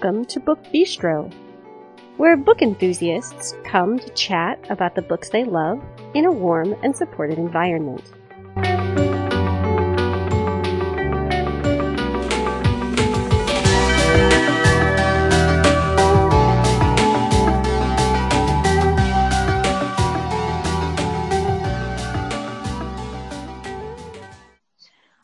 Welcome 0.00 0.26
to 0.26 0.38
Book 0.38 0.62
Bistro, 0.72 1.28
where 2.18 2.36
book 2.36 2.62
enthusiasts 2.62 3.56
come 3.64 3.98
to 3.98 4.08
chat 4.10 4.64
about 4.70 4.94
the 4.94 5.02
books 5.02 5.28
they 5.28 5.42
love 5.42 5.82
in 6.14 6.24
a 6.24 6.30
warm 6.30 6.76
and 6.84 6.94
supportive 6.94 7.36
environment. 7.36 8.04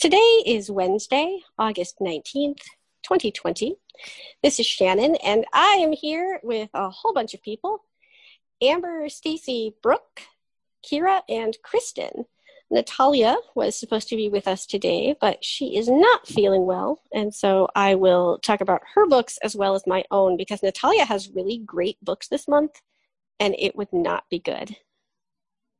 Today 0.00 0.42
is 0.44 0.68
Wednesday, 0.68 1.38
August 1.60 2.00
19th, 2.00 2.58
2020. 3.04 3.76
This 4.42 4.60
is 4.60 4.66
Shannon, 4.66 5.16
and 5.16 5.44
I 5.52 5.78
am 5.80 5.92
here 5.92 6.40
with 6.42 6.70
a 6.74 6.90
whole 6.90 7.14
bunch 7.14 7.34
of 7.34 7.42
people 7.42 7.84
Amber, 8.62 9.08
Stacy, 9.08 9.74
Brooke, 9.82 10.22
Kira, 10.84 11.22
and 11.28 11.56
Kristen. 11.62 12.26
Natalia 12.70 13.36
was 13.54 13.76
supposed 13.76 14.08
to 14.08 14.16
be 14.16 14.28
with 14.28 14.48
us 14.48 14.66
today, 14.66 15.14
but 15.20 15.44
she 15.44 15.76
is 15.76 15.88
not 15.88 16.26
feeling 16.26 16.66
well, 16.66 17.00
and 17.12 17.34
so 17.34 17.68
I 17.74 17.94
will 17.94 18.38
talk 18.38 18.60
about 18.60 18.82
her 18.94 19.06
books 19.06 19.38
as 19.42 19.54
well 19.54 19.74
as 19.74 19.86
my 19.86 20.04
own 20.10 20.36
because 20.36 20.62
Natalia 20.62 21.04
has 21.04 21.30
really 21.30 21.58
great 21.58 21.98
books 22.02 22.28
this 22.28 22.48
month, 22.48 22.80
and 23.38 23.54
it 23.58 23.76
would 23.76 23.92
not 23.92 24.24
be 24.30 24.38
good 24.38 24.76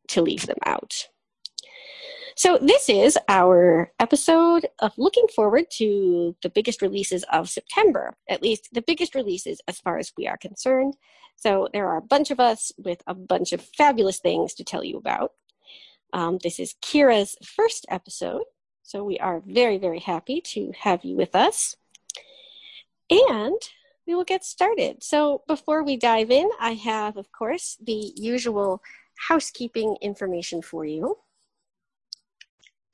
to 0.08 0.22
leave 0.22 0.46
them 0.46 0.58
out. 0.64 1.08
So, 2.36 2.58
this 2.60 2.88
is 2.88 3.16
our 3.28 3.92
episode 4.00 4.66
of 4.80 4.92
looking 4.98 5.28
forward 5.28 5.66
to 5.74 6.34
the 6.42 6.48
biggest 6.48 6.82
releases 6.82 7.24
of 7.32 7.48
September, 7.48 8.16
at 8.28 8.42
least 8.42 8.70
the 8.72 8.82
biggest 8.82 9.14
releases 9.14 9.60
as 9.68 9.78
far 9.78 9.98
as 9.98 10.12
we 10.18 10.26
are 10.26 10.36
concerned. 10.36 10.96
So, 11.36 11.68
there 11.72 11.86
are 11.86 11.98
a 11.98 12.02
bunch 12.02 12.32
of 12.32 12.40
us 12.40 12.72
with 12.76 13.02
a 13.06 13.14
bunch 13.14 13.52
of 13.52 13.60
fabulous 13.60 14.18
things 14.18 14.52
to 14.54 14.64
tell 14.64 14.82
you 14.82 14.96
about. 14.96 15.30
Um, 16.12 16.38
this 16.42 16.58
is 16.58 16.74
Kira's 16.82 17.36
first 17.44 17.86
episode, 17.88 18.42
so 18.82 19.04
we 19.04 19.16
are 19.20 19.40
very, 19.46 19.78
very 19.78 20.00
happy 20.00 20.40
to 20.54 20.72
have 20.80 21.04
you 21.04 21.14
with 21.14 21.36
us. 21.36 21.76
And 23.10 23.60
we 24.08 24.14
will 24.16 24.24
get 24.24 24.44
started. 24.44 25.04
So, 25.04 25.42
before 25.46 25.84
we 25.84 25.96
dive 25.96 26.32
in, 26.32 26.50
I 26.58 26.72
have, 26.72 27.16
of 27.16 27.30
course, 27.30 27.76
the 27.80 28.12
usual 28.16 28.82
housekeeping 29.28 29.98
information 30.02 30.62
for 30.62 30.84
you. 30.84 31.18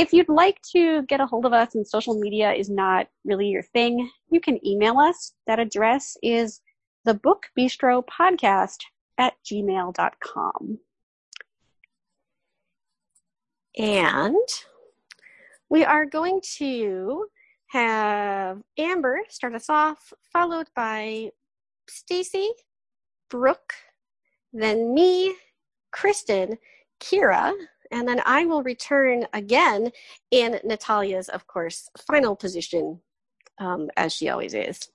If 0.00 0.14
you'd 0.14 0.30
like 0.30 0.62
to 0.72 1.02
get 1.02 1.20
a 1.20 1.26
hold 1.26 1.44
of 1.44 1.52
us 1.52 1.74
and 1.74 1.86
social 1.86 2.18
media 2.18 2.54
is 2.54 2.70
not 2.70 3.08
really 3.22 3.48
your 3.48 3.62
thing, 3.62 4.10
you 4.30 4.40
can 4.40 4.58
email 4.66 4.98
us. 4.98 5.34
That 5.46 5.58
address 5.58 6.16
is 6.22 6.62
the 7.04 7.12
Book 7.12 7.48
Bistro 7.54 8.02
Podcast 8.06 8.78
at 9.18 9.34
gmail.com. 9.44 10.78
And 13.76 14.48
we 15.68 15.84
are 15.84 16.06
going 16.06 16.40
to 16.56 17.26
have 17.66 18.62
Amber 18.78 19.18
start 19.28 19.54
us 19.54 19.68
off, 19.68 20.14
followed 20.32 20.68
by 20.74 21.28
Stacy, 21.90 22.48
Brooke, 23.28 23.74
then 24.54 24.94
me, 24.94 25.36
Kristen, 25.92 26.56
Kira, 27.02 27.52
and 27.90 28.06
then 28.06 28.20
I 28.24 28.46
will 28.46 28.62
return 28.62 29.26
again 29.32 29.90
in 30.30 30.60
Natalia's, 30.64 31.28
of 31.28 31.46
course, 31.46 31.88
final 32.06 32.36
position, 32.36 33.00
um, 33.58 33.90
as 33.96 34.12
she 34.12 34.28
always 34.28 34.54
is. 34.54 34.90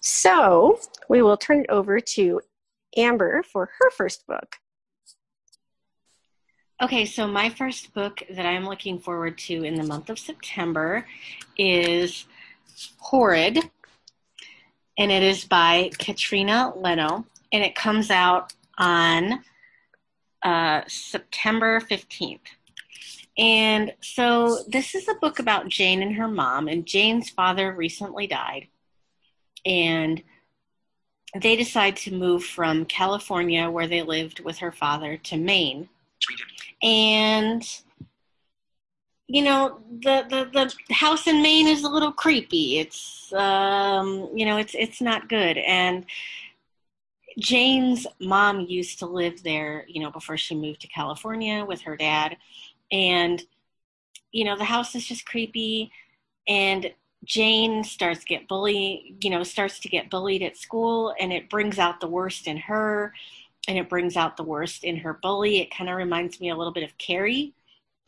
So 0.00 0.78
we 1.08 1.22
will 1.22 1.36
turn 1.36 1.60
it 1.60 1.70
over 1.70 2.00
to 2.00 2.40
Amber 2.96 3.42
for 3.42 3.70
her 3.78 3.90
first 3.90 4.26
book. 4.26 4.56
Okay, 6.82 7.04
so 7.04 7.26
my 7.26 7.50
first 7.50 7.94
book 7.94 8.22
that 8.30 8.44
I'm 8.44 8.66
looking 8.66 8.98
forward 8.98 9.38
to 9.38 9.64
in 9.64 9.76
the 9.76 9.84
month 9.84 10.10
of 10.10 10.18
September 10.18 11.06
is 11.56 12.26
Horrid, 12.98 13.58
and 14.98 15.10
it 15.10 15.22
is 15.22 15.44
by 15.44 15.90
Katrina 15.98 16.72
Leno, 16.76 17.24
and 17.52 17.62
it 17.62 17.74
comes 17.74 18.10
out 18.10 18.52
on 18.76 19.44
uh, 20.44 20.82
September 20.86 21.80
15th. 21.80 22.40
And 23.36 23.92
so 24.00 24.60
this 24.68 24.94
is 24.94 25.08
a 25.08 25.14
book 25.14 25.40
about 25.40 25.68
Jane 25.68 26.02
and 26.02 26.14
her 26.14 26.28
mom, 26.28 26.68
and 26.68 26.86
Jane's 26.86 27.30
father 27.30 27.72
recently 27.72 28.26
died. 28.26 28.68
And 29.66 30.22
they 31.34 31.56
decide 31.56 31.96
to 31.96 32.14
move 32.14 32.44
from 32.44 32.84
California, 32.84 33.68
where 33.68 33.88
they 33.88 34.02
lived 34.02 34.40
with 34.40 34.58
her 34.58 34.70
father, 34.70 35.16
to 35.16 35.36
Maine. 35.36 35.88
And 36.80 37.66
you 39.26 39.42
know 39.42 39.80
the, 40.02 40.26
the 40.28 40.74
the 40.88 40.94
house 40.94 41.26
in 41.26 41.42
Maine 41.42 41.66
is 41.66 41.82
a 41.82 41.88
little 41.88 42.12
creepy. 42.12 42.78
It's 42.78 43.32
um, 43.32 44.30
you 44.34 44.44
know 44.44 44.58
it's 44.58 44.74
it's 44.74 45.00
not 45.00 45.28
good, 45.28 45.58
and 45.58 46.04
Jane's 47.38 48.06
mom 48.20 48.60
used 48.60 48.98
to 49.00 49.06
live 49.06 49.42
there, 49.42 49.84
you 49.88 50.00
know, 50.00 50.10
before 50.10 50.36
she 50.36 50.54
moved 50.54 50.80
to 50.82 50.88
California 50.88 51.64
with 51.64 51.82
her 51.82 51.96
dad. 51.96 52.36
And, 52.92 53.42
you 54.30 54.44
know, 54.44 54.56
the 54.56 54.64
house 54.64 54.94
is 54.94 55.06
just 55.06 55.26
creepy. 55.26 55.90
And 56.46 56.92
Jane 57.24 57.82
starts 57.84 58.20
to 58.20 58.26
get 58.26 58.48
bullied, 58.48 59.24
you 59.24 59.30
know, 59.30 59.42
starts 59.42 59.78
to 59.80 59.88
get 59.88 60.10
bullied 60.10 60.42
at 60.42 60.56
school 60.56 61.14
and 61.18 61.32
it 61.32 61.48
brings 61.48 61.78
out 61.78 62.00
the 62.00 62.06
worst 62.06 62.46
in 62.46 62.56
her 62.58 63.12
and 63.66 63.78
it 63.78 63.88
brings 63.88 64.16
out 64.16 64.36
the 64.36 64.42
worst 64.42 64.84
in 64.84 64.96
her 64.96 65.14
bully. 65.14 65.60
It 65.60 65.74
kind 65.74 65.88
of 65.88 65.96
reminds 65.96 66.40
me 66.40 66.50
a 66.50 66.56
little 66.56 66.72
bit 66.72 66.84
of 66.84 66.96
Carrie 66.98 67.54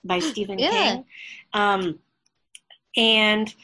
by 0.05 0.19
Stephen 0.21 0.59
yeah. 0.59 0.71
King. 0.71 1.05
Um, 1.53 1.99
and 2.97 3.55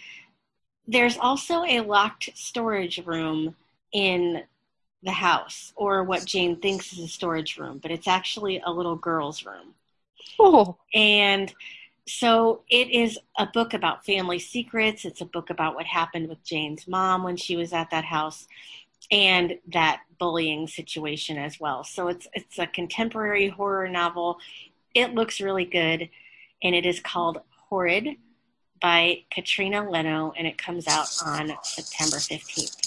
there's 0.87 1.19
also 1.19 1.65
a 1.65 1.81
locked 1.81 2.31
storage 2.35 2.99
room 3.05 3.55
in 3.93 4.43
the 5.03 5.13
house 5.13 5.73
or 5.77 6.05
what 6.05 6.25
Jane 6.25 6.57
thinks 6.57 6.93
is 6.93 7.01
a 7.01 7.09
storage 7.09 7.59
room, 7.59 7.79
but 7.83 7.91
it's 7.91 8.07
actually 8.07 8.63
a 8.65 8.71
little 8.71 8.97
girl's 8.97 9.45
room. 9.45 9.75
Oh. 10.39 10.77
And 10.95 11.53
so 12.07 12.63
it 12.71 12.91
is 12.91 13.19
a 13.39 13.47
book 13.47 13.75
about 13.75 14.05
family 14.05 14.39
secrets. 14.39 15.05
It's 15.05 15.21
a 15.21 15.27
book 15.27 15.51
about 15.51 15.75
what 15.75 15.87
happened 15.87 16.29
with 16.29 16.43
Jane's 16.45 16.87
mom 16.89 17.23
when 17.23 17.37
she 17.37 17.57
was 17.57 17.73
at 17.73 17.91
that 17.91 18.05
house 18.05 18.47
and 19.11 19.59
that 19.73 20.03
bullying 20.19 20.67
situation 20.67 21.37
as 21.37 21.61
well. 21.61 21.85
So 21.85 22.09
it's 22.09 22.27
it's 22.33 22.59
a 22.59 22.67
contemporary 22.67 23.49
horror 23.49 23.89
novel. 23.89 24.39
It 24.95 25.15
looks 25.15 25.41
really 25.41 25.65
good 25.65 26.09
and 26.63 26.75
it 26.75 26.87
is 26.87 27.01
called 27.01 27.41
Horrid 27.69 28.17
by 28.81 29.23
Katrina 29.31 29.89
Leno 29.89 30.33
and 30.37 30.47
it 30.47 30.59
comes 30.59 30.89
out 30.89 31.09
on 31.25 31.57
September 31.63 32.17
15th. 32.17 32.82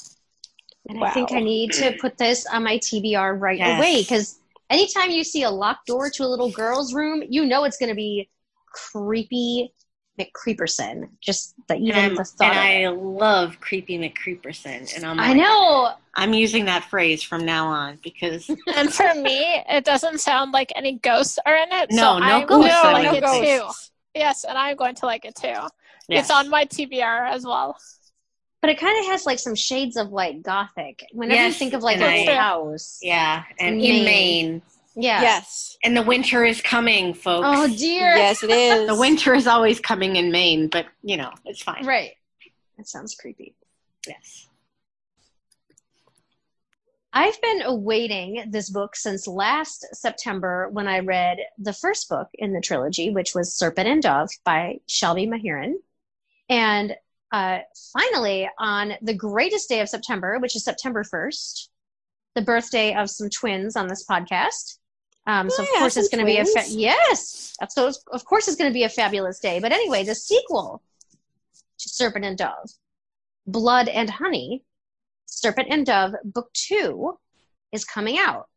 And 0.87 0.99
wow. 0.99 1.07
I 1.07 1.11
think 1.11 1.31
I 1.31 1.39
need 1.39 1.71
to 1.73 1.95
put 1.99 2.17
this 2.17 2.45
on 2.45 2.63
my 2.63 2.77
TBR 2.77 3.39
right 3.39 3.57
yes. 3.57 3.79
away 3.79 4.01
because 4.01 4.39
anytime 4.69 5.09
you 5.11 5.23
see 5.23 5.43
a 5.43 5.49
locked 5.49 5.87
door 5.87 6.09
to 6.09 6.23
a 6.23 6.27
little 6.27 6.51
girl's 6.51 6.93
room, 6.93 7.23
you 7.27 7.45
know 7.45 7.63
it's 7.63 7.77
going 7.77 7.89
to 7.89 7.95
be 7.95 8.29
creepy 8.71 9.73
McCreeperson. 10.19 11.09
Just 11.21 11.55
that 11.67 11.79
even 11.79 11.95
and, 11.95 12.17
the 12.17 12.23
thought. 12.23 12.55
And 12.55 12.59
I 12.59 12.89
love 12.89 13.59
creepy 13.59 13.97
McCreeperson, 13.97 14.95
and 14.95 15.05
I'm. 15.05 15.17
Like, 15.17 15.29
I 15.29 15.33
know. 15.33 15.93
I'm 16.13 16.33
using 16.33 16.65
that 16.65 16.85
phrase 16.85 17.23
from 17.23 17.45
now 17.45 17.67
on 17.67 17.99
because. 18.03 18.49
and 18.75 18.93
for 18.93 19.13
me, 19.15 19.63
it 19.69 19.83
doesn't 19.83 20.19
sound 20.19 20.51
like 20.51 20.71
any 20.75 20.99
ghosts 20.99 21.39
are 21.45 21.55
in 21.55 21.71
it. 21.71 21.91
No, 21.91 21.97
so 21.97 22.19
no 22.19 22.25
I'm 22.25 22.45
ghosts. 22.45 22.71
No, 22.71 22.91
like 22.91 23.03
no 23.05 23.13
it 23.13 23.21
ghosts. 23.21 23.89
Too. 23.89 24.19
Yes, 24.19 24.43
and 24.45 24.57
I'm 24.57 24.77
going 24.77 24.95
to 24.95 25.05
like 25.05 25.25
it 25.25 25.35
too. 25.35 25.47
Yes. 26.07 26.25
It's 26.25 26.31
on 26.31 26.49
my 26.49 26.65
TBR 26.65 27.31
as 27.31 27.45
well 27.45 27.75
but 28.65 28.71
it 28.71 28.79
kind 28.79 28.97
of 28.97 29.05
has 29.11 29.27
like 29.27 29.37
some 29.37 29.53
shades 29.53 29.95
of 29.95 30.11
like 30.11 30.41
gothic. 30.41 31.05
Whenever 31.11 31.39
yes, 31.39 31.53
you 31.53 31.59
think 31.59 31.73
of 31.73 31.83
like 31.83 31.99
a 31.99 32.35
house, 32.35 32.97
yeah, 32.99 33.43
and 33.59 33.75
in 33.75 34.03
Maine. 34.03 34.05
Maine. 34.05 34.61
Yeah. 34.95 35.21
Yes. 35.21 35.77
And 35.83 35.95
the 35.95 36.01
winter 36.01 36.43
is 36.43 36.63
coming, 36.63 37.13
folks. 37.13 37.45
Oh 37.47 37.67
dear. 37.67 38.15
Yes, 38.15 38.41
it 38.41 38.49
is. 38.49 38.87
the 38.87 38.95
winter 38.95 39.35
is 39.35 39.45
always 39.45 39.79
coming 39.79 40.15
in 40.15 40.31
Maine, 40.31 40.67
but 40.67 40.87
you 41.03 41.15
know, 41.15 41.31
it's 41.45 41.61
fine. 41.61 41.85
Right. 41.85 42.13
That 42.77 42.87
sounds 42.87 43.13
creepy. 43.13 43.53
Yes. 44.07 44.47
I've 47.13 47.39
been 47.43 47.61
awaiting 47.61 48.45
this 48.49 48.71
book 48.71 48.95
since 48.95 49.27
last 49.27 49.85
September 49.93 50.69
when 50.71 50.87
I 50.87 51.01
read 51.01 51.37
the 51.59 51.73
first 51.73 52.09
book 52.09 52.29
in 52.33 52.51
the 52.51 52.61
trilogy, 52.61 53.11
which 53.11 53.35
was 53.35 53.53
Serpent 53.53 53.87
and 53.87 54.01
Dove 54.01 54.29
by 54.43 54.79
Shelby 54.87 55.27
Mahurin. 55.27 55.75
And 56.49 56.95
uh, 57.31 57.59
finally, 57.93 58.49
on 58.59 58.93
the 59.01 59.13
greatest 59.13 59.69
day 59.69 59.81
of 59.81 59.89
September, 59.89 60.39
which 60.39 60.55
is 60.55 60.63
September 60.63 61.03
1st, 61.03 61.69
the 62.35 62.41
birthday 62.41 62.93
of 62.93 63.09
some 63.09 63.29
twins 63.29 63.75
on 63.75 63.87
this 63.87 64.05
podcast. 64.05 64.77
Um, 65.27 65.49
so, 65.49 65.63
oh, 65.63 65.73
of 65.73 65.79
course, 65.79 65.97
it's 65.97 66.09
going 66.09 66.23
to 66.23 66.25
be 66.25 66.37
a 66.37 66.45
fa- 66.45 66.69
yes. 66.69 67.55
So, 67.69 67.91
of 68.11 68.25
course, 68.25 68.47
it's 68.47 68.57
going 68.57 68.69
to 68.69 68.73
be 68.73 68.83
a 68.83 68.89
fabulous 68.89 69.39
day. 69.39 69.59
But 69.59 69.71
anyway, 69.71 70.03
the 70.03 70.13
sequel 70.13 70.83
to 71.79 71.89
Serpent 71.89 72.25
and 72.25 72.37
Dove, 72.37 72.69
Blood 73.47 73.87
and 73.87 74.09
Honey, 74.09 74.63
Serpent 75.25 75.67
and 75.71 75.85
Dove 75.85 76.13
book 76.23 76.51
two 76.53 77.17
is 77.71 77.85
coming 77.85 78.17
out. 78.19 78.47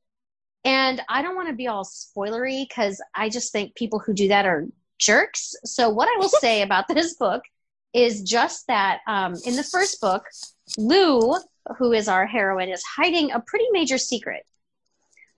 And 0.64 1.00
I 1.08 1.22
don't 1.22 1.36
want 1.36 1.48
to 1.48 1.54
be 1.54 1.68
all 1.68 1.84
spoilery 1.84 2.68
because 2.68 3.00
I 3.14 3.30
just 3.30 3.52
think 3.52 3.74
people 3.74 4.00
who 4.00 4.12
do 4.12 4.28
that 4.28 4.44
are 4.44 4.66
jerks. 4.98 5.54
So, 5.64 5.88
what 5.88 6.08
I 6.08 6.18
will 6.18 6.28
say 6.40 6.60
about 6.60 6.86
this 6.88 7.14
book 7.14 7.42
is 7.92 8.22
just 8.22 8.66
that 8.66 9.00
um, 9.06 9.34
in 9.44 9.56
the 9.56 9.62
first 9.62 10.00
book, 10.00 10.24
Lou, 10.76 11.36
who 11.78 11.92
is 11.92 12.08
our 12.08 12.26
heroine, 12.26 12.68
is 12.68 12.82
hiding 12.84 13.32
a 13.32 13.40
pretty 13.40 13.66
major 13.72 13.98
secret. 13.98 14.44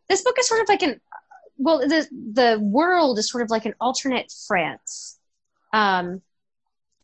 This 0.09 0.23
book 0.23 0.37
is 0.39 0.49
sort 0.49 0.63
of 0.63 0.69
like 0.69 0.83
an 0.83 1.01
well, 1.57 1.79
the 1.81 2.09
the 2.11 2.59
world 2.61 3.19
is 3.19 3.31
sort 3.31 3.43
of 3.43 3.51
like 3.51 3.67
an 3.67 3.75
alternate 3.81 4.33
France, 4.49 5.19
um, 5.73 6.23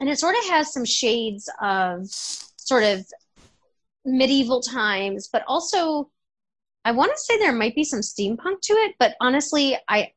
and 0.00 0.08
it 0.08 0.18
sort 0.18 0.34
of 0.34 0.44
has 0.46 0.72
some 0.72 0.84
shades 0.84 1.50
of 1.60 2.06
sort 2.08 2.82
of 2.82 3.06
medieval 4.04 4.60
times, 4.62 5.28
but 5.30 5.44
also 5.46 6.10
I 6.84 6.92
want 6.92 7.12
to 7.12 7.18
say 7.18 7.38
there 7.38 7.52
might 7.52 7.74
be 7.74 7.84
some 7.84 8.00
steampunk 8.00 8.60
to 8.62 8.72
it, 8.74 8.94
but 8.98 9.14
honestly, 9.20 9.76
I 9.88 10.12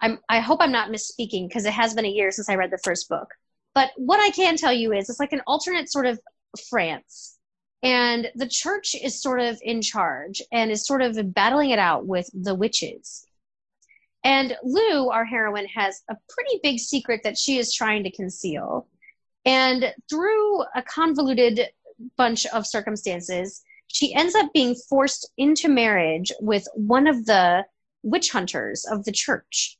I'm, 0.00 0.18
I 0.28 0.40
hope 0.40 0.60
I'm 0.60 0.72
not 0.72 0.90
misspeaking 0.90 1.48
because 1.48 1.64
it 1.64 1.72
has 1.72 1.94
been 1.94 2.04
a 2.04 2.08
year 2.08 2.30
since 2.30 2.48
I 2.48 2.56
read 2.56 2.72
the 2.72 2.78
first 2.78 3.08
book. 3.08 3.28
But 3.74 3.90
what 3.96 4.20
I 4.20 4.30
can 4.30 4.56
tell 4.56 4.72
you 4.72 4.92
is 4.92 5.08
it's 5.08 5.20
like 5.20 5.32
an 5.32 5.42
alternate 5.46 5.90
sort 5.90 6.06
of 6.06 6.20
France. 6.68 7.38
And 7.82 8.30
the 8.36 8.48
church 8.48 8.94
is 8.94 9.20
sort 9.20 9.40
of 9.40 9.58
in 9.62 9.82
charge 9.82 10.40
and 10.52 10.70
is 10.70 10.86
sort 10.86 11.02
of 11.02 11.34
battling 11.34 11.70
it 11.70 11.78
out 11.78 12.06
with 12.06 12.30
the 12.32 12.54
witches. 12.54 13.26
And 14.24 14.56
Lou, 14.62 15.08
our 15.08 15.24
heroine, 15.24 15.66
has 15.66 16.02
a 16.08 16.16
pretty 16.28 16.60
big 16.62 16.78
secret 16.78 17.22
that 17.24 17.36
she 17.36 17.58
is 17.58 17.74
trying 17.74 18.04
to 18.04 18.10
conceal. 18.10 18.86
And 19.44 19.92
through 20.08 20.62
a 20.76 20.82
convoluted 20.82 21.68
bunch 22.16 22.46
of 22.46 22.66
circumstances, 22.66 23.62
she 23.88 24.14
ends 24.14 24.34
up 24.34 24.52
being 24.52 24.76
forced 24.88 25.30
into 25.36 25.68
marriage 25.68 26.30
with 26.40 26.66
one 26.74 27.08
of 27.08 27.26
the 27.26 27.64
witch 28.02 28.30
hunters 28.30 28.84
of 28.84 29.04
the 29.04 29.12
church. 29.12 29.76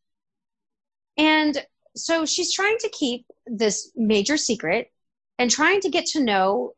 And 1.16 1.64
so 1.94 2.24
she's 2.24 2.54
trying 2.54 2.78
to 2.78 2.88
keep 2.88 3.26
this 3.46 3.90
major 3.94 4.36
secret 4.36 4.90
and 5.38 5.50
trying 5.50 5.80
to 5.80 5.90
get 5.90 6.06
to 6.06 6.22
know 6.22 6.72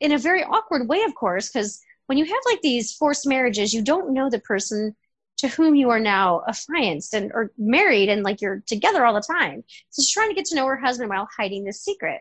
in 0.00 0.12
a 0.12 0.18
very 0.18 0.42
awkward 0.42 0.88
way, 0.88 1.02
of 1.02 1.14
course, 1.14 1.48
because 1.48 1.80
when 2.06 2.18
you 2.18 2.24
have 2.24 2.42
like 2.46 2.60
these 2.62 2.92
forced 2.94 3.26
marriages, 3.26 3.72
you 3.72 3.82
don't 3.82 4.12
know 4.12 4.30
the 4.30 4.40
person 4.40 4.96
to 5.38 5.48
whom 5.48 5.74
you 5.74 5.90
are 5.90 6.00
now 6.00 6.42
affianced 6.46 7.14
and 7.14 7.32
or 7.32 7.50
married 7.56 8.08
and 8.08 8.22
like 8.22 8.40
you're 8.40 8.62
together 8.66 9.04
all 9.04 9.14
the 9.14 9.20
time. 9.20 9.64
So 9.90 10.02
she's 10.02 10.12
trying 10.12 10.28
to 10.28 10.34
get 10.34 10.46
to 10.46 10.56
know 10.56 10.66
her 10.66 10.76
husband 10.76 11.08
while 11.08 11.28
hiding 11.36 11.64
this 11.64 11.82
secret. 11.82 12.20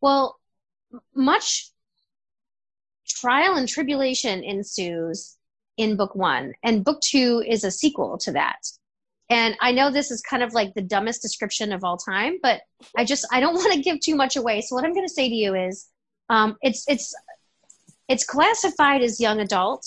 Well, 0.00 0.38
much 1.14 1.70
trial 3.06 3.54
and 3.54 3.68
tribulation 3.68 4.42
ensues 4.42 5.36
in 5.76 5.96
book 5.96 6.14
one, 6.14 6.54
and 6.64 6.84
book 6.84 7.00
two 7.00 7.42
is 7.46 7.62
a 7.62 7.70
sequel 7.70 8.18
to 8.18 8.32
that. 8.32 8.58
And 9.30 9.56
I 9.60 9.72
know 9.72 9.90
this 9.90 10.10
is 10.10 10.22
kind 10.22 10.42
of 10.42 10.54
like 10.54 10.72
the 10.74 10.82
dumbest 10.82 11.20
description 11.20 11.72
of 11.72 11.84
all 11.84 11.98
time, 11.98 12.38
but 12.42 12.62
I 12.96 13.04
just 13.04 13.26
I 13.30 13.40
don't 13.40 13.54
want 13.56 13.72
to 13.72 13.80
give 13.80 14.00
too 14.00 14.16
much 14.16 14.36
away. 14.36 14.60
So 14.60 14.74
what 14.74 14.84
I'm 14.84 14.94
going 14.94 15.06
to 15.06 15.12
say 15.12 15.28
to 15.28 15.34
you 15.34 15.54
is, 15.54 15.88
um, 16.30 16.56
it's 16.62 16.84
it's 16.88 17.14
it's 18.08 18.24
classified 18.24 19.02
as 19.02 19.20
young 19.20 19.40
adult. 19.40 19.86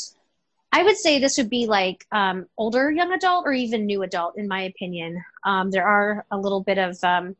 I 0.73 0.83
would 0.83 0.95
say 0.95 1.19
this 1.19 1.37
would 1.37 1.49
be 1.49 1.65
like 1.65 2.05
um, 2.11 2.45
older 2.57 2.89
young 2.91 3.11
adult 3.11 3.45
or 3.45 3.51
even 3.51 3.85
new 3.85 4.03
adult, 4.03 4.37
in 4.37 4.47
my 4.47 4.61
opinion. 4.61 5.21
Um, 5.43 5.69
there 5.69 5.85
are 5.85 6.25
a 6.31 6.37
little 6.37 6.63
bit 6.63 6.77
of 6.77 6.97
um, 7.03 7.35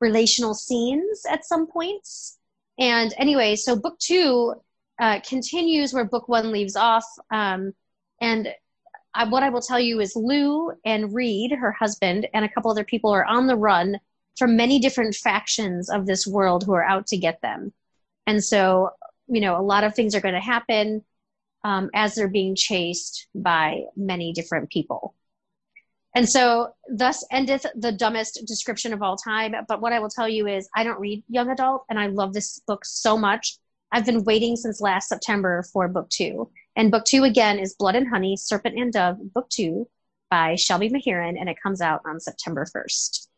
relational 0.00 0.54
scenes 0.54 1.26
at 1.28 1.44
some 1.44 1.66
points, 1.66 2.38
and 2.78 3.12
anyway, 3.18 3.56
so 3.56 3.76
book 3.76 3.98
two 3.98 4.54
uh, 5.00 5.20
continues 5.20 5.92
where 5.92 6.04
book 6.04 6.28
one 6.28 6.52
leaves 6.52 6.76
off. 6.76 7.04
Um, 7.30 7.74
and 8.20 8.48
I, 9.14 9.24
what 9.24 9.42
I 9.42 9.50
will 9.50 9.60
tell 9.60 9.80
you 9.80 10.00
is 10.00 10.16
Lou 10.16 10.72
and 10.84 11.14
Reid, 11.14 11.52
her 11.52 11.72
husband, 11.72 12.26
and 12.34 12.44
a 12.44 12.48
couple 12.48 12.70
other 12.70 12.84
people 12.84 13.10
are 13.10 13.24
on 13.24 13.46
the 13.46 13.56
run 13.56 13.98
from 14.36 14.56
many 14.56 14.80
different 14.80 15.14
factions 15.14 15.88
of 15.88 16.06
this 16.06 16.26
world 16.26 16.64
who 16.64 16.74
are 16.74 16.84
out 16.84 17.06
to 17.08 17.16
get 17.16 17.40
them. 17.40 17.72
And 18.26 18.42
so, 18.42 18.90
you 19.28 19.40
know, 19.40 19.56
a 19.56 19.62
lot 19.62 19.84
of 19.84 19.94
things 19.94 20.14
are 20.14 20.20
going 20.20 20.34
to 20.34 20.40
happen 20.40 21.04
um, 21.62 21.90
as 21.94 22.14
they're 22.14 22.28
being 22.28 22.56
chased 22.56 23.28
by 23.34 23.84
many 23.96 24.32
different 24.32 24.70
people. 24.70 25.14
And 26.16 26.28
so, 26.28 26.68
thus 26.88 27.24
endeth 27.32 27.66
the 27.74 27.90
dumbest 27.90 28.42
description 28.46 28.92
of 28.92 29.02
all 29.02 29.16
time. 29.16 29.54
But 29.66 29.80
what 29.80 29.92
I 29.92 29.98
will 29.98 30.08
tell 30.08 30.28
you 30.28 30.46
is, 30.46 30.68
I 30.74 30.84
don't 30.84 31.00
read 31.00 31.24
young 31.28 31.50
adult, 31.50 31.84
and 31.88 31.98
I 31.98 32.06
love 32.06 32.32
this 32.32 32.60
book 32.66 32.84
so 32.84 33.18
much. 33.18 33.58
I've 33.90 34.06
been 34.06 34.24
waiting 34.24 34.54
since 34.56 34.80
last 34.80 35.08
September 35.08 35.64
for 35.72 35.88
book 35.88 36.08
two. 36.10 36.50
And 36.76 36.90
book 36.90 37.04
two, 37.04 37.24
again, 37.24 37.58
is 37.58 37.74
Blood 37.74 37.94
and 37.94 38.08
Honey, 38.08 38.36
Serpent 38.36 38.78
and 38.78 38.92
Dove, 38.92 39.32
book 39.32 39.48
two 39.48 39.88
by 40.30 40.56
Shelby 40.56 40.88
Mahurin, 40.88 41.38
and 41.38 41.48
it 41.48 41.56
comes 41.62 41.80
out 41.80 42.02
on 42.04 42.18
September 42.18 42.66
1st. 42.74 43.28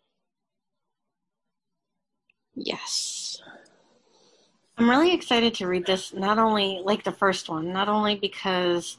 Yes. 2.55 3.43
I'm 4.79 4.89
really 4.89 5.13
excited 5.13 5.55
to 5.55 5.67
read 5.67 5.87
this, 5.87 6.15
not 6.15 6.39
only 6.39 6.81
like 6.83 7.05
the 7.05 7.13
first 7.13 7.49
one, 7.49 7.73
not 7.73 7.89
only 7.89 8.15
because, 8.15 8.97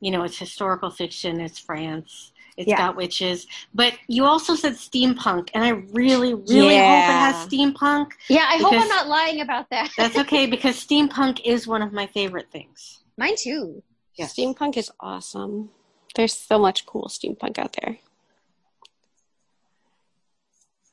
you 0.00 0.10
know, 0.10 0.24
it's 0.24 0.38
historical 0.38 0.90
fiction, 0.90 1.40
it's 1.40 1.58
France, 1.58 2.32
it's 2.56 2.68
yeah. 2.68 2.76
got 2.76 2.96
witches. 2.96 3.46
But 3.74 3.94
you 4.08 4.24
also 4.24 4.54
said 4.54 4.74
steampunk, 4.74 5.50
and 5.54 5.64
I 5.64 5.70
really, 5.92 6.34
really 6.34 6.74
yeah. 6.74 7.06
hope 7.06 7.10
it 7.10 7.36
has 7.36 7.48
steampunk. 7.48 8.12
Yeah, 8.28 8.48
I 8.48 8.58
hope 8.58 8.72
I'm 8.72 8.88
not 8.88 9.08
lying 9.08 9.40
about 9.40 9.70
that. 9.70 9.90
that's 9.96 10.18
okay 10.18 10.46
because 10.50 10.76
steampunk 10.76 11.40
is 11.44 11.66
one 11.66 11.82
of 11.82 11.92
my 11.92 12.06
favorite 12.08 12.50
things. 12.50 13.00
Mine 13.16 13.36
too. 13.36 13.82
Yeah, 14.14 14.26
steampunk 14.26 14.76
is 14.76 14.90
awesome. 15.00 15.70
There's 16.14 16.34
so 16.34 16.58
much 16.58 16.86
cool 16.86 17.08
steampunk 17.08 17.58
out 17.58 17.76
there. 17.80 17.98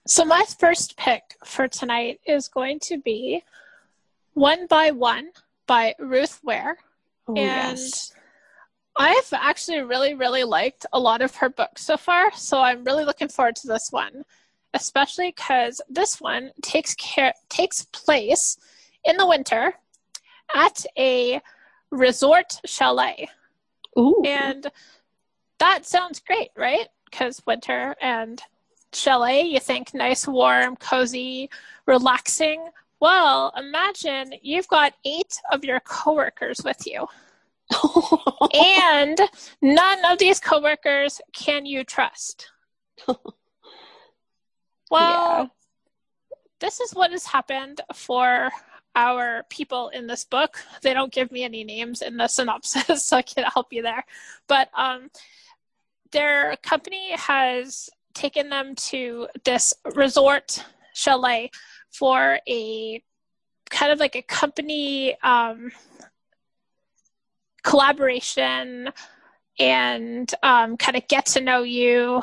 So 0.06 0.26
my 0.26 0.44
first 0.60 0.98
pick 0.98 1.38
for 1.46 1.68
tonight 1.68 2.20
is 2.26 2.50
going 2.50 2.80
to 2.82 2.98
be 2.98 3.44
One 4.34 4.68
by 4.68 4.92
One 4.92 5.30
by 5.66 5.96
Ruth 5.98 6.42
Ware. 6.44 6.78
Oh, 7.28 7.36
and 7.36 7.78
yes. 7.78 8.14
I've 8.98 9.32
actually 9.32 9.82
really, 9.82 10.14
really 10.14 10.44
liked 10.44 10.86
a 10.92 11.00
lot 11.00 11.22
of 11.22 11.36
her 11.38 11.50
books 11.50 11.84
so 11.84 11.98
far, 11.98 12.32
so 12.34 12.60
I'm 12.60 12.84
really 12.84 13.06
looking 13.06 13.30
forward 13.30 13.56
to 13.58 13.68
this 13.68 13.88
one, 13.92 14.24
especially 14.74 15.30
because 15.30 15.82
this 15.90 16.20
one 16.20 16.52
takes 16.62 16.94
care 16.96 17.34
takes 17.48 17.86
place 17.86 18.58
in 19.06 19.16
the 19.18 19.28
winter 19.28 19.74
at 20.54 20.86
a 20.98 21.42
resort 21.94 22.60
chalet. 22.66 23.30
Ooh. 23.98 24.22
And 24.26 24.70
that 25.60 25.86
sounds 25.86 26.20
great, 26.20 26.50
right? 26.58 26.88
Because 27.06 27.42
winter 27.46 27.96
and 28.02 28.42
chalet, 28.92 29.44
you 29.44 29.60
think 29.60 29.94
nice, 29.94 30.28
warm, 30.28 30.76
cozy, 30.76 31.50
relaxing. 31.86 32.68
Well, 33.00 33.54
imagine 33.58 34.34
you've 34.42 34.68
got 34.68 34.94
eight 35.06 35.40
of 35.52 35.64
your 35.64 35.80
coworkers 35.82 36.62
with 36.64 36.86
you 36.88 37.08
and 38.54 39.20
none 39.62 40.06
of 40.06 40.18
these 40.20 40.40
coworkers 40.40 41.22
can 41.34 41.66
you 41.66 41.84
trust. 41.84 42.52
well, 43.08 43.18
yeah. 44.92 45.46
this 46.60 46.80
is 46.80 46.94
what 46.94 47.12
has 47.12 47.26
happened 47.26 47.82
for 47.94 48.50
our 48.96 49.44
people 49.50 49.90
in 49.90 50.08
this 50.08 50.24
book. 50.24 50.58
They 50.82 50.94
don't 50.94 51.12
give 51.12 51.32
me 51.32 51.44
any 51.44 51.64
names 51.64 52.02
in 52.02 52.18
the 52.18 52.28
synopsis, 52.30 53.06
so 53.06 53.18
I 53.18 53.22
can't 53.22 53.52
help 53.54 53.72
you 53.72 53.82
there. 53.82 54.06
But 54.48 54.70
um, 54.76 55.10
their 56.12 56.56
company 56.58 57.12
has 57.14 57.90
taken 58.14 58.50
them 58.50 58.76
to 58.76 59.28
this 59.44 59.74
resort 59.96 60.64
chalet 60.94 61.50
for 61.92 62.40
a 62.48 63.04
kind 63.70 63.92
of 63.92 64.00
like 64.00 64.16
a 64.16 64.22
company 64.22 65.20
um, 65.22 65.72
collaboration 67.64 68.90
and 69.60 70.34
um, 70.44 70.78
kind 70.78 70.98
of 70.98 71.08
get 71.08 71.26
to 71.26 71.42
know 71.42 71.64
you, 71.64 72.22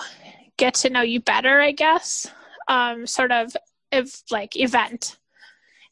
get 0.56 0.74
to 0.74 0.90
know 0.90 1.02
you 1.02 1.20
better, 1.20 1.60
I 1.60 1.72
guess, 1.72 2.30
um, 2.68 3.06
sort 3.06 3.32
of 3.32 3.56
if, 3.90 4.22
like 4.30 4.56
event. 4.56 5.18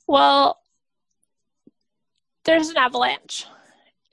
Well, 0.07 0.58
there's 2.49 2.71
an 2.71 2.77
avalanche 2.77 3.47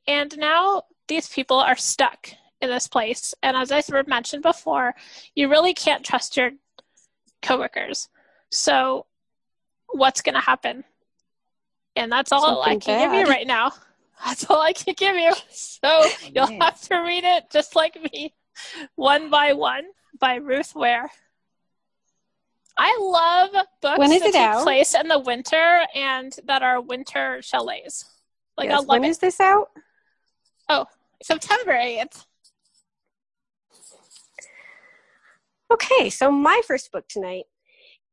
And 0.08 0.38
now 0.38 0.84
these 1.08 1.27
people 1.30 1.58
are 1.58 1.75
stuck 1.77 2.30
in 2.62 2.70
this 2.70 2.88
place. 2.88 3.34
And 3.42 3.56
as 3.58 3.72
I 3.72 3.80
sort 3.82 4.00
of 4.01 4.08
mentioned 4.08 4.44
before, 4.44 4.94
you 5.36 5.50
really 5.50 5.74
can't 5.74 6.04
trust 6.06 6.38
your 6.38 6.51
coworkers. 7.42 8.10
So 8.51 9.06
what's 9.88 10.22
going 10.22 10.36
to 10.36 10.42
happen? 10.42 10.84
And 11.96 12.12
that's 12.12 12.32
all 12.32 12.42
Something 12.42 12.77
I 12.77 12.80
can 12.80 13.10
bad. 13.10 13.12
give 13.12 13.27
you 13.27 13.34
right 13.34 13.48
now. 13.48 13.72
That's 14.25 14.50
all 14.50 14.62
I 14.62 14.72
can 14.72 14.94
give 14.98 15.15
you. 15.15 15.34
So 15.50 15.80
oh, 15.84 16.12
you'll 16.34 16.62
have 16.62 16.80
to 16.84 16.96
read 17.00 17.25
it 17.25 17.51
just 17.51 17.75
like 17.75 18.01
me, 18.01 18.34
one 18.96 19.30
by 19.30 19.54
one 19.54 19.84
by 20.20 20.36
Ruth 20.36 20.74
Ware. 20.74 21.12
I 22.77 22.98
love 23.01 23.65
books 23.82 24.00
when 24.00 24.12
is 24.12 24.22
that 24.22 24.32
take 24.32 24.42
out? 24.42 24.63
place 24.63 24.96
in 24.96 25.10
the 25.10 25.20
winter 25.20 25.82
and 25.94 26.34
that 26.46 26.63
are 26.63 26.82
winter 26.82 27.42
chalets. 27.42 28.06
Like 28.58 28.70
yes. 28.70 28.86
when 28.86 29.04
it. 29.04 29.10
is 29.10 29.18
this 29.18 29.40
out? 29.40 29.70
Oh, 30.70 30.86
September 31.22 31.74
8th. 31.74 32.26
Okay, 35.72 36.10
so 36.10 36.32
my 36.32 36.62
first 36.68 36.92
book 36.92 37.08
tonight 37.08 37.46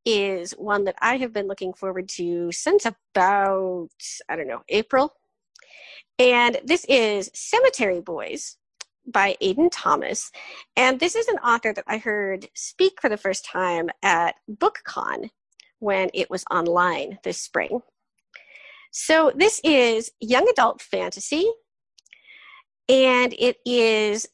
is 0.05 0.53
one 0.53 0.85
that 0.85 0.97
I 1.01 1.17
have 1.19 1.33
been 1.33 1.47
looking 1.47 1.73
forward 1.75 2.09
to 2.11 2.51
since 2.51 2.87
about, 2.87 3.91
I 4.29 4.37
don't 4.37 4.49
know, 4.49 4.63
April. 4.69 5.15
And 6.19 6.59
this 6.65 6.85
is 6.89 7.31
Cemetery 7.35 8.01
Boys 8.01 8.57
by 9.07 9.37
Aiden 9.43 9.69
Thomas. 9.71 10.31
And 10.77 10.99
this 10.99 11.15
is 11.15 11.29
an 11.29 11.39
author 11.39 11.73
that 11.73 11.85
I 11.87 11.99
heard 11.99 12.49
speak 12.55 13.01
for 13.01 13.09
the 13.09 13.17
first 13.17 13.45
time 13.45 13.91
at 14.03 14.37
BookCon 14.51 15.31
when 15.79 16.11
it 16.15 16.31
was 16.31 16.45
online 16.51 17.19
this 17.25 17.41
spring. 17.41 17.83
So 18.93 19.33
this 19.35 19.59
is 19.65 20.13
young 20.21 20.47
adult 20.51 20.83
fantasy, 20.83 21.51
and 22.91 23.35
it 23.39 23.57
is 23.65 24.29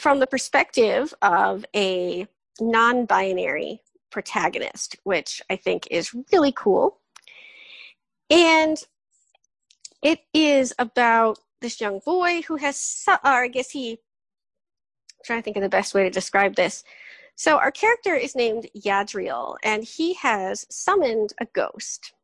from 0.00 0.18
the 0.18 0.26
perspective 0.26 1.14
of 1.22 1.64
a 1.74 2.26
non 2.60 3.06
binary 3.06 3.80
protagonist, 4.10 4.96
which 5.04 5.40
I 5.48 5.54
think 5.54 5.86
is 5.92 6.12
really 6.32 6.50
cool. 6.50 6.98
And 8.28 8.76
it 10.02 10.18
is 10.34 10.74
about 10.80 11.38
this 11.60 11.80
young 11.80 12.00
boy 12.04 12.42
who 12.42 12.56
has, 12.56 13.04
or 13.06 13.14
uh, 13.14 13.18
I 13.44 13.48
guess 13.48 13.70
he, 13.70 13.92
I'm 13.92 15.24
trying 15.24 15.38
to 15.38 15.44
think 15.44 15.56
of 15.56 15.62
the 15.62 15.68
best 15.68 15.94
way 15.94 16.02
to 16.02 16.10
describe 16.10 16.56
this. 16.56 16.82
So 17.36 17.58
our 17.58 17.70
character 17.70 18.16
is 18.16 18.34
named 18.34 18.66
Yadriel, 18.76 19.58
and 19.62 19.84
he 19.84 20.14
has 20.14 20.66
summoned 20.70 21.34
a 21.40 21.46
ghost. 21.46 22.14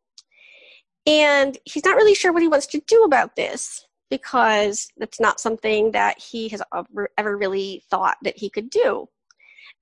And 1.06 1.58
he's 1.64 1.84
not 1.84 1.96
really 1.96 2.14
sure 2.14 2.32
what 2.32 2.42
he 2.42 2.48
wants 2.48 2.66
to 2.68 2.80
do 2.86 3.02
about 3.04 3.36
this 3.36 3.86
because 4.10 4.88
that's 4.96 5.20
not 5.20 5.40
something 5.40 5.92
that 5.92 6.18
he 6.18 6.48
has 6.48 6.62
ever 7.18 7.36
really 7.36 7.82
thought 7.90 8.16
that 8.22 8.38
he 8.38 8.48
could 8.48 8.70
do. 8.70 9.08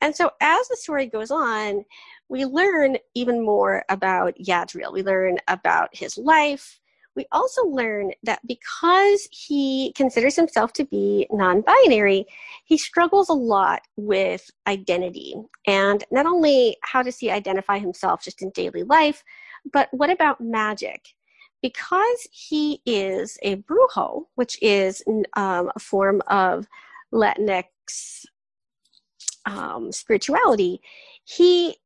And 0.00 0.16
so 0.16 0.30
as 0.40 0.66
the 0.68 0.76
story 0.76 1.06
goes 1.06 1.30
on, 1.30 1.84
we 2.28 2.44
learn 2.44 2.96
even 3.14 3.44
more 3.44 3.84
about 3.88 4.34
Yadriel. 4.38 4.92
We 4.92 5.02
learn 5.02 5.38
about 5.48 5.94
his 5.94 6.16
life, 6.18 6.80
we 7.14 7.26
also 7.30 7.64
learn 7.64 8.12
that 8.22 8.40
because 8.46 9.28
he 9.30 9.92
considers 9.96 10.36
himself 10.36 10.72
to 10.74 10.84
be 10.84 11.26
non 11.30 11.60
binary, 11.60 12.26
he 12.64 12.78
struggles 12.78 13.28
a 13.28 13.34
lot 13.34 13.82
with 13.96 14.50
identity. 14.66 15.34
And 15.66 16.04
not 16.10 16.26
only 16.26 16.76
how 16.82 17.02
does 17.02 17.18
he 17.18 17.30
identify 17.30 17.78
himself 17.78 18.22
just 18.22 18.42
in 18.42 18.50
daily 18.50 18.82
life, 18.82 19.22
but 19.72 19.88
what 19.92 20.10
about 20.10 20.40
magic? 20.40 21.08
Because 21.60 22.26
he 22.32 22.80
is 22.86 23.38
a 23.42 23.56
brujo, 23.56 24.24
which 24.34 24.60
is 24.62 25.02
um, 25.34 25.70
a 25.74 25.78
form 25.78 26.22
of 26.26 26.66
Latinx 27.12 27.64
um, 29.46 29.92
spirituality, 29.92 30.80
he 31.24 31.76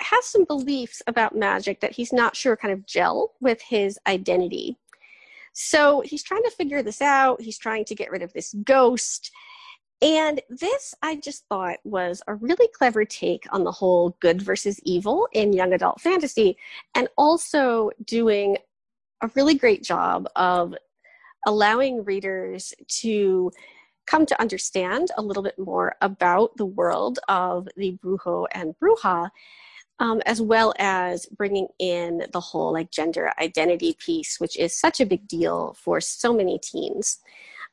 has 0.00 0.24
some 0.26 0.44
beliefs 0.44 1.02
about 1.06 1.36
magic 1.36 1.80
that 1.80 1.92
he's 1.92 2.12
not 2.12 2.36
sure 2.36 2.56
kind 2.56 2.72
of 2.72 2.86
gel 2.86 3.32
with 3.40 3.60
his 3.62 3.98
identity. 4.06 4.76
So 5.52 6.00
he's 6.00 6.22
trying 6.22 6.42
to 6.42 6.50
figure 6.50 6.82
this 6.82 7.00
out. 7.00 7.40
He's 7.40 7.58
trying 7.58 7.84
to 7.86 7.94
get 7.94 8.10
rid 8.10 8.22
of 8.22 8.32
this 8.32 8.54
ghost. 8.64 9.30
And 10.02 10.40
this, 10.50 10.94
I 11.00 11.16
just 11.16 11.46
thought, 11.48 11.78
was 11.84 12.22
a 12.26 12.34
really 12.34 12.68
clever 12.74 13.04
take 13.04 13.44
on 13.52 13.62
the 13.62 13.70
whole 13.70 14.16
good 14.20 14.42
versus 14.42 14.80
evil 14.82 15.28
in 15.32 15.52
young 15.52 15.72
adult 15.72 16.00
fantasy, 16.00 16.56
and 16.94 17.08
also 17.16 17.90
doing 18.04 18.58
a 19.22 19.30
really 19.36 19.54
great 19.54 19.84
job 19.84 20.26
of 20.34 20.74
allowing 21.46 22.04
readers 22.04 22.74
to 22.88 23.52
come 24.06 24.26
to 24.26 24.40
understand 24.40 25.12
a 25.16 25.22
little 25.22 25.42
bit 25.44 25.58
more 25.58 25.94
about 26.00 26.56
the 26.56 26.66
world 26.66 27.20
of 27.28 27.68
the 27.76 27.96
brujo 28.04 28.46
and 28.52 28.74
bruja 28.82 29.30
um, 30.02 30.20
as 30.26 30.42
well 30.42 30.74
as 30.80 31.26
bringing 31.26 31.68
in 31.78 32.26
the 32.32 32.40
whole 32.40 32.72
like 32.72 32.90
gender 32.90 33.30
identity 33.40 33.96
piece, 33.98 34.40
which 34.40 34.58
is 34.58 34.76
such 34.76 35.00
a 35.00 35.06
big 35.06 35.28
deal 35.28 35.76
for 35.78 36.00
so 36.00 36.34
many 36.34 36.58
teens. 36.58 37.18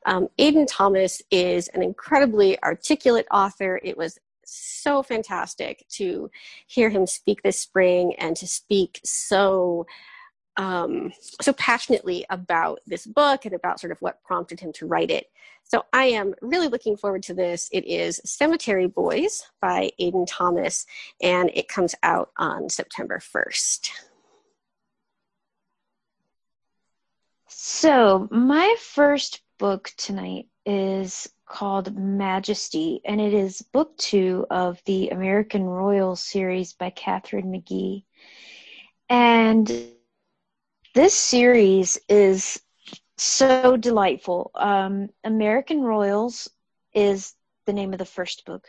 Um, 0.06 0.28
Aiden 0.40 0.68
Thomas 0.68 1.22
is 1.32 1.68
an 1.70 1.84
incredibly 1.84 2.62
articulate 2.64 3.28
author. 3.32 3.80
It 3.84 3.98
was 3.98 4.18
so 4.46 5.04
fantastic 5.04 5.86
to 5.90 6.30
hear 6.68 6.90
him 6.90 7.06
speak 7.06 7.44
this 7.44 7.60
spring 7.60 8.16
and 8.18 8.36
to 8.38 8.48
speak 8.48 9.00
so 9.04 9.86
um, 10.58 11.14
so 11.40 11.54
passionately 11.54 12.26
about 12.30 12.80
this 12.86 13.06
book 13.06 13.46
and 13.46 13.54
about 13.54 13.80
sort 13.80 13.92
of 13.92 14.02
what 14.02 14.22
prompted 14.24 14.60
him 14.60 14.74
to 14.74 14.86
write 14.86 15.10
it. 15.10 15.28
So 15.64 15.84
I 15.94 16.06
am 16.06 16.34
really 16.42 16.68
looking 16.68 16.98
forward 16.98 17.24
to 17.24 17.34
this. 17.34 17.70
It 17.72 17.86
is 17.86 18.20
Cemetery 18.26 18.88
Boys 18.88 19.44
by 19.62 19.92
Aiden 20.02 20.26
Thomas, 20.28 20.86
and 21.22 21.50
it 21.54 21.70
comes 21.70 21.96
out 22.04 22.32
on 22.38 22.70
September 22.70 23.20
1st. 23.20 23.90
So, 27.48 28.28
my 28.30 28.76
first 28.80 29.42
book 29.60 29.92
tonight 29.98 30.48
is 30.66 31.30
called 31.46 31.96
Majesty, 31.96 33.02
and 33.06 33.20
it 33.20 33.34
is 33.34 33.62
book 33.62 33.96
two 33.98 34.48
of 34.50 34.82
the 34.86 35.10
American 35.10 35.66
Royal 35.66 36.16
series 36.16 36.74
by 36.74 36.90
Katharine 36.90 37.52
McGee. 37.52 38.06
And 39.10 39.70
this 40.96 41.14
series 41.14 42.00
is 42.08 42.62
so 43.18 43.76
delightful. 43.76 44.52
Um, 44.56 45.10
American 45.24 45.82
Royals 45.82 46.50
is 46.94 47.36
the 47.66 47.74
name 47.74 47.92
of 47.92 48.00
the 48.00 48.06
first 48.06 48.46
book. 48.46 48.66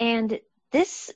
And 0.00 0.40
this 0.72 1.12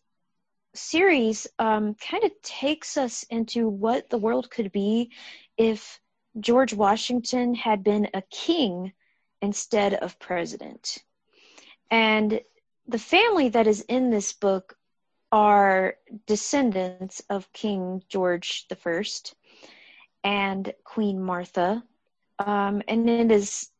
series 0.74 1.46
um, 1.58 1.94
kind 1.94 2.24
of 2.24 2.30
takes 2.42 2.98
us 2.98 3.22
into 3.30 3.68
what 3.68 4.10
the 4.10 4.18
world 4.18 4.50
could 4.50 4.70
be 4.70 5.12
if 5.56 5.98
George 6.38 6.74
Washington 6.74 7.54
had 7.54 7.82
been 7.82 8.08
a 8.12 8.22
king 8.30 8.92
instead 9.40 9.94
of 9.94 10.18
president. 10.18 10.98
And 11.90 12.40
the 12.86 12.98
family 12.98 13.48
that 13.50 13.66
is 13.66 13.80
in 13.82 14.10
this 14.10 14.32
book 14.32 14.76
are 15.30 15.96
descendants 16.26 17.22
of 17.28 17.52
King 17.52 18.02
George 18.08 18.66
First 18.78 19.34
and 20.24 20.72
Queen 20.84 21.22
Martha. 21.22 21.82
Um, 22.38 22.82
and 22.88 23.08
it 23.08 23.30
is 23.30 23.70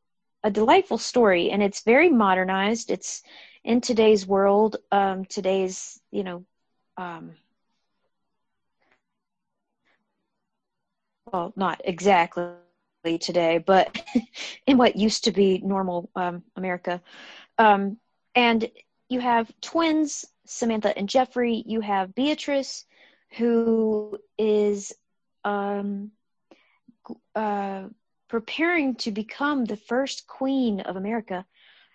a 0.43 0.51
delightful 0.51 0.99
story, 0.99 1.51
and 1.51 1.63
it's 1.63 1.83
very 1.83 2.09
modernized. 2.09 2.91
It's 2.91 3.23
in 3.65 3.81
today's 3.81 4.27
world, 4.27 4.77
um, 4.93 5.25
today's, 5.25 6.01
you 6.11 6.23
know, 6.25 6.45
um, 6.97 7.33
well, 11.33 11.53
not 11.57 11.81
exactly 11.85 12.45
today, 13.17 13.59
but 13.59 13.99
in 14.67 14.77
what 14.77 14.97
used 14.97 15.25
to 15.25 15.33
be 15.33 15.63
normal 15.65 16.11
um, 16.15 16.43
America. 16.57 17.01
Um, 17.57 17.99
and 18.35 18.71
you 19.09 19.21
have 19.21 19.51
twins, 19.61 20.27
Samantha 20.45 20.97
and 20.97 21.09
Jeffrey. 21.09 21.63
You 21.67 21.81
have 21.81 22.15
Beatrice, 22.15 22.85
who 23.37 24.19
is 24.37 24.93
um, 25.45 26.11
uh, 27.35 27.85
preparing 28.29 28.95
to 28.97 29.11
become 29.11 29.65
the 29.65 29.77
first 29.77 30.27
queen 30.27 30.81
of 30.81 30.97
America. 30.97 31.47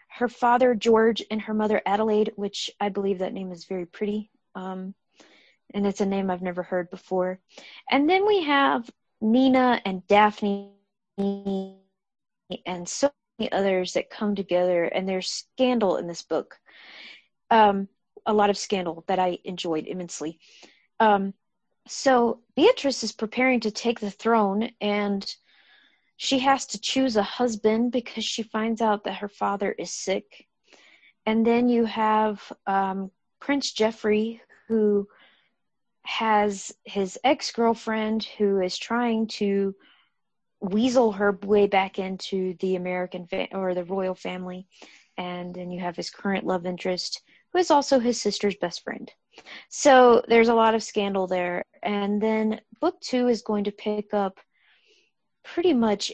Her 0.08 0.28
father, 0.28 0.76
George, 0.76 1.24
and 1.30 1.42
her 1.42 1.54
mother, 1.54 1.82
Adelaide, 1.86 2.34
which 2.36 2.70
I 2.80 2.90
believe 2.90 3.20
that 3.20 3.34
name 3.34 3.52
is 3.52 3.66
very 3.66 3.86
pretty. 3.86 4.30
Um, 4.56 4.94
and 5.74 5.88
it's 5.88 6.02
a 6.02 6.06
name 6.06 6.30
I've 6.30 6.42
never 6.42 6.64
heard 6.64 6.90
before. 6.90 7.40
And 7.90 8.10
then 8.10 8.26
we 8.28 8.44
have 8.44 8.90
Nina 9.22 9.82
and 9.86 10.06
Daphne 10.08 10.72
and 11.18 11.78
so 12.86 13.12
many 13.40 13.52
others 13.52 13.94
that 13.94 14.10
come 14.10 14.36
together, 14.36 14.86
and 14.86 15.08
there's 15.08 15.30
scandal 15.30 15.98
in 15.98 16.08
this 16.08 16.22
book. 16.22 16.60
Um, 17.50 17.88
a 18.26 18.34
lot 18.34 18.50
of 18.50 18.58
scandal 18.58 19.04
that 19.08 19.20
I 19.20 19.40
enjoyed 19.44 19.86
immensely. 19.86 20.40
Um, 21.00 21.34
so 21.88 22.40
Beatrice 22.56 23.04
is 23.04 23.12
preparing 23.12 23.60
to 23.62 23.72
take 23.72 24.00
the 24.00 24.12
throne, 24.12 24.70
and 24.80 25.36
she 26.18 26.40
has 26.40 26.66
to 26.68 26.80
choose 26.80 27.18
a 27.18 27.24
husband 27.24 27.92
because 27.92 28.24
she 28.24 28.44
finds 28.44 28.82
out 28.82 29.04
that 29.04 29.18
her 29.18 29.28
father 29.28 29.72
is 29.72 29.92
sick. 29.92 30.48
And 31.26 31.46
then 31.46 31.70
you 31.70 31.86
have 31.86 32.42
um, 32.68 33.12
Prince 33.40 33.74
Jeffrey, 33.74 34.42
who 34.68 35.08
has 36.06 36.74
his 36.84 37.18
ex 37.24 37.52
girlfriend 37.52 38.26
who 38.38 38.62
is 38.62 38.78
trying 38.78 39.28
to 39.28 39.74
weasel 40.64 41.12
her 41.12 41.38
way 41.44 41.68
back 41.68 42.00
into 42.00 42.56
the 42.60 42.76
American 42.76 43.28
fa- 43.28 43.54
or 43.54 43.74
the 43.74 43.84
royal 43.84 44.16
family. 44.16 44.66
And 45.18 45.54
then 45.54 45.70
you 45.70 45.82
have 45.82 45.96
his 45.96 46.10
current 46.10 46.46
love 46.46 46.66
interest, 46.66 47.22
who 47.52 47.60
is 47.60 47.70
also 47.70 48.00
his 48.00 48.20
sister's 48.20 48.56
best 48.56 48.84
friend. 48.84 49.12
So 49.70 50.24
there's 50.28 50.48
a 50.48 50.56
lot 50.56 50.74
of 50.74 50.82
scandal 50.82 51.28
there. 51.28 51.66
And 51.84 52.22
then 52.22 52.62
book 52.80 53.00
two 53.02 53.28
is 53.28 53.42
going 53.42 53.66
to 53.66 53.72
pick 53.72 54.14
up 54.14 54.40
pretty 55.44 55.74
much 55.74 56.12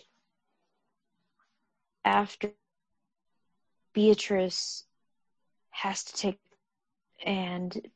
after 2.04 2.52
Beatrice 3.94 4.84
has 5.70 6.04
to 6.06 6.14
take 6.14 6.40
and 7.24 7.88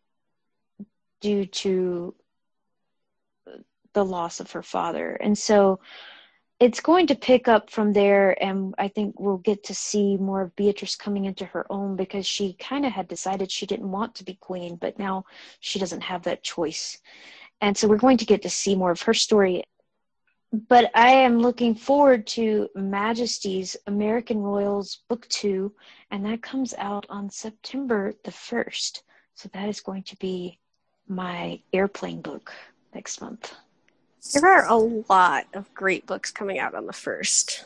due 1.21 1.45
to 1.45 2.13
the 3.93 4.05
loss 4.05 4.39
of 4.39 4.51
her 4.51 4.63
father. 4.63 5.13
And 5.15 5.37
so 5.37 5.79
it's 6.63 6.79
going 6.79 7.07
to 7.07 7.15
pick 7.15 7.49
up 7.49 7.69
from 7.69 7.91
there 7.91 8.41
and 8.41 8.73
I 8.77 8.87
think 8.87 9.19
we'll 9.19 9.39
get 9.49 9.65
to 9.65 9.75
see 9.75 10.15
more 10.15 10.41
of 10.41 10.55
Beatrice 10.55 10.95
coming 10.95 11.25
into 11.25 11.43
her 11.43 11.65
own 11.69 11.97
because 11.97 12.25
she 12.25 12.53
kind 12.53 12.85
of 12.85 12.93
had 12.93 13.09
decided 13.09 13.51
she 13.51 13.65
didn't 13.65 13.91
want 13.91 14.15
to 14.15 14.23
be 14.23 14.35
queen, 14.35 14.77
but 14.77 14.97
now 14.97 15.25
she 15.59 15.77
doesn't 15.77 15.99
have 16.01 16.23
that 16.23 16.41
choice. 16.41 16.99
And 17.59 17.75
so 17.75 17.85
we're 17.89 17.97
going 17.97 18.17
to 18.17 18.25
get 18.25 18.41
to 18.43 18.49
see 18.49 18.75
more 18.75 18.91
of 18.91 19.01
her 19.01 19.13
story 19.13 19.63
but 20.69 20.91
I 20.93 21.09
am 21.09 21.39
looking 21.39 21.73
forward 21.73 22.27
to 22.27 22.69
Majesty's 22.75 23.75
American 23.87 24.37
Royals 24.37 25.01
Book 25.09 25.27
Two, 25.27 25.73
and 26.11 26.23
that 26.27 26.43
comes 26.43 26.75
out 26.77 27.07
on 27.09 27.27
September 27.31 28.13
the 28.23 28.29
1st. 28.29 29.01
So 29.33 29.49
that 29.51 29.67
is 29.67 29.81
going 29.81 30.03
to 30.03 30.15
be 30.17 30.59
my 31.07 31.59
airplane 31.73 32.21
book 32.21 32.53
next 32.93 33.19
month. 33.19 33.55
There 34.31 34.47
are 34.47 34.65
a 34.65 34.77
lot 34.77 35.47
of 35.53 35.73
great 35.73 36.05
books 36.05 36.31
coming 36.31 36.57
out 36.57 36.73
on 36.73 36.85
the 36.85 36.93
1st. 36.93 37.65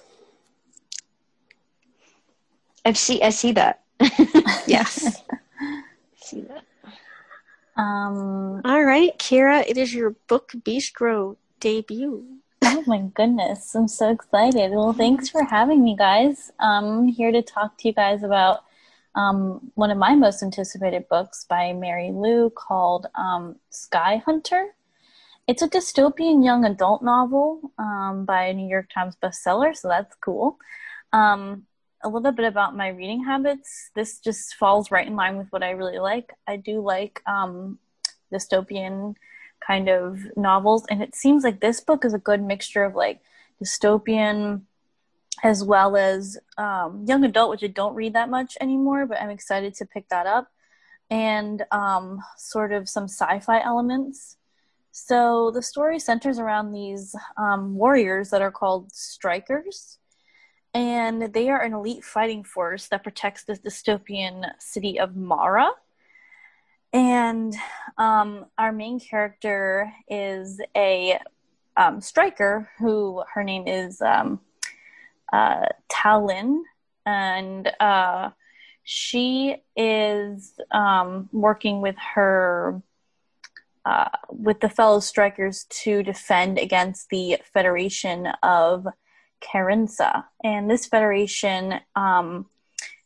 I 2.83 2.93
see, 2.93 3.21
I 3.21 3.29
see 3.29 3.51
that. 3.51 3.81
yes. 4.67 5.21
I 5.59 5.83
see 6.15 6.41
that. 6.41 6.63
Um, 7.79 8.61
All 8.65 8.83
right, 8.83 9.17
Kira, 9.19 9.63
it 9.67 9.77
is 9.77 9.93
your 9.93 10.15
Book 10.27 10.51
Bistro 10.55 11.37
debut. 11.59 12.25
Oh 12.63 12.83
my 12.87 13.01
goodness, 13.13 13.75
I'm 13.75 13.87
so 13.87 14.09
excited. 14.09 14.71
Well, 14.71 14.93
thanks 14.93 15.29
for 15.29 15.43
having 15.43 15.83
me, 15.83 15.95
guys. 15.95 16.51
I'm 16.59 17.07
here 17.07 17.31
to 17.31 17.43
talk 17.43 17.77
to 17.77 17.87
you 17.87 17.93
guys 17.93 18.23
about 18.23 18.63
um, 19.13 19.71
one 19.75 19.91
of 19.91 19.97
my 19.97 20.15
most 20.15 20.41
anticipated 20.41 21.07
books 21.07 21.45
by 21.47 21.71
Marie 21.73 22.11
Lu 22.11 22.49
called 22.49 23.07
um, 23.15 23.57
Sky 23.69 24.21
Hunter. 24.25 24.73
It's 25.48 25.62
a 25.62 25.70
dystopian 25.70 26.44
young 26.44 26.66
adult 26.66 27.01
novel 27.01 27.72
um, 27.77 28.25
by 28.25 28.48
a 28.48 28.54
New 28.54 28.68
York 28.68 28.89
Times 28.94 29.16
bestseller, 29.22 29.75
so 29.75 29.88
that's 29.88 30.16
cool. 30.16 30.57
Um, 31.14 31.66
a 32.03 32.10
little 32.10 32.33
bit 32.33 32.46
about 32.46 32.75
my 32.75 32.90
reading 32.90 33.24
habits. 33.24 33.90
This 33.96 34.20
just 34.20 34.55
falls 34.55 34.92
right 34.92 35.07
in 35.07 35.16
line 35.16 35.38
with 35.38 35.48
what 35.51 35.64
I 35.64 35.72
really 35.72 36.00
like. 36.00 36.33
I 36.46 36.57
do 36.57 36.81
like 36.81 37.22
um, 37.25 37.79
dystopian 38.31 39.16
kind 39.66 39.90
of 39.90 40.20
novels 40.36 40.86
and 40.90 41.01
it 41.01 41.16
seems 41.16 41.44
like 41.44 41.60
this 41.60 41.81
book 41.81 42.05
is 42.05 42.14
a 42.14 42.20
good 42.20 42.42
mixture 42.42 42.83
of 42.83 42.96
like 42.96 43.22
dystopian 43.62 44.62
as 45.44 45.64
well 45.64 45.98
as 45.98 46.38
um, 46.57 47.03
young 47.07 47.24
adult 47.24 47.50
which 47.50 47.64
i 47.64 47.68
don't 47.68 47.96
read 47.96 48.14
that 48.14 48.29
much 48.29 48.55
anymore 48.62 49.05
but 49.05 49.20
i'm 49.20 49.29
excited 49.29 49.74
to 49.74 49.86
pick 49.86 50.07
that 50.10 50.27
up 50.27 50.51
and 51.10 51.66
um, 51.72 52.20
sort 52.38 52.72
of 52.72 52.88
some 52.88 53.05
sci-fi 53.05 53.62
elements 53.62 54.38
so 55.05 55.51
the 55.51 55.62
story 55.62 56.00
centers 56.00 56.40
around 56.40 56.72
these 56.72 57.16
um, 57.38 57.75
warriors 57.75 58.29
that 58.29 58.42
are 58.42 58.51
called 58.51 58.92
strikers 58.92 60.00
and 60.74 61.33
they 61.33 61.50
are 61.50 61.62
an 61.62 61.74
elite 61.74 62.03
fighting 62.03 62.44
force 62.44 62.88
that 62.88 63.03
protects 63.03 63.44
the 63.44 63.53
dystopian 63.53 64.44
city 64.60 65.00
of 65.00 65.16
mara 65.16 65.70
and 66.94 67.53
um, 67.98 68.46
our 68.57 68.72
main 68.72 69.00
character 69.00 69.92
is 70.10 70.60
a 70.75 71.20
um, 71.75 72.01
striker 72.01 72.70
who 72.79 73.24
her 73.33 73.44
name 73.44 73.68
is 73.68 74.01
um, 74.01 74.40
uh, 75.31 75.66
Talin, 75.90 76.62
and 77.05 77.72
uh, 77.79 78.31
she 78.83 79.57
is 79.75 80.53
um, 80.72 81.29
working 81.31 81.81
with 81.81 81.96
her. 82.16 82.81
Uh, 83.87 84.09
with 84.27 84.59
the 84.59 84.67
fellow 84.67 85.00
strikers 85.00 85.63
to 85.69 86.03
defend 86.03 86.59
against 86.59 87.09
the 87.09 87.37
Federation 87.53 88.27
of 88.43 88.85
Karensa. 89.41 90.25
And 90.43 90.69
this 90.69 90.85
federation 90.85 91.79
um, 91.95 92.47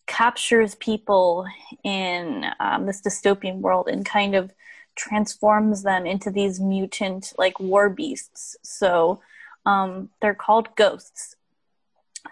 captures 0.08 0.74
people 0.74 1.46
in 1.84 2.48
um, 2.60 2.88
this 2.88 3.00
dystopian 3.00 3.60
world 3.60 3.90
and 3.90 4.04
kind 4.04 4.34
of 4.34 4.56
transforms 4.96 5.84
them 5.84 6.08
into 6.08 6.32
these 6.32 6.60
mutant 6.60 7.32
like 7.38 7.60
war 7.60 7.88
beasts. 7.88 8.56
So 8.64 9.22
um, 9.68 10.10
they're 10.20 10.34
called 10.34 10.76
ghosts. 10.76 11.36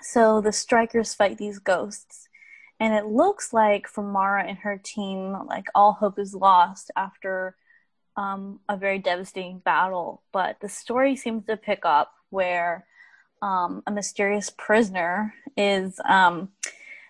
So 0.01 0.41
the 0.41 0.53
strikers 0.53 1.13
fight 1.13 1.37
these 1.37 1.59
ghosts. 1.59 2.29
And 2.79 2.95
it 2.95 3.05
looks 3.05 3.53
like 3.53 3.87
for 3.87 4.03
mara 4.03 4.43
and 4.43 4.57
her 4.57 4.81
team 4.83 5.37
like 5.45 5.67
all 5.75 5.93
hope 5.93 6.17
is 6.17 6.33
lost 6.33 6.89
after 6.95 7.55
um, 8.19 8.59
a 8.67 8.75
very 8.75 8.99
devastating 8.99 9.59
battle 9.59 10.21
but 10.31 10.59
the 10.59 10.69
story 10.69 11.15
seems 11.15 11.45
to 11.45 11.57
pick 11.57 11.85
up 11.85 12.13
where 12.29 12.85
um, 13.41 13.83
a 13.87 13.91
mysterious 13.91 14.51
prisoner 14.57 15.33
is 15.57 15.99
um, 16.07 16.49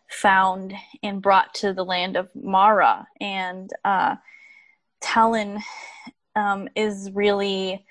found 0.09 0.73
and 1.03 1.21
brought 1.21 1.53
to 1.55 1.73
the 1.73 1.85
land 1.85 2.17
of 2.17 2.29
Mara. 2.35 3.07
And 3.21 3.69
uh, 3.85 4.15
Talin 5.01 5.61
um, 6.35 6.67
is 6.75 7.11
really 7.13 7.85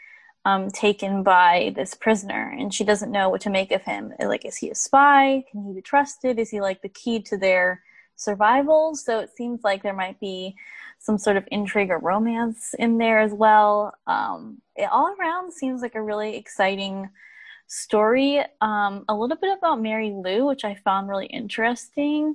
um, 0.44 0.70
taken 0.70 1.22
by 1.22 1.72
this 1.76 1.94
prisoner, 1.94 2.54
and 2.58 2.72
she 2.72 2.84
doesn't 2.84 3.12
know 3.12 3.28
what 3.28 3.40
to 3.42 3.50
make 3.50 3.72
of 3.72 3.82
him. 3.82 4.12
Like, 4.18 4.44
is 4.44 4.56
he 4.56 4.70
a 4.70 4.74
spy? 4.74 5.44
Can 5.50 5.64
he 5.64 5.74
be 5.74 5.82
trusted? 5.82 6.38
Is 6.38 6.50
he 6.50 6.60
like 6.60 6.82
the 6.82 6.88
key 6.88 7.20
to 7.22 7.36
their 7.36 7.82
survival? 8.18 8.94
So 8.94 9.20
it 9.20 9.30
seems 9.36 9.64
like 9.64 9.82
there 9.82 9.94
might 9.94 10.20
be 10.20 10.56
some 10.98 11.18
sort 11.18 11.36
of 11.36 11.46
intrigue 11.50 11.90
or 11.90 11.98
romance 11.98 12.74
in 12.78 12.98
there 12.98 13.20
as 13.20 13.32
well. 13.32 13.94
Um, 14.06 14.60
it 14.76 14.88
all 14.90 15.14
around 15.18 15.52
seems 15.52 15.80
like 15.80 15.94
a 15.94 16.02
really 16.02 16.36
exciting 16.36 17.08
story. 17.68 18.42
Um, 18.60 19.04
a 19.08 19.14
little 19.14 19.36
bit 19.36 19.56
about 19.56 19.80
Marie 19.80 20.12
Lu, 20.12 20.46
which 20.46 20.64
I 20.64 20.74
found 20.74 21.08
really 21.08 21.26
interesting. 21.26 22.34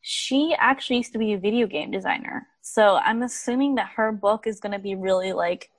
She 0.00 0.54
actually 0.58 0.98
used 0.98 1.12
to 1.12 1.18
be 1.18 1.32
a 1.32 1.38
video 1.38 1.66
game 1.66 1.90
designer. 1.90 2.46
So 2.62 2.96
I'm 2.96 3.22
assuming 3.22 3.74
that 3.76 3.90
her 3.96 4.12
book 4.12 4.46
is 4.46 4.60
going 4.60 4.72
to 4.72 4.78
be 4.78 4.94
really 4.94 5.32
like 5.32 5.70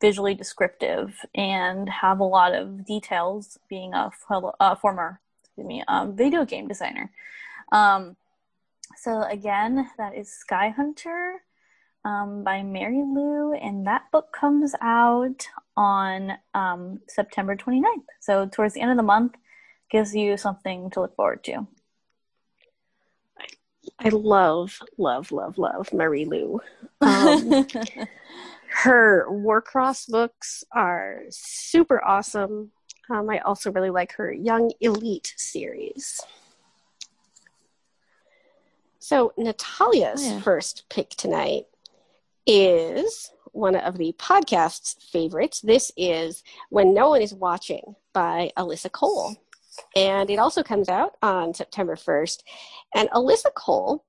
visually 0.00 0.34
descriptive 0.34 1.14
and 1.34 1.88
have 1.88 2.20
a 2.20 2.24
lot 2.24 2.54
of 2.54 2.84
details 2.86 3.58
being 3.68 3.94
a, 3.94 4.10
a 4.60 4.76
former 4.76 5.20
excuse 5.44 5.66
me, 5.66 5.84
um, 5.86 6.16
video 6.16 6.44
game 6.44 6.66
designer. 6.66 7.10
Um, 7.70 8.16
so 8.96 9.22
again, 9.22 9.90
that 9.98 10.14
is 10.14 10.32
Sky 10.32 10.70
Hunter 10.70 11.40
um, 12.04 12.44
by 12.44 12.62
Marie 12.62 13.02
Lu, 13.02 13.54
and 13.54 13.86
that 13.86 14.10
book 14.12 14.32
comes 14.32 14.74
out 14.80 15.48
on 15.76 16.32
um, 16.54 17.00
September 17.08 17.56
29th. 17.56 18.04
So, 18.20 18.46
towards 18.46 18.74
the 18.74 18.80
end 18.80 18.90
of 18.90 18.96
the 18.96 19.02
month, 19.02 19.34
gives 19.90 20.14
you 20.14 20.36
something 20.36 20.90
to 20.90 21.00
look 21.00 21.16
forward 21.16 21.42
to. 21.44 21.66
I 23.98 24.08
love, 24.08 24.78
love, 24.98 25.30
love, 25.32 25.58
love 25.58 25.92
Marie 25.92 26.24
Lu. 26.24 26.60
Um, 27.00 27.66
her 28.68 29.26
Warcross 29.30 30.10
books 30.10 30.64
are 30.72 31.22
super 31.30 32.02
awesome. 32.04 32.70
Um, 33.10 33.28
I 33.28 33.38
also 33.40 33.70
really 33.70 33.90
like 33.90 34.12
her 34.12 34.32
Young 34.32 34.72
Elite 34.80 35.34
series. 35.36 36.20
So, 39.04 39.34
Natalia's 39.36 40.22
oh, 40.24 40.30
yeah. 40.36 40.40
first 40.40 40.84
pick 40.88 41.10
tonight 41.10 41.66
is 42.46 43.30
one 43.52 43.76
of 43.76 43.98
the 43.98 44.14
podcast's 44.18 44.96
favorites. 45.12 45.60
This 45.60 45.92
is 45.94 46.42
When 46.70 46.94
No 46.94 47.10
One 47.10 47.20
Is 47.20 47.34
Watching 47.34 47.96
by 48.14 48.50
Alyssa 48.56 48.90
Cole. 48.90 49.36
And 49.94 50.30
it 50.30 50.38
also 50.38 50.62
comes 50.62 50.88
out 50.88 51.16
on 51.20 51.52
September 51.52 51.96
1st. 51.96 52.44
And 52.94 53.10
Alyssa 53.10 53.52
Cole 53.54 54.06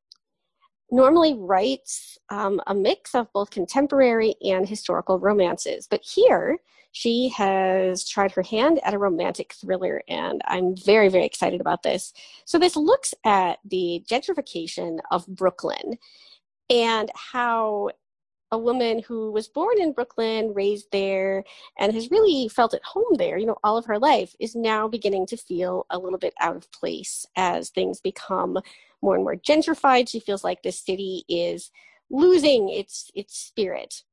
normally 0.92 1.34
writes 1.34 2.18
um, 2.30 2.62
a 2.68 2.74
mix 2.74 3.16
of 3.16 3.32
both 3.34 3.50
contemporary 3.50 4.36
and 4.42 4.68
historical 4.68 5.20
romances, 5.20 5.88
but 5.90 6.02
here 6.04 6.58
she 6.92 7.28
has 7.30 8.08
tried 8.08 8.32
her 8.32 8.42
hand 8.42 8.80
at 8.84 8.94
a 8.94 8.98
romantic 8.98 9.54
thriller, 9.54 10.02
and 10.08 10.42
I'm 10.48 10.78
very, 10.78 11.10
very 11.10 11.26
excited 11.26 11.60
about 11.60 11.84
this. 11.84 12.14
So, 12.46 12.58
this 12.58 12.78
looks 12.78 13.14
at 13.26 13.60
the 13.66 14.02
gentrification 14.10 15.00
of 15.12 15.28
Brooklyn 15.28 15.98
and 16.70 17.12
how 17.16 17.90
a 18.52 18.58
woman 18.58 19.00
who 19.00 19.32
was 19.32 19.50
born 19.50 19.82
in 19.82 19.92
Brooklyn, 19.92 20.54
raised 20.54 20.88
there, 20.94 21.44
and 21.78 21.94
has 21.94 22.12
really 22.12 22.48
felt 22.48 22.74
at 22.74 22.84
home 22.84 23.16
there, 23.18 23.38
you 23.38 23.46
know, 23.46 23.58
all 23.64 23.78
of 23.78 23.86
her 23.86 24.00
life, 24.00 24.34
is 24.40 24.56
now 24.56 24.88
beginning 24.88 25.26
to 25.28 25.38
feel 25.38 25.86
a 25.90 26.00
little 26.00 26.18
bit 26.20 26.34
out 26.40 26.56
of 26.56 26.72
place 26.72 27.26
as 27.36 27.70
things 27.72 28.00
become 28.00 28.58
more 29.06 29.16
and 29.16 29.24
more 29.24 29.36
gentrified. 29.36 30.10
She 30.10 30.20
feels 30.20 30.44
like 30.44 30.64
the 30.64 30.72
city 30.72 31.24
is 31.30 31.72
losing 32.10 32.70
its 32.70 33.12
its 33.16 33.38
spirit. 33.38 34.04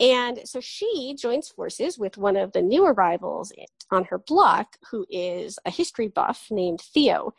And 0.00 0.40
so 0.44 0.60
she 0.60 1.14
joins 1.16 1.48
forces 1.48 1.98
with 1.98 2.16
one 2.16 2.36
of 2.36 2.52
the 2.52 2.62
new 2.62 2.84
arrivals 2.84 3.52
on 3.92 4.04
her 4.06 4.18
block, 4.18 4.76
who 4.90 5.06
is 5.08 5.58
a 5.64 5.70
history 5.70 6.08
buff 6.08 6.48
named 6.50 6.80
Theo. 6.80 7.32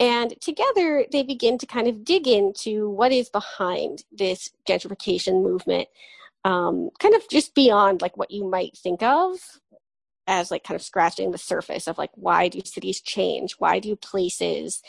And 0.00 0.34
together 0.40 1.04
they 1.12 1.22
begin 1.22 1.58
to 1.58 1.66
kind 1.66 1.86
of 1.86 2.04
dig 2.04 2.26
into 2.26 2.88
what 2.90 3.12
is 3.12 3.28
behind 3.28 4.02
this 4.10 4.50
gentrification 4.68 5.42
movement, 5.42 5.88
um, 6.44 6.90
kind 6.98 7.14
of 7.14 7.28
just 7.28 7.54
beyond 7.54 8.02
like 8.02 8.16
what 8.16 8.30
you 8.30 8.48
might 8.48 8.76
think 8.76 9.02
of 9.02 9.36
as 10.26 10.50
like 10.50 10.64
kind 10.64 10.76
of 10.76 10.82
scratching 10.82 11.30
the 11.30 11.38
surface 11.38 11.86
of 11.86 11.98
like 11.98 12.10
why 12.14 12.48
do 12.48 12.60
cities 12.64 13.00
change? 13.00 13.56
Why 13.58 13.78
do 13.78 13.94
places 13.94 14.82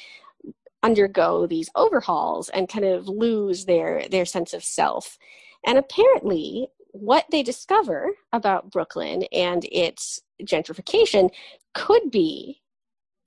undergo 0.84 1.48
these 1.48 1.70
overhauls 1.76 2.50
and 2.50 2.70
kind 2.70 2.86
of 2.86 3.08
lose 3.08 3.65
their 3.65 4.08
their 4.10 4.26
sense 4.26 4.54
of 4.54 4.63
self? 4.63 5.17
And 5.65 5.78
apparently 5.78 6.70
what 6.94 7.26
they 7.32 7.44
discover 7.44 8.12
about 8.34 8.72
Brooklyn 8.72 9.24
and 9.32 9.65
its 9.72 10.22
gentrification 10.44 11.30
could 11.74 12.12
be 12.12 12.62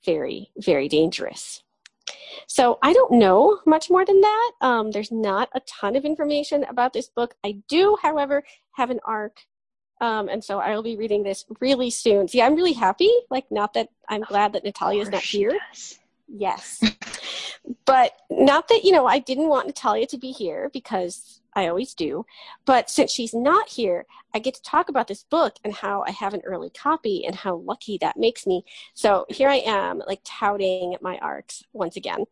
very, 0.04 0.50
very 0.58 0.88
dangerous. 0.88 1.62
So 2.46 2.78
I 2.82 2.92
don't 2.92 3.12
know 3.12 3.60
much 3.64 3.90
more 3.90 4.04
than 4.04 4.20
that. 4.20 4.52
Um, 4.60 4.90
there's 4.90 5.12
not 5.12 5.48
a 5.54 5.60
ton 5.60 5.96
of 5.96 6.04
information 6.04 6.64
about 6.64 6.92
this 6.92 7.08
book. 7.08 7.34
I 7.44 7.62
do, 7.68 7.96
however, 8.02 8.42
have 8.72 8.90
an 8.90 9.00
arc. 9.04 9.40
Um, 10.00 10.28
and 10.28 10.42
so 10.42 10.58
I 10.58 10.74
will 10.74 10.82
be 10.82 10.96
reading 10.96 11.22
this 11.22 11.44
really 11.60 11.90
soon. 11.90 12.28
See, 12.28 12.42
I'm 12.42 12.56
really 12.56 12.72
happy. 12.72 13.10
Like, 13.30 13.50
not 13.50 13.74
that 13.74 13.88
I'm 14.08 14.22
glad 14.22 14.52
that 14.52 14.64
Natalia 14.64 15.02
is 15.02 15.08
not 15.08 15.22
here. 15.22 15.56
Yes. 16.28 16.82
but 17.86 18.12
not 18.30 18.68
that, 18.68 18.84
you 18.84 18.92
know, 18.92 19.06
I 19.06 19.18
didn't 19.18 19.48
want 19.48 19.66
Natalia 19.66 20.06
to 20.08 20.18
be 20.18 20.32
here 20.32 20.70
because 20.72 21.40
I 21.54 21.68
always 21.68 21.94
do. 21.94 22.26
But 22.64 22.90
since 22.90 23.12
she's 23.12 23.32
not 23.32 23.68
here, 23.68 24.06
I 24.34 24.38
get 24.38 24.54
to 24.54 24.62
talk 24.62 24.88
about 24.88 25.08
this 25.08 25.22
book 25.22 25.56
and 25.64 25.72
how 25.72 26.04
I 26.06 26.10
have 26.10 26.34
an 26.34 26.42
early 26.44 26.70
copy 26.70 27.24
and 27.24 27.34
how 27.34 27.56
lucky 27.56 27.98
that 27.98 28.16
makes 28.16 28.46
me. 28.46 28.64
So 28.94 29.24
here 29.28 29.48
I 29.48 29.62
am, 29.64 30.02
like 30.06 30.20
touting 30.24 30.96
my 31.00 31.18
arcs 31.18 31.62
once 31.72 31.96
again. 31.96 32.24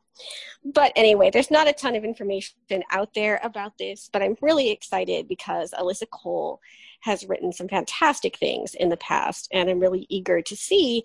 But 0.65 0.93
anyway, 0.97 1.31
there's 1.31 1.51
not 1.51 1.69
a 1.69 1.73
ton 1.73 1.95
of 1.95 2.05
information 2.05 2.55
out 2.91 3.15
there 3.15 3.41
about 3.43 3.79
this, 3.79 4.11
but 4.13 4.23
I'm 4.23 4.37
really 4.43 4.71
excited 4.71 5.29
because 5.29 5.71
Alyssa 5.71 6.11
Cole 6.11 6.61
has 7.01 7.27
written 7.27 7.53
some 7.53 7.69
fantastic 7.69 8.37
things 8.37 8.75
in 8.75 8.89
the 8.89 8.97
past, 8.99 9.49
and 9.53 9.69
I'm 9.69 9.81
really 9.81 10.07
eager 10.09 10.43
to 10.43 10.57
see 10.57 11.03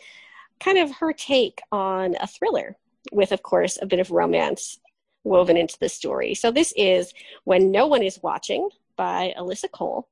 kind 0.60 0.78
of 0.78 0.92
her 0.98 1.14
take 1.14 1.62
on 1.72 2.16
a 2.20 2.28
thriller 2.28 2.78
with, 3.12 3.32
of 3.32 3.44
course, 3.44 3.78
a 3.82 3.86
bit 3.86 4.00
of 4.00 4.12
romance 4.12 4.80
woven 5.24 5.58
into 5.58 5.78
the 5.80 5.90
story. 5.90 6.34
So 6.34 6.52
this 6.52 6.74
is 6.76 7.14
When 7.44 7.72
No 7.72 7.88
One 7.88 8.04
Is 8.04 8.20
Watching 8.22 8.70
by 8.96 9.34
Alyssa 9.38 9.72
Cole, 9.72 10.08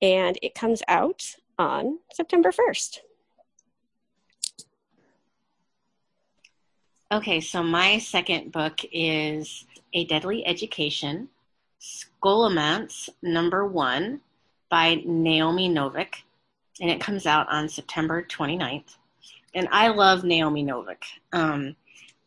and 0.00 0.38
it 0.42 0.54
comes 0.54 0.82
out 0.88 1.24
on 1.58 1.98
September 2.12 2.52
1st. 2.52 2.98
Okay, 7.10 7.40
so 7.40 7.62
my 7.62 7.98
second 7.98 8.52
book 8.52 8.80
is 8.92 9.64
A 9.94 10.04
Deadly 10.04 10.46
Education, 10.46 11.30
Scholomance 11.80 13.08
number 13.22 13.66
one 13.66 14.20
by 14.68 15.02
Naomi 15.06 15.70
Novik, 15.70 16.16
and 16.80 16.90
it 16.90 17.00
comes 17.00 17.24
out 17.24 17.48
on 17.50 17.68
September 17.68 18.22
29th. 18.22 18.96
And 19.54 19.68
I 19.72 19.88
love 19.88 20.22
Naomi 20.22 20.62
Novik. 20.62 21.02
Um, 21.32 21.76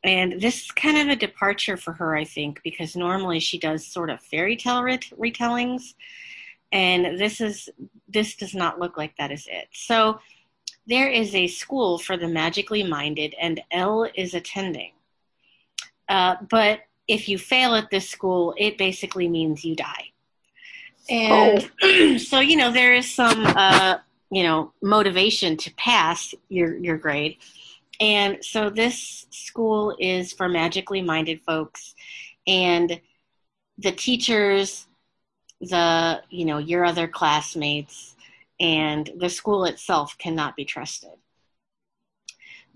and 0.03 0.41
this 0.41 0.63
is 0.63 0.71
kind 0.71 0.97
of 0.97 1.07
a 1.09 1.15
departure 1.15 1.77
for 1.77 1.93
her, 1.93 2.15
I 2.15 2.23
think, 2.23 2.61
because 2.63 2.95
normally 2.95 3.39
she 3.39 3.59
does 3.59 3.85
sort 3.85 4.09
of 4.09 4.21
fairy 4.21 4.55
tale 4.55 4.83
ret- 4.83 5.11
retellings, 5.17 5.93
and 6.71 7.19
this 7.19 7.39
is 7.39 7.69
this 8.07 8.35
does 8.35 8.55
not 8.55 8.79
look 8.79 8.97
like 8.97 9.15
that 9.17 9.31
is 9.31 9.47
it. 9.49 9.67
So 9.73 10.19
there 10.87 11.09
is 11.09 11.35
a 11.35 11.47
school 11.47 11.99
for 11.99 12.17
the 12.17 12.27
magically 12.27 12.83
minded, 12.83 13.35
and 13.39 13.61
El 13.71 14.07
is 14.15 14.33
attending. 14.33 14.93
Uh, 16.09 16.35
but 16.49 16.79
if 17.07 17.29
you 17.29 17.37
fail 17.37 17.75
at 17.75 17.91
this 17.91 18.09
school, 18.09 18.55
it 18.57 18.77
basically 18.77 19.27
means 19.27 19.63
you 19.63 19.75
die. 19.75 20.11
And 21.09 21.69
oh. 21.83 22.17
so 22.17 22.39
you 22.39 22.55
know 22.55 22.71
there 22.71 22.95
is 22.95 23.13
some 23.13 23.45
uh, 23.45 23.97
you 24.31 24.41
know 24.41 24.73
motivation 24.81 25.57
to 25.57 25.73
pass 25.75 26.33
your 26.49 26.75
your 26.77 26.97
grade 26.97 27.37
and 28.01 28.43
so 28.43 28.71
this 28.71 29.27
school 29.29 29.95
is 29.99 30.33
for 30.33 30.49
magically 30.49 31.03
minded 31.03 31.41
folks 31.43 31.93
and 32.47 32.99
the 33.77 33.91
teachers, 33.91 34.87
the, 35.61 36.21
you 36.31 36.45
know, 36.45 36.57
your 36.57 36.83
other 36.83 37.07
classmates 37.07 38.15
and 38.59 39.09
the 39.17 39.29
school 39.29 39.65
itself 39.65 40.17
cannot 40.17 40.55
be 40.55 40.65
trusted. 40.65 41.11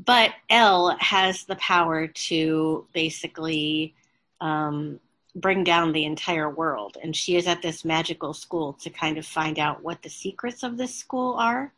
But 0.04 0.32
El 0.50 0.96
has 1.00 1.46
the 1.46 1.56
power 1.56 2.06
to 2.06 2.86
basically 2.94 3.96
um, 4.42 5.00
bring 5.36 5.64
down 5.64 5.92
the 5.92 6.06
entire 6.06 6.50
world. 6.50 6.98
And 7.02 7.16
she 7.16 7.36
is 7.36 7.48
at 7.48 7.64
this 7.64 7.84
magical 7.84 8.34
school 8.34 8.74
to 8.74 8.92
kind 8.92 9.18
of 9.18 9.26
find 9.26 9.58
out 9.58 9.84
what 9.84 10.04
the 10.04 10.10
secrets 10.10 10.62
of 10.62 10.78
this 10.78 10.94
school 10.94 11.34
are. 11.34 11.74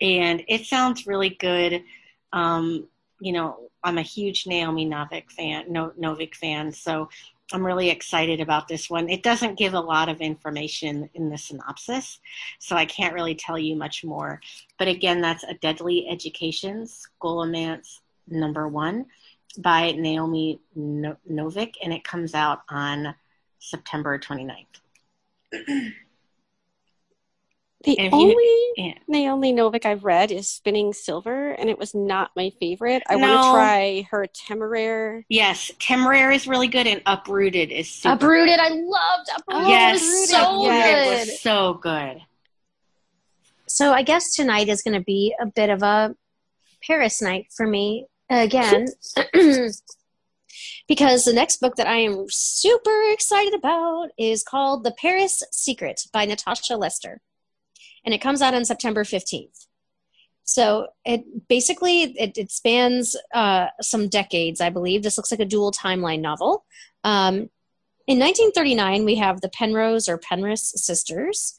And 0.00 0.42
it 0.48 0.66
sounds 0.66 1.06
really 1.06 1.30
good. 1.30 1.84
Um, 2.32 2.88
you 3.20 3.32
know, 3.32 3.70
I'm 3.82 3.98
a 3.98 4.02
huge 4.02 4.46
Naomi 4.46 4.86
Novik 4.86 5.30
fan, 5.30 5.64
no, 5.68 5.92
Novik 5.98 6.34
fan, 6.34 6.72
so 6.72 7.08
I'm 7.52 7.64
really 7.64 7.90
excited 7.90 8.40
about 8.40 8.66
this 8.66 8.90
one. 8.90 9.08
It 9.08 9.22
doesn't 9.22 9.58
give 9.58 9.74
a 9.74 9.80
lot 9.80 10.08
of 10.08 10.20
information 10.20 11.08
in 11.14 11.30
the 11.30 11.38
synopsis, 11.38 12.18
so 12.58 12.74
I 12.74 12.84
can't 12.84 13.14
really 13.14 13.36
tell 13.36 13.58
you 13.58 13.76
much 13.76 14.04
more. 14.04 14.40
But 14.78 14.88
again, 14.88 15.20
that's 15.20 15.44
A 15.44 15.54
Deadly 15.54 16.08
Education, 16.08 16.86
Scholomance 17.22 18.00
number 18.28 18.66
one 18.66 19.06
by 19.58 19.92
Naomi 19.92 20.60
Novik, 20.76 21.74
and 21.82 21.92
it 21.92 22.04
comes 22.04 22.34
out 22.34 22.62
on 22.68 23.14
September 23.60 24.18
29th. 24.18 24.66
The 27.86 28.10
only 28.12 28.34
you, 28.34 28.74
yeah. 28.76 28.94
Naomi 29.06 29.52
Novik 29.52 29.86
I've 29.86 30.02
read 30.02 30.32
is 30.32 30.48
Spinning 30.48 30.92
Silver, 30.92 31.52
and 31.52 31.70
it 31.70 31.78
was 31.78 31.94
not 31.94 32.32
my 32.34 32.50
favorite. 32.58 33.04
I 33.08 33.14
no. 33.14 33.28
want 33.28 33.44
to 33.44 33.50
try 33.52 34.08
her 34.10 34.26
Temeraire. 34.26 35.22
Yes, 35.28 35.70
Temeraire 35.78 36.34
is 36.34 36.48
really 36.48 36.66
good, 36.66 36.88
and 36.88 37.00
Uprooted 37.06 37.70
is 37.70 37.88
super 37.88 38.14
Uprooted. 38.14 38.58
Good. 38.58 38.60
I 38.60 38.68
loved 38.70 39.30
Uprooted. 39.38 39.68
Yes, 39.68 40.30
so 40.30 40.62
good. 40.64 41.18
was 41.28 41.40
so 41.40 41.74
good. 41.74 42.22
So 43.68 43.92
I 43.92 44.02
guess 44.02 44.34
tonight 44.34 44.68
is 44.68 44.82
going 44.82 44.98
to 44.98 45.04
be 45.04 45.32
a 45.40 45.46
bit 45.46 45.70
of 45.70 45.84
a 45.84 46.16
Paris 46.84 47.22
night 47.22 47.46
for 47.56 47.68
me 47.68 48.06
again. 48.28 48.88
because 50.88 51.24
the 51.24 51.32
next 51.32 51.60
book 51.60 51.76
that 51.76 51.86
I 51.86 51.98
am 51.98 52.26
super 52.30 53.02
excited 53.12 53.54
about 53.54 54.08
is 54.18 54.42
called 54.42 54.82
The 54.82 54.94
Paris 55.00 55.44
Secret 55.52 56.02
by 56.12 56.24
Natasha 56.24 56.76
Lester 56.76 57.20
and 58.06 58.14
it 58.14 58.20
comes 58.20 58.40
out 58.40 58.54
on 58.54 58.64
September 58.64 59.04
15th. 59.04 59.66
So 60.44 60.86
it 61.04 61.48
basically 61.48 62.02
it, 62.02 62.38
it 62.38 62.52
spans 62.52 63.16
uh, 63.34 63.66
some 63.82 64.08
decades, 64.08 64.60
I 64.60 64.70
believe. 64.70 65.02
This 65.02 65.18
looks 65.18 65.32
like 65.32 65.40
a 65.40 65.44
dual 65.44 65.72
timeline 65.72 66.20
novel. 66.20 66.64
Um, 67.02 67.50
in 68.06 68.20
1939, 68.20 69.04
we 69.04 69.16
have 69.16 69.40
the 69.40 69.48
Penrose 69.48 70.08
or 70.08 70.16
Penrose 70.16 70.80
sisters, 70.80 71.56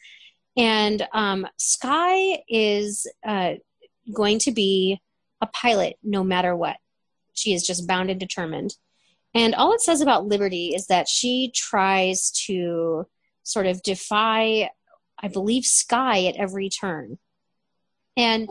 and 0.56 1.06
um, 1.14 1.46
Skye 1.58 2.42
is 2.48 3.06
uh, 3.26 3.56
going 4.14 4.40
to 4.40 4.52
be 4.52 5.02
a 5.42 5.48
pilot 5.48 5.98
no 6.02 6.24
matter 6.24 6.56
what. 6.56 6.78
She 7.34 7.54
is 7.54 7.68
just 7.68 7.88
bound 7.88 8.10
and 8.10 8.20
determined. 8.20 8.76
And 9.34 9.54
all 9.54 9.74
it 9.74 9.82
says 9.82 10.00
about 10.00 10.26
Liberty 10.26 10.74
is 10.74 10.88
that 10.88 11.10
she 11.10 11.52
tries 11.54 12.32
to 12.48 13.06
sort 13.44 13.66
of 13.66 13.84
defy 13.84 14.70
I 15.22 15.28
believe, 15.28 15.66
Skye 15.66 16.26
at 16.26 16.36
every 16.36 16.70
turn. 16.70 17.18
And 18.16 18.48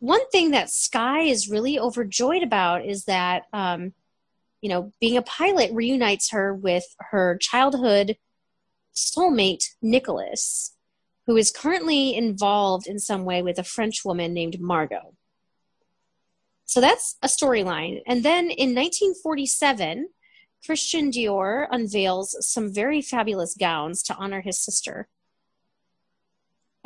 one 0.00 0.28
thing 0.30 0.52
that 0.52 0.70
Skye 0.70 1.22
is 1.22 1.48
really 1.48 1.78
overjoyed 1.78 2.42
about 2.42 2.84
is 2.84 3.04
that 3.04 3.44
um, 3.52 3.92
you 4.60 4.68
know, 4.68 4.92
being 5.00 5.16
a 5.16 5.22
pilot 5.22 5.72
reunites 5.72 6.30
her 6.30 6.54
with 6.54 6.84
her 7.10 7.38
childhood 7.40 8.16
soulmate, 8.94 9.64
Nicholas, 9.80 10.74
who 11.26 11.36
is 11.36 11.52
currently 11.52 12.16
involved 12.16 12.86
in 12.86 12.98
some 12.98 13.24
way 13.24 13.42
with 13.42 13.58
a 13.58 13.64
French 13.64 14.04
woman 14.04 14.34
named 14.34 14.60
Margot. 14.60 15.14
So 16.64 16.80
that's 16.80 17.16
a 17.22 17.28
storyline. 17.28 18.02
And 18.06 18.24
then 18.24 18.50
in 18.50 18.74
1947, 18.74 20.08
Christian 20.66 21.10
Dior 21.10 21.66
unveils 21.70 22.36
some 22.40 22.74
very 22.74 23.00
fabulous 23.00 23.54
gowns 23.54 24.02
to 24.04 24.16
honor 24.16 24.40
his 24.40 24.58
sister. 24.58 25.08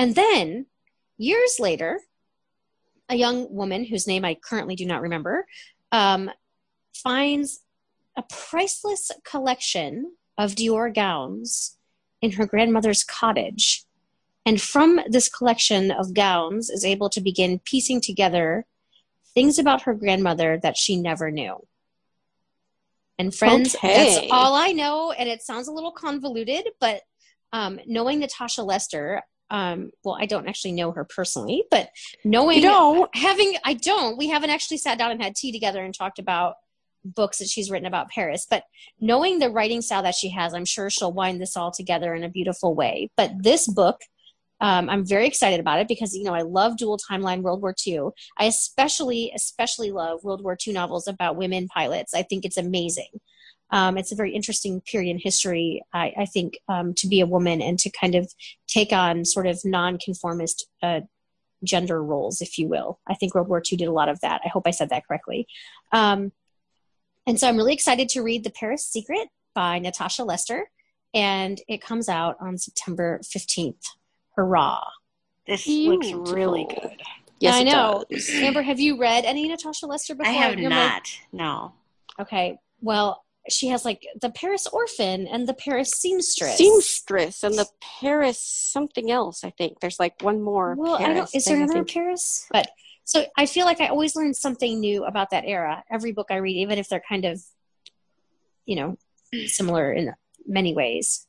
And 0.03 0.17
then, 0.17 0.67
years 1.17 1.61
later, 1.61 2.01
a 3.09 3.15
young 3.15 3.47
woman 3.55 3.85
whose 3.85 4.09
name 4.09 4.25
I 4.25 4.35
currently 4.35 4.75
do 4.75 4.85
not 4.85 5.01
remember 5.01 5.47
um, 5.93 6.29
finds 6.93 7.61
a 8.17 8.25
priceless 8.25 9.13
collection 9.23 10.17
of 10.37 10.57
Dior 10.57 10.93
gowns 10.93 11.77
in 12.21 12.33
her 12.33 12.47
grandmother's 12.47 13.05
cottage. 13.05 13.85
And 14.45 14.61
from 14.61 14.99
this 15.07 15.29
collection 15.29 15.93
of 15.93 16.15
gowns 16.15 16.69
is 16.69 16.85
able 16.85 17.09
to 17.11 17.21
begin 17.21 17.61
piecing 17.61 18.01
together 18.01 18.67
things 19.35 19.57
about 19.57 19.83
her 19.83 19.95
grandmother 19.95 20.59
that 20.65 20.77
she 20.77 20.97
never 20.97 21.31
knew. 21.31 21.65
And 23.21 23.33
friends, 23.33 23.77
okay. 23.77 24.17
that's 24.17 24.27
all 24.33 24.57
I 24.57 24.73
know. 24.73 25.13
And 25.13 25.29
it 25.29 25.43
sounds 25.43 25.69
a 25.69 25.73
little 25.73 25.93
convoluted, 25.93 26.71
but 26.81 27.03
um, 27.53 27.79
knowing 27.87 28.19
Natasha 28.19 28.65
Lester, 28.65 29.23
um, 29.53 29.91
well, 30.03 30.17
I 30.19 30.25
don't 30.25 30.49
actually 30.49 30.73
know 30.73 30.93
her 30.93 31.05
personally, 31.05 31.65
but 31.71 31.91
knowing 32.25 32.57
you 32.57 32.63
don't 32.63 33.15
having 33.15 33.55
I 33.65 33.75
don't. 33.75 34.17
We 34.17 34.29
haven't 34.29 34.49
actually 34.49 34.79
sat 34.79 34.97
down 34.97 35.11
and 35.11 35.23
had 35.23 35.37
tea 35.37 35.53
together 35.53 35.85
and 35.85 35.95
talked 35.95 36.19
about 36.19 36.55
books 37.05 37.39
that 37.39 37.49
she's 37.49 37.71
written 37.71 37.87
about 37.87 38.09
Paris. 38.09 38.47
But 38.49 38.65
knowing 38.99 39.39
the 39.39 39.51
writing 39.51 39.83
style 39.83 40.05
that 40.05 40.15
she 40.15 40.31
has, 40.31 40.55
I'm 40.55 40.65
sure 40.65 40.89
she'll 40.89 41.13
wind 41.13 41.39
this 41.39 41.55
all 41.55 41.71
together 41.71 42.15
in 42.15 42.25
a 42.25 42.31
beautiful 42.31 42.75
way. 42.75 43.11
But 43.15 43.43
this 43.43 43.69
book 43.69 44.01
um, 44.63 44.89
I'm 44.89 45.05
very 45.05 45.27
excited 45.27 45.59
about 45.59 45.81
it 45.81 45.89
because 45.89 46.15
you 46.15 46.23
know 46.23 46.35
I 46.35 46.43
love 46.43 46.79
dual 46.79 46.97
timeline 46.97 47.43
World 47.43 47.61
War 47.61 47.75
II. 47.87 48.11
I 48.39 48.45
especially 48.47 49.33
especially 49.35 49.91
love 49.91 50.25
World 50.25 50.43
War 50.43 50.57
II 50.67 50.73
novels 50.73 51.09
about 51.09 51.37
women 51.37 51.67
pilots. 51.69 52.15
I 52.15 52.23
think 52.23 52.45
it's 52.45 52.57
amazing. 52.57 53.11
Um, 53.73 53.97
it's 53.99 54.13
a 54.13 54.15
very 54.15 54.33
interesting 54.35 54.81
period 54.83 55.11
in 55.11 55.19
history. 55.19 55.83
I, 55.93 56.13
I 56.19 56.27
think 56.27 56.59
um, 56.69 56.95
to 56.95 57.09
be 57.09 57.21
a 57.21 57.27
woman 57.27 57.61
and 57.61 57.79
to 57.81 57.91
kind 57.91 58.15
of 58.15 58.33
take 58.69 58.93
on 58.93 59.25
sort 59.25 59.47
of 59.47 59.61
non-conformist 59.65 60.67
uh, 60.83 61.01
gender 61.65 62.03
roles, 62.03 62.41
if 62.41 62.59
you 62.59 62.69
will. 62.69 63.01
I 63.09 63.15
think 63.15 63.35
World 63.35 63.49
War 63.49 63.63
II 63.71 63.79
did 63.79 63.89
a 63.89 63.93
lot 63.93 64.09
of 64.09 64.21
that. 64.21 64.43
I 64.45 64.49
hope 64.49 64.67
I 64.67 64.71
said 64.73 64.91
that 64.91 65.07
correctly. 65.07 65.47
Um, 65.91 66.33
and 67.27 67.41
so 67.41 67.49
I'm 67.49 67.57
really 67.57 67.73
excited 67.73 68.09
to 68.11 68.23
read 68.23 68.45
The 68.45 68.51
Paris 68.51 68.87
Secret 68.87 69.29
by 69.55 69.79
Natasha 69.79 70.25
Lester, 70.25 70.71
and 71.15 71.61
it 71.69 71.81
comes 71.83 72.09
out 72.09 72.37
on 72.41 72.59
September 72.59 73.21
15th. 73.23 73.85
Hurrah. 74.37 74.83
This 75.47 75.65
Beautiful. 75.65 76.21
looks 76.21 76.33
really 76.33 76.67
good. 76.69 77.03
Yes, 77.41 77.55
I 77.57 77.65
know. 77.65 78.05
Amber, 78.35 78.63
have 78.63 78.79
you 78.79 78.99
read 78.99 79.25
any 79.25 79.49
Natasha 79.49 79.87
Lester 79.87 80.15
before? 80.15 80.31
I 80.31 80.35
have 80.35 80.59
not. 80.59 81.09
No. 81.33 81.73
Okay. 82.21 82.59
Well, 82.81 83.25
she 83.49 83.69
has 83.69 83.85
like 83.85 84.07
the 84.21 84.31
Paris 84.31 84.67
Orphan 84.67 85.27
and 85.27 85.49
the 85.49 85.55
Paris 85.55 85.91
Seamstress. 85.91 86.59
Seamstress 86.59 87.43
and 87.43 87.57
the 87.57 87.67
Paris 87.81 88.39
something 88.41 89.11
else, 89.11 89.45
I 89.45 89.51
think. 89.51 89.81
There's 89.81 89.99
like 89.99 90.23
one 90.23 90.41
more. 90.41 90.75
Well, 90.77 90.99
Paris 90.99 91.11
I 91.11 91.15
don't 91.15 91.35
is 91.35 91.45
there 91.45 91.57
another 91.57 91.85
Paris? 91.85 92.47
But 92.51 92.69
so 93.05 93.25
I 93.37 93.47
feel 93.47 93.67
like 93.67 93.81
I 93.81 93.89
always 93.89 94.15
learn 94.15 94.35
something 94.35 94.79
new 94.79 95.05
about 95.05 95.31
that 95.31 95.45
era. 95.45 95.83
Every 95.91 96.13
book 96.13 96.29
I 96.31 96.37
read, 96.37 96.57
even 96.57 96.79
if 96.79 96.89
they're 96.89 97.03
kind 97.07 97.25
of, 97.25 97.43
you 98.65 98.77
know, 98.77 98.97
similar 99.47 99.93
in 99.93 100.15
many 100.47 100.75
ways. 100.75 101.27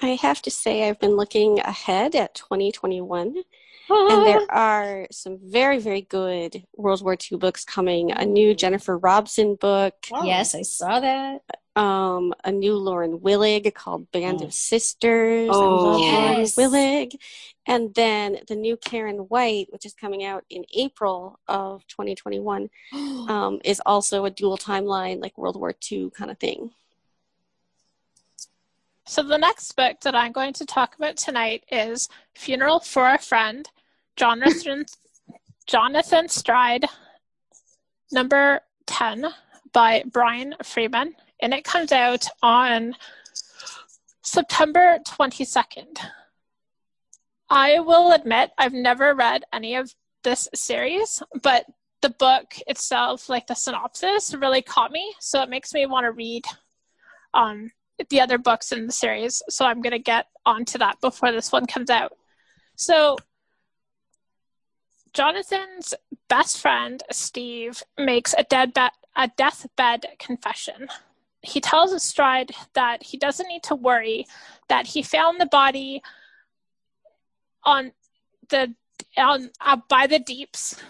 I 0.00 0.18
have 0.22 0.42
to 0.42 0.50
say, 0.50 0.88
I've 0.88 1.00
been 1.00 1.16
looking 1.16 1.60
ahead 1.60 2.14
at 2.14 2.34
2021, 2.34 3.42
and 3.90 4.26
there 4.26 4.50
are 4.50 5.06
some 5.10 5.38
very, 5.42 5.78
very 5.78 6.02
good 6.02 6.64
World 6.76 7.02
War 7.02 7.14
II 7.14 7.38
books 7.38 7.64
coming. 7.64 8.12
A 8.12 8.24
new 8.24 8.54
Jennifer 8.54 8.96
Robson 8.96 9.56
book. 9.56 9.94
Oh. 10.12 10.24
Yes, 10.24 10.54
I 10.54 10.62
saw 10.62 11.00
that. 11.00 11.42
Um, 11.74 12.34
a 12.44 12.52
new 12.52 12.74
Lauren 12.76 13.18
Willig 13.18 13.72
called 13.74 14.10
Band 14.12 14.40
oh. 14.42 14.46
of 14.46 14.54
Sisters. 14.54 15.50
Oh, 15.52 16.02
yes. 16.02 16.56
Lauren 16.56 16.72
Willig. 16.72 17.14
And 17.66 17.94
then 17.94 18.38
the 18.48 18.56
new 18.56 18.76
Karen 18.76 19.18
White, 19.18 19.68
which 19.70 19.86
is 19.86 19.94
coming 19.94 20.24
out 20.24 20.44
in 20.50 20.64
April 20.74 21.38
of 21.48 21.86
2021, 21.86 22.68
um, 22.92 23.60
is 23.64 23.80
also 23.86 24.24
a 24.24 24.30
dual 24.30 24.58
timeline, 24.58 25.20
like 25.20 25.38
World 25.38 25.56
War 25.56 25.74
II 25.90 26.10
kind 26.10 26.30
of 26.30 26.38
thing. 26.38 26.72
So, 29.04 29.22
the 29.22 29.36
next 29.36 29.72
book 29.72 30.00
that 30.02 30.14
I'm 30.14 30.30
going 30.30 30.52
to 30.54 30.64
talk 30.64 30.94
about 30.94 31.16
tonight 31.16 31.64
is 31.72 32.08
Funeral 32.36 32.78
for 32.78 33.08
a 33.08 33.18
Friend, 33.18 33.68
Jonathan, 34.16 34.86
Jonathan 35.66 36.28
Stride, 36.28 36.84
number 38.12 38.60
10 38.86 39.26
by 39.72 40.04
Brian 40.06 40.54
Freeman. 40.62 41.16
And 41.40 41.52
it 41.52 41.64
comes 41.64 41.90
out 41.90 42.26
on 42.42 42.94
September 44.22 44.98
22nd. 45.04 45.98
I 47.50 47.80
will 47.80 48.12
admit 48.12 48.52
I've 48.56 48.72
never 48.72 49.14
read 49.14 49.42
any 49.52 49.74
of 49.74 49.92
this 50.22 50.48
series, 50.54 51.20
but 51.42 51.66
the 52.02 52.10
book 52.10 52.54
itself, 52.68 53.28
like 53.28 53.48
the 53.48 53.54
synopsis, 53.54 54.32
really 54.32 54.62
caught 54.62 54.92
me. 54.92 55.12
So 55.18 55.42
it 55.42 55.50
makes 55.50 55.74
me 55.74 55.86
want 55.86 56.04
to 56.04 56.12
read 56.12 56.44
um, 57.34 57.72
the 58.10 58.20
other 58.20 58.38
books 58.38 58.72
in 58.72 58.86
the 58.86 58.92
series, 58.92 59.42
so 59.48 59.64
I'm 59.64 59.80
going 59.80 59.92
to 59.92 59.98
get 59.98 60.26
onto 60.44 60.78
that 60.78 61.00
before 61.00 61.32
this 61.32 61.52
one 61.52 61.66
comes 61.66 61.90
out. 61.90 62.12
So, 62.76 63.16
Jonathan's 65.12 65.94
best 66.28 66.58
friend, 66.58 67.02
Steve, 67.10 67.82
makes 67.98 68.34
a, 68.36 68.44
dead 68.44 68.72
be- 68.74 68.88
a 69.16 69.30
deathbed 69.36 70.06
confession. 70.18 70.88
He 71.42 71.60
tells 71.60 72.02
Stride 72.02 72.52
that 72.74 73.02
he 73.02 73.18
doesn't 73.18 73.48
need 73.48 73.62
to 73.64 73.74
worry, 73.74 74.26
that 74.68 74.86
he 74.86 75.02
found 75.02 75.40
the 75.40 75.46
body 75.46 76.02
on 77.64 77.92
the 78.48 78.74
on 79.16 79.50
uh, 79.60 79.76
by 79.88 80.06
the 80.06 80.18
deeps, 80.18 80.80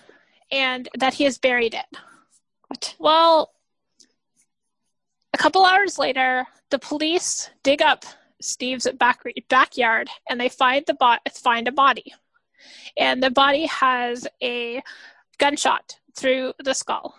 and 0.51 0.89
that 0.99 1.15
he 1.15 1.25
has 1.25 1.39
buried 1.39 1.75
it. 1.75 2.95
Well, 2.99 3.53
a 5.33 5.39
couple 5.39 5.65
hours 5.65 5.99
later, 5.99 6.47
the 6.71 6.79
police 6.79 7.51
dig 7.63 7.83
up 7.83 8.05
Steve's 8.41 8.89
back, 8.99 9.21
backyard 9.49 10.09
and 10.29 10.41
they 10.41 10.49
find 10.49 10.85
the 10.87 10.95
bo- 10.95 11.17
find 11.33 11.69
a 11.69 11.73
body, 11.73 12.13
and 12.97 13.23
the 13.23 13.31
body 13.31 13.67
has 13.67 14.27
a 14.43 14.83
gunshot 15.39 15.99
through 16.15 16.53
the 16.63 16.75
skull. 16.75 17.15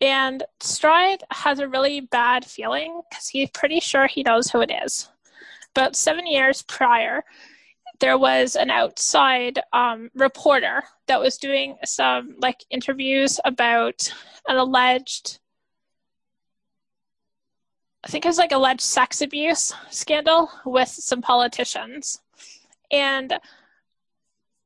And 0.00 0.42
Stride 0.60 1.24
has 1.30 1.58
a 1.58 1.68
really 1.68 2.00
bad 2.00 2.44
feeling 2.44 3.00
because 3.08 3.28
he's 3.28 3.50
pretty 3.50 3.80
sure 3.80 4.06
he 4.06 4.22
knows 4.22 4.50
who 4.50 4.60
it 4.60 4.70
is. 4.84 5.08
About 5.74 5.96
seven 5.96 6.26
years 6.26 6.62
prior, 6.62 7.24
there 8.00 8.18
was 8.18 8.56
an 8.56 8.68
outside 8.70 9.58
um, 9.72 10.10
reporter 10.14 10.82
that 11.08 11.20
was 11.20 11.38
doing 11.38 11.78
some 11.84 12.36
like 12.40 12.62
interviews 12.70 13.40
about 13.44 14.12
an 14.48 14.56
alleged 14.56 15.38
I 18.06 18.08
think 18.08 18.24
it 18.24 18.28
was 18.28 18.38
like 18.38 18.52
alleged 18.52 18.82
sex 18.82 19.20
abuse 19.20 19.74
scandal 19.90 20.48
with 20.64 20.88
some 20.88 21.20
politicians. 21.20 22.20
And 22.92 23.34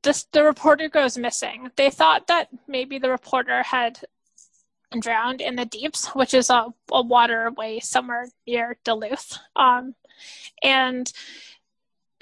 this, 0.02 0.24
the 0.32 0.44
reporter 0.44 0.90
goes 0.90 1.16
missing. 1.16 1.70
They 1.76 1.88
thought 1.88 2.26
that 2.26 2.48
maybe 2.68 2.98
the 2.98 3.08
reporter 3.08 3.62
had 3.62 3.98
drowned 5.00 5.40
in 5.40 5.56
the 5.56 5.64
deeps, 5.64 6.08
which 6.08 6.34
is 6.34 6.50
a, 6.50 6.66
a 6.92 7.00
waterway 7.00 7.80
somewhere 7.80 8.28
near 8.46 8.76
Duluth. 8.84 9.38
Um, 9.56 9.94
and 10.62 11.10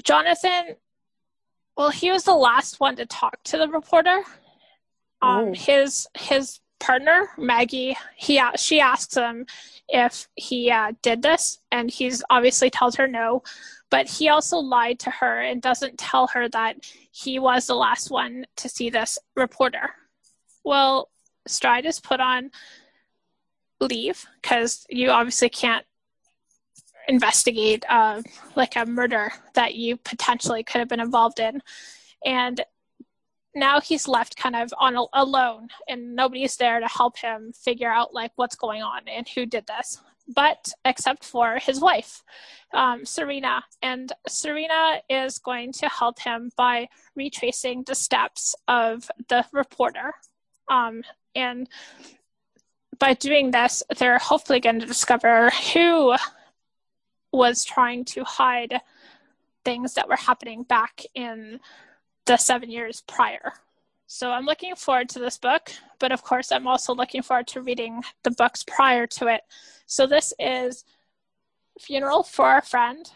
Jonathan, 0.04 0.76
well, 1.76 1.90
he 1.90 2.12
was 2.12 2.22
the 2.22 2.34
last 2.36 2.78
one 2.78 2.94
to 2.94 3.06
talk 3.06 3.42
to 3.42 3.56
the 3.56 3.66
reporter. 3.66 4.22
Um, 5.20 5.48
oh. 5.48 5.52
his 5.52 6.06
his 6.16 6.60
partner 6.80 7.28
Maggie, 7.36 7.96
he 8.16 8.40
she 8.56 8.80
asks 8.80 9.16
him 9.16 9.46
if 9.88 10.28
he 10.34 10.70
uh, 10.70 10.92
did 11.02 11.22
this, 11.22 11.60
and 11.72 11.90
he's 11.90 12.22
obviously 12.30 12.70
tells 12.70 12.96
her 12.96 13.08
no. 13.08 13.42
But 13.90 14.06
he 14.06 14.28
also 14.28 14.58
lied 14.58 14.98
to 15.00 15.10
her 15.10 15.40
and 15.40 15.62
doesn't 15.62 15.98
tell 15.98 16.26
her 16.28 16.48
that 16.50 16.76
he 17.10 17.38
was 17.38 17.66
the 17.66 17.74
last 17.74 18.10
one 18.10 18.44
to 18.56 18.68
see 18.68 18.90
this 18.90 19.18
reporter. 19.34 19.90
Well, 20.62 21.08
Stride 21.46 21.86
is 21.86 21.98
put 21.98 22.20
on 22.20 22.50
leave 23.80 24.26
because 24.42 24.84
you 24.90 25.10
obviously 25.10 25.48
can't 25.48 25.86
investigate 27.08 27.84
uh, 27.88 28.22
like 28.54 28.76
a 28.76 28.84
murder 28.84 29.32
that 29.54 29.74
you 29.74 29.96
potentially 29.96 30.62
could 30.62 30.80
have 30.80 30.88
been 30.88 31.00
involved 31.00 31.40
in. 31.40 31.62
And 32.24 32.60
now 33.58 33.80
he's 33.80 34.08
left 34.08 34.36
kind 34.36 34.56
of 34.56 34.72
on 34.78 34.96
alone 35.12 35.68
and 35.88 36.14
nobody's 36.14 36.56
there 36.56 36.80
to 36.80 36.88
help 36.88 37.18
him 37.18 37.52
figure 37.52 37.90
out 37.90 38.14
like 38.14 38.32
what's 38.36 38.56
going 38.56 38.82
on 38.82 39.02
and 39.08 39.28
who 39.28 39.46
did 39.46 39.66
this 39.66 40.00
but 40.34 40.72
except 40.84 41.24
for 41.24 41.58
his 41.58 41.80
wife 41.80 42.22
um, 42.74 43.04
serena. 43.04 43.64
And 43.82 44.12
serena 44.26 45.00
is 45.08 45.38
going 45.38 45.72
to 45.74 45.88
help 45.88 46.18
him 46.20 46.50
by 46.56 46.88
retracing 47.16 47.84
the 47.84 47.94
steps 47.94 48.54
of 48.66 49.10
the 49.28 49.44
reporter 49.52 50.12
um, 50.68 51.02
and 51.34 51.68
by 52.98 53.14
doing 53.14 53.50
this 53.52 53.82
they're 53.98 54.18
hopefully 54.18 54.60
going 54.60 54.80
to 54.80 54.86
discover 54.86 55.50
who 55.72 56.14
was 57.32 57.64
trying 57.64 58.04
to 58.04 58.24
hide 58.24 58.80
things 59.64 59.94
that 59.94 60.08
were 60.08 60.16
happening 60.16 60.62
back 60.62 61.02
in 61.14 61.60
the 62.28 62.36
seven 62.36 62.70
years 62.70 63.02
prior. 63.08 63.54
So 64.06 64.30
I'm 64.30 64.44
looking 64.44 64.74
forward 64.74 65.08
to 65.10 65.18
this 65.18 65.38
book, 65.38 65.72
but 65.98 66.12
of 66.12 66.22
course, 66.22 66.52
I'm 66.52 66.66
also 66.66 66.94
looking 66.94 67.22
forward 67.22 67.46
to 67.48 67.62
reading 67.62 68.02
the 68.22 68.30
books 68.30 68.62
prior 68.62 69.06
to 69.06 69.26
it. 69.26 69.42
So 69.86 70.06
this 70.06 70.32
is 70.38 70.84
Funeral 71.80 72.22
for 72.22 72.58
a 72.58 72.62
Friend, 72.62 73.10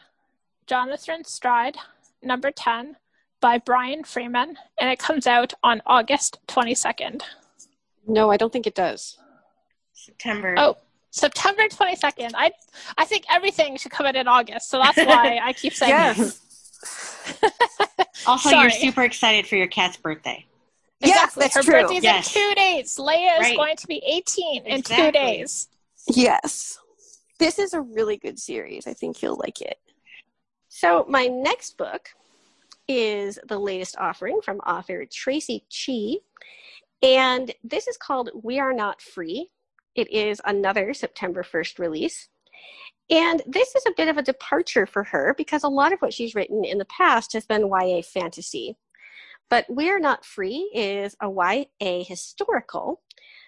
Jonathan 0.67 1.25
Stride, 1.25 1.77
number 2.23 2.51
10, 2.51 2.97
by 3.41 3.59
Brian 3.59 4.03
Freeman, 4.05 4.57
and 4.79 4.91
it 4.91 4.99
comes 4.99 5.27
out 5.27 5.53
on 5.63 5.83
August 5.87 6.39
22nd. 6.49 7.23
No, 8.07 8.31
I 8.31 8.37
don't 8.37 8.53
think 8.53 8.67
it 8.67 8.75
does. 8.75 9.19
September. 9.93 10.55
Oh, 10.57 10.77
September 11.11 11.65
22nd. 11.69 12.33
I 12.35 12.53
I 12.97 13.05
think 13.05 13.25
everything 13.31 13.77
should 13.77 13.93
come 13.93 14.07
out 14.07 14.17
in 14.17 14.27
August, 14.27 14.71
so 14.71 14.79
that's 14.79 14.97
why 14.97 15.41
I 15.43 15.53
keep 15.53 15.75
saying 15.75 15.91
yes. 15.91 16.39
also, 18.27 18.51
Sorry. 18.51 18.63
you're 18.63 18.71
super 18.71 19.03
excited 19.03 19.47
for 19.47 19.57
your 19.57 19.67
cat's 19.67 19.97
birthday. 19.97 20.47
Yes, 21.01 21.35
that's 21.35 21.57
Her 21.57 21.63
true. 21.63 21.73
birthday's 21.73 22.03
yes. 22.03 22.35
in 22.35 22.41
two 22.43 22.55
days. 22.55 22.97
Leia 22.97 23.39
right. 23.39 23.53
is 23.53 23.57
going 23.57 23.77
to 23.77 23.87
be 23.87 24.03
18 24.07 24.67
exactly. 24.67 24.75
in 24.75 24.83
two 24.83 25.13
days. 25.13 25.69
Yes. 26.09 26.79
This 27.39 27.59
is 27.59 27.75
a 27.75 27.81
really 27.81 28.17
good 28.17 28.39
series. 28.39 28.87
I 28.87 28.95
think 28.95 29.21
you'll 29.21 29.39
like 29.39 29.61
it. 29.61 29.79
So, 30.69 31.05
my 31.09 31.27
next 31.27 31.77
book 31.77 32.11
is 32.89 33.39
the 33.49 33.59
latest 33.59 33.97
offering 33.99 34.41
from 34.45 34.59
author 34.59 35.05
Traci 35.07 35.63
Chee. 35.69 36.21
And 37.03 37.53
this 37.65 37.89
is 37.89 37.97
called 37.97 38.31
We 38.43 38.61
Are 38.61 38.73
Not 38.73 39.03
Free 39.03 39.51
it 39.95 40.11
is 40.11 40.41
another 40.45 40.95
September 40.95 41.43
1st 41.43 41.79
release. 41.79 42.29
And 43.11 43.43
this 43.47 43.75
is 43.75 43.85
a 43.87 43.95
bit 43.97 44.09
of 44.09 44.17
a 44.17 44.23
departure 44.23 44.87
for 44.87 45.05
her 45.05 45.35
because 45.37 45.65
a 45.65 45.69
lot 45.69 45.93
of 45.93 46.01
what 46.01 46.15
she's 46.15 46.35
written 46.35 46.65
in 46.65 46.79
the 46.79 46.87
past 46.87 47.33
has 47.33 47.45
been 47.47 47.69
YA 47.69 48.03
fantasy. 48.03 48.77
But 49.51 49.67
We're 49.69 50.01
Not 50.01 50.25
Free 50.25 50.71
is 50.75 51.15
a 51.21 51.29
YA 51.29 52.05
historical 52.05 53.03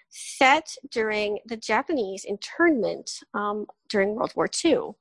set 0.09 0.75
during 0.91 1.39
the 1.45 1.57
Japanese 1.57 2.25
internment 2.25 3.11
um, 3.33 3.65
during 3.89 4.15
World 4.15 4.33
War 4.35 4.47
II. 4.63 4.91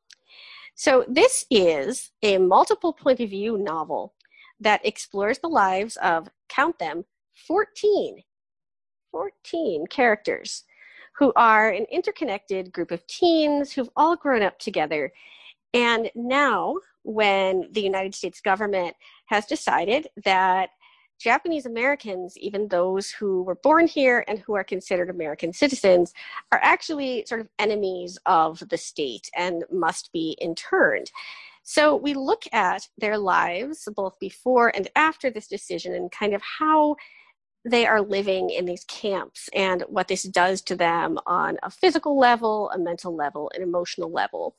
So 0.75 1.05
this 1.09 1.45
is 1.51 2.11
a 2.23 2.39
multiple 2.39 2.93
point 2.93 3.21
of 3.21 3.31
view 3.31 3.59
novel 3.59 4.15
that 4.61 4.85
explores 4.85 5.39
the 5.39 5.49
lives 5.49 5.97
of, 5.97 6.29
count 6.49 6.79
them, 6.79 7.05
14, 7.47 8.23
14 9.13 9.87
characters 9.89 10.65
who 11.19 11.33
are 11.37 11.71
an 11.71 11.87
interconnected 11.91 12.73
group 12.73 12.91
of 12.91 13.07
teens 13.07 13.73
who've 13.73 13.91
all 13.97 14.17
grown 14.17 14.43
up 14.43 14.59
together. 14.59 15.13
And 15.73 16.11
now, 16.15 16.77
when 17.03 17.69
the 17.73 17.83
United 17.83 18.15
States 18.15 18.41
government 18.41 18.95
has 19.27 19.47
decided 19.47 20.09
that 20.25 20.71
Japanese 21.21 21.67
Americans, 21.67 22.37
even 22.39 22.69
those 22.69 23.11
who 23.11 23.43
were 23.43 23.55
born 23.57 23.87
here 23.87 24.25
and 24.27 24.39
who 24.41 24.55
are 24.55 24.65
considered 24.65 25.11
American 25.11 25.53
citizens, 25.53 26.13
are 26.53 26.61
actually 26.63 27.25
sort 27.27 27.41
of 27.41 27.49
enemies 27.59 28.19
of 28.27 28.63
the 28.69 28.77
state 28.77 29.31
and 29.37 29.65
must 29.71 30.13
be 30.13 30.37
interned. 30.41 31.11
So 31.63 31.97
we 31.97 32.15
look 32.15 32.43
at 32.53 32.89
their 32.99 33.17
lives 33.17 33.89
both 33.97 34.19
before 34.19 34.71
and 34.75 34.89
after 34.97 35.31
this 35.31 35.47
decision 35.47 35.95
and 35.95 36.11
kind 36.11 36.35
of 36.35 36.43
how 36.43 36.97
they 37.65 37.87
are 37.87 38.03
living 38.03 38.51
in 38.51 38.67
these 38.67 38.85
camps 38.85 39.49
and 39.55 39.83
what 39.89 40.09
this 40.09 40.25
does 40.25 40.61
to 40.63 40.77
them 40.77 41.19
on 41.27 41.59
a 41.63 41.71
physical 41.71 42.19
level, 42.19 42.71
a 42.71 42.79
mental 42.79 43.15
level, 43.17 43.51
an 43.55 43.63
emotional 43.63 44.11
level. 44.11 44.57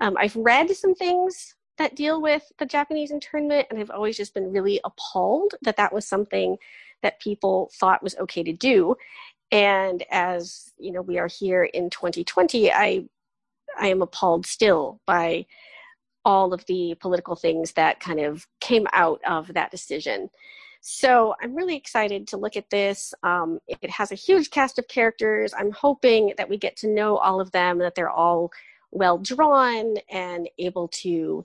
Um, 0.00 0.16
I've 0.18 0.36
read 0.36 0.70
some 0.70 0.94
things 0.94 1.54
that 1.78 1.94
deal 1.94 2.20
with 2.20 2.50
the 2.58 2.66
Japanese 2.66 3.10
internment, 3.10 3.68
and 3.70 3.78
I've 3.78 3.90
always 3.90 4.16
just 4.16 4.34
been 4.34 4.52
really 4.52 4.80
appalled 4.84 5.54
that 5.62 5.76
that 5.76 5.92
was 5.92 6.06
something 6.06 6.56
that 7.02 7.20
people 7.20 7.70
thought 7.74 8.02
was 8.02 8.16
okay 8.16 8.42
to 8.42 8.52
do. 8.52 8.96
And 9.52 10.04
as 10.10 10.72
you 10.78 10.92
know, 10.92 11.02
we 11.02 11.18
are 11.18 11.28
here 11.28 11.64
in 11.64 11.90
2020, 11.90 12.72
I 12.72 13.04
I 13.78 13.86
am 13.88 14.02
appalled 14.02 14.46
still 14.46 15.00
by 15.06 15.46
all 16.24 16.52
of 16.52 16.66
the 16.66 16.94
political 17.00 17.36
things 17.36 17.72
that 17.72 18.00
kind 18.00 18.20
of 18.20 18.46
came 18.60 18.86
out 18.92 19.20
of 19.26 19.54
that 19.54 19.70
decision. 19.70 20.28
So 20.80 21.34
I'm 21.42 21.54
really 21.54 21.76
excited 21.76 22.26
to 22.28 22.38
look 22.38 22.56
at 22.56 22.70
this. 22.70 23.12
Um, 23.22 23.60
it 23.68 23.90
has 23.90 24.12
a 24.12 24.16
huge 24.16 24.50
cast 24.50 24.78
of 24.78 24.88
characters. 24.88 25.52
I'm 25.56 25.72
hoping 25.72 26.32
that 26.38 26.48
we 26.48 26.56
get 26.56 26.76
to 26.78 26.88
know 26.88 27.18
all 27.18 27.40
of 27.40 27.52
them, 27.52 27.78
that 27.78 27.94
they're 27.94 28.10
all 28.10 28.50
well 28.90 29.18
drawn 29.18 29.96
and 30.10 30.48
able 30.58 30.88
to 30.88 31.44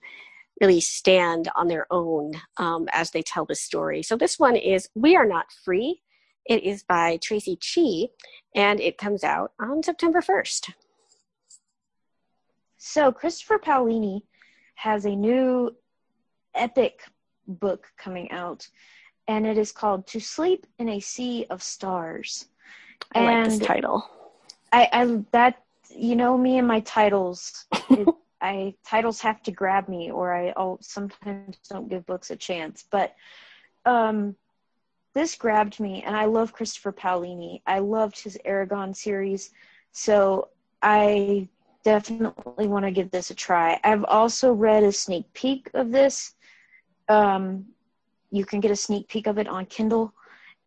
really 0.61 0.79
stand 0.79 1.49
on 1.55 1.67
their 1.67 1.85
own 1.91 2.31
um, 2.57 2.87
as 2.93 3.11
they 3.11 3.21
tell 3.21 3.45
the 3.45 3.55
story. 3.55 4.01
So 4.01 4.15
this 4.15 4.39
one 4.39 4.55
is 4.55 4.89
We 4.95 5.17
Are 5.17 5.25
Not 5.25 5.51
Free. 5.51 6.01
It 6.45 6.63
is 6.63 6.83
by 6.83 7.17
Traci 7.17 7.57
Chee, 7.59 8.09
and 8.55 8.79
it 8.79 8.97
comes 8.97 9.23
out 9.23 9.51
on 9.59 9.83
September 9.83 10.21
1st. 10.21 10.71
So 12.77 13.11
Christopher 13.11 13.57
Paolini 13.57 14.21
has 14.75 15.05
a 15.05 15.15
new 15.15 15.75
epic 16.53 17.01
book 17.47 17.87
coming 17.97 18.31
out 18.31 18.67
and 19.27 19.45
it 19.45 19.57
is 19.57 19.71
called 19.71 20.07
"To 20.07 20.19
Sleep 20.19 20.65
in 20.79 20.89
a 20.89 20.99
Sea 20.99 21.45
of 21.49 21.63
Stars." 21.63 22.47
I 23.13 23.19
and 23.19 23.25
like 23.25 23.59
this 23.59 23.67
title. 23.67 24.09
I, 24.71 24.89
I 24.91 25.23
that 25.31 25.63
you 25.89 26.15
know 26.15 26.37
me 26.37 26.57
and 26.57 26.67
my 26.67 26.81
titles. 26.81 27.65
it, 27.89 28.07
I 28.41 28.75
titles 28.85 29.21
have 29.21 29.41
to 29.43 29.51
grab 29.51 29.87
me, 29.87 30.11
or 30.11 30.33
I 30.33 30.53
I'll 30.57 30.77
sometimes 30.81 31.57
don't 31.69 31.89
give 31.89 32.05
books 32.05 32.31
a 32.31 32.35
chance. 32.35 32.85
But 32.89 33.15
um, 33.85 34.35
this 35.13 35.35
grabbed 35.35 35.79
me, 35.79 36.03
and 36.03 36.15
I 36.15 36.25
love 36.25 36.53
Christopher 36.53 36.91
Paolini. 36.91 37.61
I 37.65 37.79
loved 37.79 38.19
his 38.19 38.37
Eragon 38.45 38.95
series, 38.95 39.51
so 39.91 40.49
I 40.81 41.47
definitely 41.83 42.67
want 42.67 42.85
to 42.85 42.91
give 42.91 43.11
this 43.11 43.29
a 43.29 43.35
try. 43.35 43.79
I've 43.83 44.03
also 44.05 44.51
read 44.51 44.83
a 44.83 44.91
sneak 44.91 45.31
peek 45.33 45.69
of 45.73 45.91
this. 45.91 46.33
Um, 47.07 47.65
you 48.35 48.45
can 48.45 48.59
get 48.59 48.71
a 48.71 48.75
sneak 48.75 49.07
peek 49.07 49.27
of 49.27 49.37
it 49.37 49.47
on 49.47 49.65
Kindle 49.65 50.13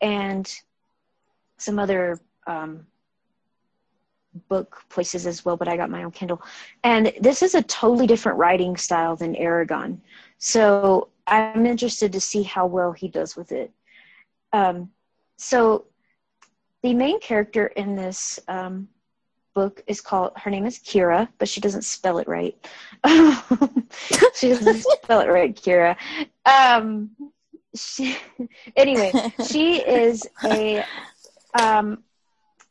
and 0.01 0.53
some 1.59 1.79
other 1.79 2.21
um, 2.47 2.87
book 4.49 4.83
places 4.89 5.27
as 5.27 5.45
well, 5.45 5.57
but 5.57 5.69
I 5.69 5.77
got 5.77 5.91
my 5.91 6.05
own 6.05 6.13
Kindle. 6.13 6.43
And 6.85 7.13
this 7.21 7.43
is 7.43 7.55
a 7.55 7.63
totally 7.63 8.07
different 8.07 8.39
writing 8.39 8.77
style 8.77 9.17
than 9.17 9.35
Eragon. 9.35 9.99
So 10.39 11.09
I'm 11.27 11.67
interested 11.67 12.13
to 12.13 12.21
see 12.21 12.43
how 12.43 12.67
well 12.67 12.93
he 12.93 13.09
does 13.09 13.37
with 13.37 13.53
it. 13.53 13.71
Um, 14.53 14.91
so 15.37 15.87
the 16.83 16.95
main 16.95 17.21
character 17.21 17.67
in 17.67 17.97
this 17.97 18.41
um, 18.49 18.89
book 19.55 19.83
is 19.87 20.01
called, 20.01 20.33
her 20.37 20.51
name 20.51 20.67
is 20.67 20.79
Kira, 20.79 21.29
but 21.39 21.49
she 21.49 21.61
doesn't 21.61 21.83
spell 21.83 22.19
it 22.19 22.29
right. 22.29 22.57
she 24.35 24.49
doesn't 24.49 24.83
spell 25.03 25.21
it 25.21 25.29
right, 25.29 25.55
Kira. 25.55 25.97
Um, 26.47 27.11
she 27.75 28.17
anyway 28.77 29.13
she 29.47 29.77
is 29.77 30.27
a 30.45 30.85
um 31.59 32.03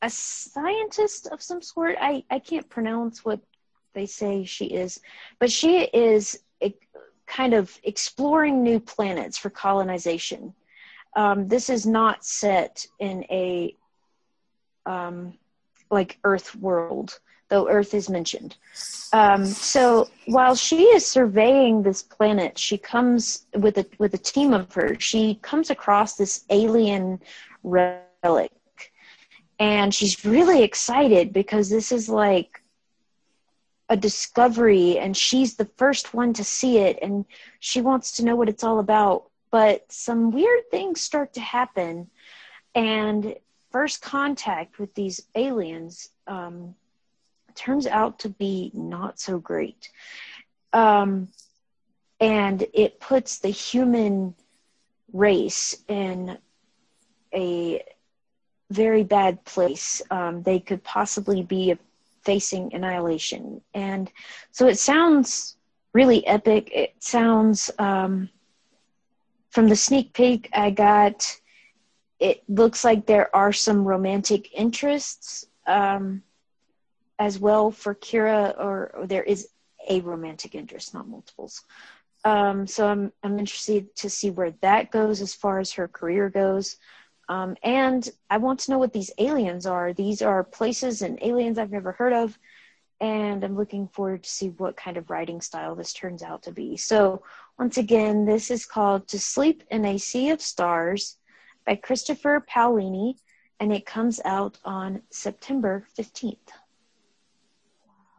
a 0.01 0.09
scientist 0.09 1.27
of 1.27 1.41
some 1.41 1.61
sort. 1.61 1.95
I 1.99 2.23
i 2.29 2.39
can't 2.39 2.67
pronounce 2.69 3.25
what 3.25 3.39
they 3.93 4.05
say 4.05 4.43
she 4.43 4.65
is 4.65 4.99
but 5.39 5.51
she 5.51 5.81
is 5.81 6.39
a, 6.61 6.75
kind 7.27 7.53
of 7.53 7.77
exploring 7.83 8.63
new 8.63 8.79
planets 8.79 9.37
for 9.37 9.49
colonization. 9.49 10.53
Um, 11.15 11.47
this 11.47 11.69
is 11.69 11.85
not 11.85 12.25
set 12.25 12.87
in 12.99 13.23
a 13.29 13.75
um, 14.85 15.33
like 15.91 16.17
earth 16.23 16.55
world 16.55 17.19
though 17.49 17.67
Earth 17.69 17.93
is 17.93 18.09
mentioned. 18.09 18.55
Um, 19.13 19.45
so 19.45 20.09
while 20.25 20.55
she 20.55 20.83
is 20.83 21.05
surveying 21.05 21.81
this 21.83 22.03
planet, 22.03 22.57
she 22.57 22.77
comes 22.77 23.45
with 23.53 23.77
a 23.77 23.85
with 23.99 24.13
a 24.13 24.17
team 24.17 24.53
of 24.53 24.73
her. 24.73 24.97
She 24.99 25.35
comes 25.41 25.69
across 25.69 26.15
this 26.15 26.43
alien 26.49 27.21
relic, 27.63 28.51
and 29.59 29.93
she's 29.93 30.25
really 30.25 30.63
excited 30.63 31.31
because 31.33 31.69
this 31.69 31.91
is 31.91 32.09
like 32.09 32.61
a 33.89 33.95
discovery, 33.95 34.97
and 34.99 35.15
she's 35.15 35.55
the 35.55 35.69
first 35.77 36.13
one 36.13 36.33
to 36.33 36.43
see 36.43 36.77
it, 36.79 36.99
and 37.01 37.25
she 37.59 37.79
wants 37.81 38.11
to 38.17 38.25
know 38.25 38.35
what 38.35 38.49
it's 38.49 38.63
all 38.63 38.79
about. 38.79 39.29
but 39.51 39.89
some 39.91 40.31
weird 40.31 40.69
things 40.71 41.01
start 41.01 41.33
to 41.33 41.41
happen. 41.41 42.09
And 42.75 43.35
first 43.71 44.01
contact 44.01 44.79
with 44.79 44.93
these 44.93 45.21
aliens 45.35 46.09
um, 46.27 46.75
turns 47.57 47.87
out 47.87 48.19
to 48.19 48.29
be 48.29 48.71
not 48.73 49.19
so 49.19 49.39
great. 49.39 49.89
Um, 50.73 51.29
and 52.19 52.65
it 52.73 52.99
puts 52.99 53.39
the 53.39 53.49
human 53.49 54.35
race 55.13 55.83
in 55.87 56.37
a 57.33 57.83
very 58.71 59.03
bad 59.03 59.43
place. 59.45 60.01
Um, 60.09 60.43
they 60.43 60.59
could 60.59 60.83
possibly 60.83 61.43
be 61.43 61.77
facing 62.23 62.73
annihilation. 62.73 63.61
And 63.73 64.11
so 64.51 64.67
it 64.67 64.77
sounds 64.77 65.57
really 65.93 66.25
epic. 66.27 66.69
It 66.73 66.95
sounds, 66.99 67.71
um, 67.79 68.29
from 69.49 69.67
the 69.67 69.75
sneak 69.75 70.13
peek 70.13 70.49
I 70.53 70.71
got, 70.71 71.39
it 72.19 72.43
looks 72.49 72.83
like 72.83 73.05
there 73.05 73.33
are 73.35 73.53
some 73.53 73.85
romantic 73.85 74.53
interests 74.53 75.45
um, 75.65 76.23
as 77.19 77.39
well 77.39 77.71
for 77.71 77.95
Kira, 77.95 78.55
or, 78.57 78.91
or, 78.95 79.07
there 79.07 79.23
is 79.23 79.49
a 79.89 80.01
romantic 80.01 80.55
interest, 80.55 80.93
not 80.93 81.07
multiples. 81.07 81.63
Um, 82.23 82.67
so 82.67 82.87
I'm 82.87 83.11
I'm 83.23 83.39
interested 83.39 83.95
to 83.97 84.09
see 84.09 84.31
where 84.31 84.51
that 84.61 84.91
goes 84.91 85.21
as 85.21 85.33
far 85.33 85.59
as 85.59 85.71
her 85.73 85.87
career 85.87 86.29
goes. 86.29 86.77
Um, 87.29 87.55
and 87.63 88.09
I 88.29 88.37
want 88.37 88.59
to 88.61 88.71
know 88.71 88.77
what 88.77 88.93
these 88.93 89.11
aliens 89.17 89.65
are. 89.65 89.93
These 89.93 90.21
are 90.21 90.43
places 90.43 91.01
and 91.01 91.19
aliens 91.21 91.57
I've 91.57 91.71
never 91.71 91.91
heard 91.91 92.13
of, 92.13 92.37
and 93.01 93.43
I'm 93.43 93.55
looking 93.55 93.87
forward 93.87 94.23
to 94.23 94.29
see 94.29 94.49
what 94.49 94.77
kind 94.77 94.97
of 94.97 95.09
writing 95.09 95.41
style 95.41 95.75
this 95.75 95.93
turns 95.93 96.23
out 96.23 96.43
to 96.43 96.51
be. 96.51 96.77
So 96.77 97.23
once 97.59 97.77
again, 97.77 98.25
this 98.25 98.51
is 98.51 98.65
called 98.65 99.07
"To 99.09 99.19
Sleep 99.19 99.63
in 99.71 99.85
a 99.85 99.97
Sea 99.97 100.29
of 100.31 100.41
Stars" 100.41 101.17
by 101.65 101.75
Christopher 101.75 102.45
Paolini, 102.49 103.17
and 103.59 103.73
it 103.73 103.85
comes 103.85 104.19
out 104.25 104.57
on 104.63 105.01
September 105.11 105.85
15th. 105.97 106.51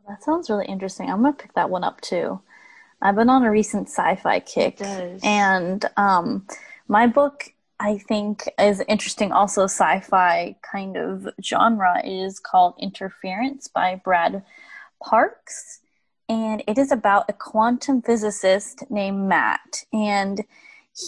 That 0.09 0.23
sounds 0.23 0.49
really 0.49 0.67
interesting. 0.67 1.11
I'm 1.11 1.23
gonna 1.23 1.35
pick 1.35 1.53
that 1.53 1.69
one 1.71 1.85
up 1.85 2.01
too. 2.01 2.41
I've 3.03 3.15
been 3.15 3.29
on 3.29 3.45
a 3.45 3.51
recent 3.51 3.89
sci-fi 3.89 4.41
kick, 4.41 4.81
and 5.23 5.85
um, 5.97 6.47
my 6.89 7.07
book 7.07 7.53
I 7.79 7.99
think 7.99 8.49
is 8.59 8.83
interesting. 8.89 9.31
Also, 9.33 9.65
sci-fi 9.65 10.57
kind 10.63 10.97
of 10.97 11.29
genre 11.45 12.01
is 12.05 12.41
called 12.41 12.75
Interference 12.81 13.69
by 13.69 14.01
Brad 14.03 14.43
Parks, 15.01 15.81
and 16.29 16.63
it 16.67 16.79
is 16.79 16.91
about 16.91 17.27
a 17.29 17.33
quantum 17.35 18.03
physicist 18.03 18.91
named 18.91 19.29
Matt, 19.29 19.85
and 19.93 20.43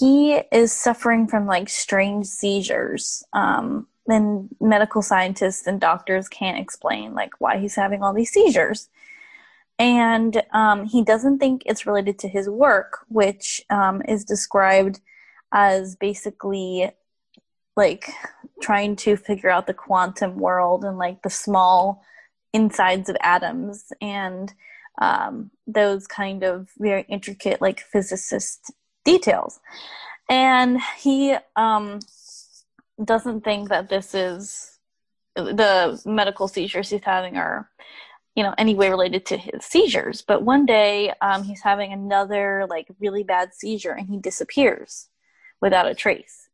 he 0.01 0.35
is 0.53 0.73
suffering 0.73 1.27
from 1.27 1.47
like 1.47 1.69
strange 1.69 2.27
seizures. 2.27 3.25
Um, 3.33 3.89
and 4.11 4.49
medical 4.61 5.03
scientists 5.03 5.67
and 5.67 5.81
doctors 5.81 6.29
can't 6.29 6.59
explain 6.59 7.15
like 7.15 7.33
why 7.39 7.59
he's 7.59 7.77
having 7.77 8.03
all 8.03 8.13
these 8.13 8.31
seizures 8.31 8.89
and 9.81 10.43
um, 10.53 10.85
he 10.85 11.03
doesn't 11.03 11.39
think 11.39 11.63
it's 11.65 11.87
related 11.87 12.19
to 12.19 12.29
his 12.29 12.51
work, 12.51 12.99
which 13.09 13.63
um, 13.71 14.03
is 14.07 14.27
described 14.27 15.01
as 15.55 15.97
basically 15.97 16.91
like 17.79 18.11
trying 18.61 18.95
to 18.95 19.17
figure 19.17 19.49
out 19.49 19.67
the 19.67 19.73
quantum 19.73 20.37
world 20.37 20.85
and 20.85 20.99
like 20.99 21.23
the 21.23 21.31
small 21.31 22.05
insides 22.53 23.09
of 23.09 23.17
atoms 23.23 23.91
and 24.03 24.53
um, 25.01 25.51
those 25.67 26.07
kind 26.07 26.43
of 26.43 26.69
very 26.79 27.07
intricate 27.09 27.63
like 27.63 27.81
physicist 27.81 28.71
details. 29.07 29.61
And 30.29 30.79
he 30.99 31.35
um, 31.57 32.01
doesn't 33.05 33.43
think 33.43 33.69
that 33.69 33.89
this 33.89 34.15
is 34.15 34.79
the 35.37 36.01
medical 36.05 36.49
seizures 36.49 36.91
he's 36.91 37.03
having 37.03 37.37
are 37.37 37.71
you 38.35 38.43
know 38.43 38.55
any 38.59 38.75
way 38.75 38.91
related 38.91 39.27
to 39.27 39.37
his 39.37 39.65
seizures. 39.65 40.23
But 40.23 40.43
one 40.43 40.67
day 40.67 41.13
um, 41.21 41.43
he's 41.43 41.63
having 41.63 41.93
another 41.93 42.67
like 42.69 42.89
really 42.99 43.23
bad 43.23 43.55
seizure 43.55 43.93
and 43.93 44.09
he 44.09 44.19
disappears 44.19 45.09
without 45.61 45.87
a 45.87 45.95
trace. 45.95 46.49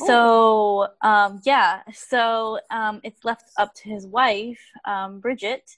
Oh. 0.00 0.06
so 0.06 1.06
um, 1.06 1.40
yeah. 1.44 1.80
So 1.92 2.60
um, 2.70 3.00
it's 3.04 3.24
left 3.24 3.50
up 3.58 3.74
to 3.76 3.88
his 3.88 4.06
wife 4.06 4.60
um, 4.84 5.20
bridget 5.20 5.76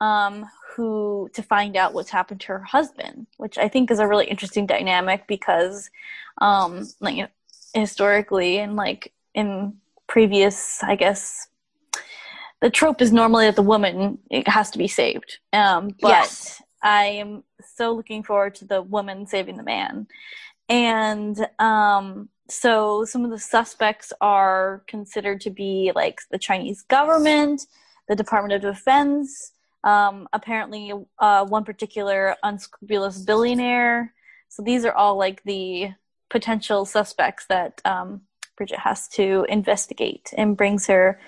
um, 0.00 0.46
who 0.74 1.28
to 1.34 1.42
find 1.42 1.76
out 1.76 1.92
what's 1.92 2.10
happened 2.10 2.40
to 2.40 2.48
her 2.48 2.62
husband 2.62 3.26
which 3.36 3.58
i 3.58 3.68
think 3.68 3.90
is 3.90 3.98
a 3.98 4.06
really 4.06 4.26
interesting 4.26 4.66
dynamic 4.66 5.26
because 5.26 5.90
um, 6.38 6.88
like 7.00 7.30
historically 7.74 8.58
and 8.58 8.76
like 8.76 9.12
in 9.34 9.74
previous 10.06 10.82
i 10.82 10.94
guess 10.94 11.48
the 12.60 12.70
trope 12.70 13.00
is 13.00 13.12
normally 13.12 13.46
that 13.46 13.56
the 13.56 13.62
woman 13.62 14.18
it 14.30 14.46
has 14.46 14.70
to 14.70 14.78
be 14.78 14.88
saved. 14.88 15.38
Um, 15.52 15.88
but 16.00 16.08
yes. 16.08 16.62
I 16.82 17.04
am 17.04 17.44
so 17.76 17.92
looking 17.92 18.22
forward 18.22 18.54
to 18.56 18.64
the 18.64 18.82
woman 18.82 19.26
saving 19.26 19.56
the 19.56 19.62
man. 19.62 20.06
And 20.68 21.46
um, 21.58 22.28
so 22.48 23.04
some 23.04 23.24
of 23.24 23.30
the 23.30 23.38
suspects 23.38 24.12
are 24.20 24.82
considered 24.86 25.40
to 25.42 25.50
be 25.50 25.92
like 25.94 26.20
the 26.30 26.38
Chinese 26.38 26.82
government, 26.82 27.66
the 28.08 28.16
Department 28.16 28.54
of 28.54 28.74
Defense, 28.74 29.52
um, 29.84 30.28
apparently 30.32 30.92
uh, 31.18 31.44
one 31.46 31.64
particular 31.64 32.36
unscrupulous 32.42 33.18
billionaire. 33.18 34.12
So 34.48 34.62
these 34.62 34.84
are 34.84 34.92
all 34.92 35.16
like 35.16 35.42
the 35.44 35.90
potential 36.28 36.84
suspects 36.84 37.46
that 37.48 37.80
um, 37.84 38.22
Bridget 38.60 38.80
has 38.80 39.08
to 39.08 39.46
investigate 39.48 40.34
and 40.36 40.54
brings 40.54 40.86
her 40.86 41.18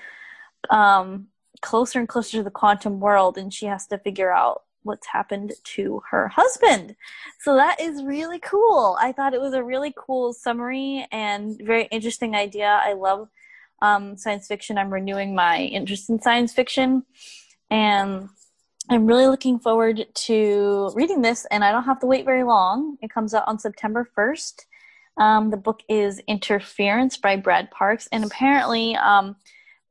um, 0.68 1.28
closer 1.62 1.98
and 1.98 2.06
closer 2.06 2.36
to 2.36 2.42
the 2.42 2.50
quantum 2.50 3.00
world, 3.00 3.38
and 3.38 3.54
she 3.54 3.64
has 3.64 3.86
to 3.86 3.96
figure 3.96 4.30
out 4.30 4.64
what's 4.82 5.06
happened 5.06 5.54
to 5.64 6.02
her 6.10 6.28
husband. 6.28 6.94
So 7.40 7.54
that 7.56 7.80
is 7.80 8.04
really 8.04 8.38
cool. 8.38 8.98
I 9.00 9.12
thought 9.12 9.32
it 9.32 9.40
was 9.40 9.54
a 9.54 9.64
really 9.64 9.94
cool 9.96 10.34
summary 10.34 11.06
and 11.10 11.58
very 11.64 11.84
interesting 11.84 12.34
idea. 12.34 12.82
I 12.84 12.92
love 12.92 13.30
um, 13.80 14.18
science 14.18 14.46
fiction. 14.46 14.76
I'm 14.76 14.92
renewing 14.92 15.34
my 15.34 15.56
interest 15.56 16.10
in 16.10 16.20
science 16.20 16.52
fiction, 16.52 17.02
and 17.70 18.28
I'm 18.90 19.06
really 19.06 19.26
looking 19.26 19.58
forward 19.58 20.04
to 20.26 20.90
reading 20.94 21.22
this. 21.22 21.46
And 21.50 21.64
I 21.64 21.72
don't 21.72 21.84
have 21.84 22.00
to 22.00 22.06
wait 22.06 22.26
very 22.26 22.44
long. 22.44 22.98
It 23.00 23.10
comes 23.10 23.32
out 23.32 23.48
on 23.48 23.58
September 23.58 24.06
1st. 24.18 24.66
Um, 25.18 25.50
the 25.50 25.56
book 25.56 25.82
is 25.88 26.20
Interference 26.26 27.16
by 27.16 27.36
Brad 27.36 27.70
Parks, 27.70 28.08
and 28.12 28.24
apparently. 28.24 28.96
Um, 28.96 29.36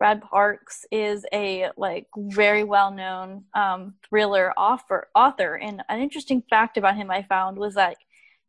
Brad 0.02 0.24
Parks 0.24 0.84
is 0.92 1.28
a 1.32 1.70
like 1.78 2.08
very 2.18 2.64
well 2.64 2.90
known 2.90 3.44
um, 3.54 3.94
thriller 4.10 4.52
author. 4.58 5.10
Author, 5.14 5.54
and 5.54 5.84
an 5.90 6.02
interesting 6.02 6.42
fact 6.50 6.76
about 6.76 6.96
him 6.96 7.12
I 7.12 7.22
found 7.22 7.60
was 7.60 7.76
that 7.76 7.98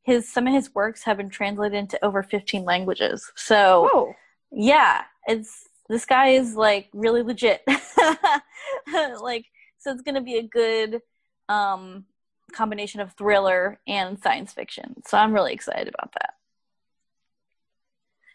his 0.02 0.32
some 0.32 0.46
of 0.46 0.54
his 0.54 0.74
works 0.74 1.02
have 1.02 1.18
been 1.18 1.28
translated 1.28 1.78
into 1.78 2.02
over 2.02 2.22
15 2.22 2.64
languages. 2.64 3.30
So, 3.36 3.88
Whoa. 3.92 4.14
yeah, 4.50 5.02
it's 5.26 5.68
this 5.90 6.06
guy 6.06 6.28
is 6.28 6.56
like 6.56 6.88
really 6.94 7.22
legit. 7.22 7.62
like, 9.20 9.44
so 9.78 9.92
it's 9.92 10.02
going 10.02 10.14
to 10.14 10.22
be 10.22 10.36
a 10.36 10.42
good 10.42 11.02
um, 11.50 12.06
combination 12.52 13.00
of 13.00 13.12
thriller 13.12 13.78
and 13.86 14.18
science 14.22 14.54
fiction. 14.54 15.02
So 15.06 15.18
I'm 15.18 15.34
really 15.34 15.52
excited 15.52 15.88
about 15.94 16.12
that. 16.12 16.34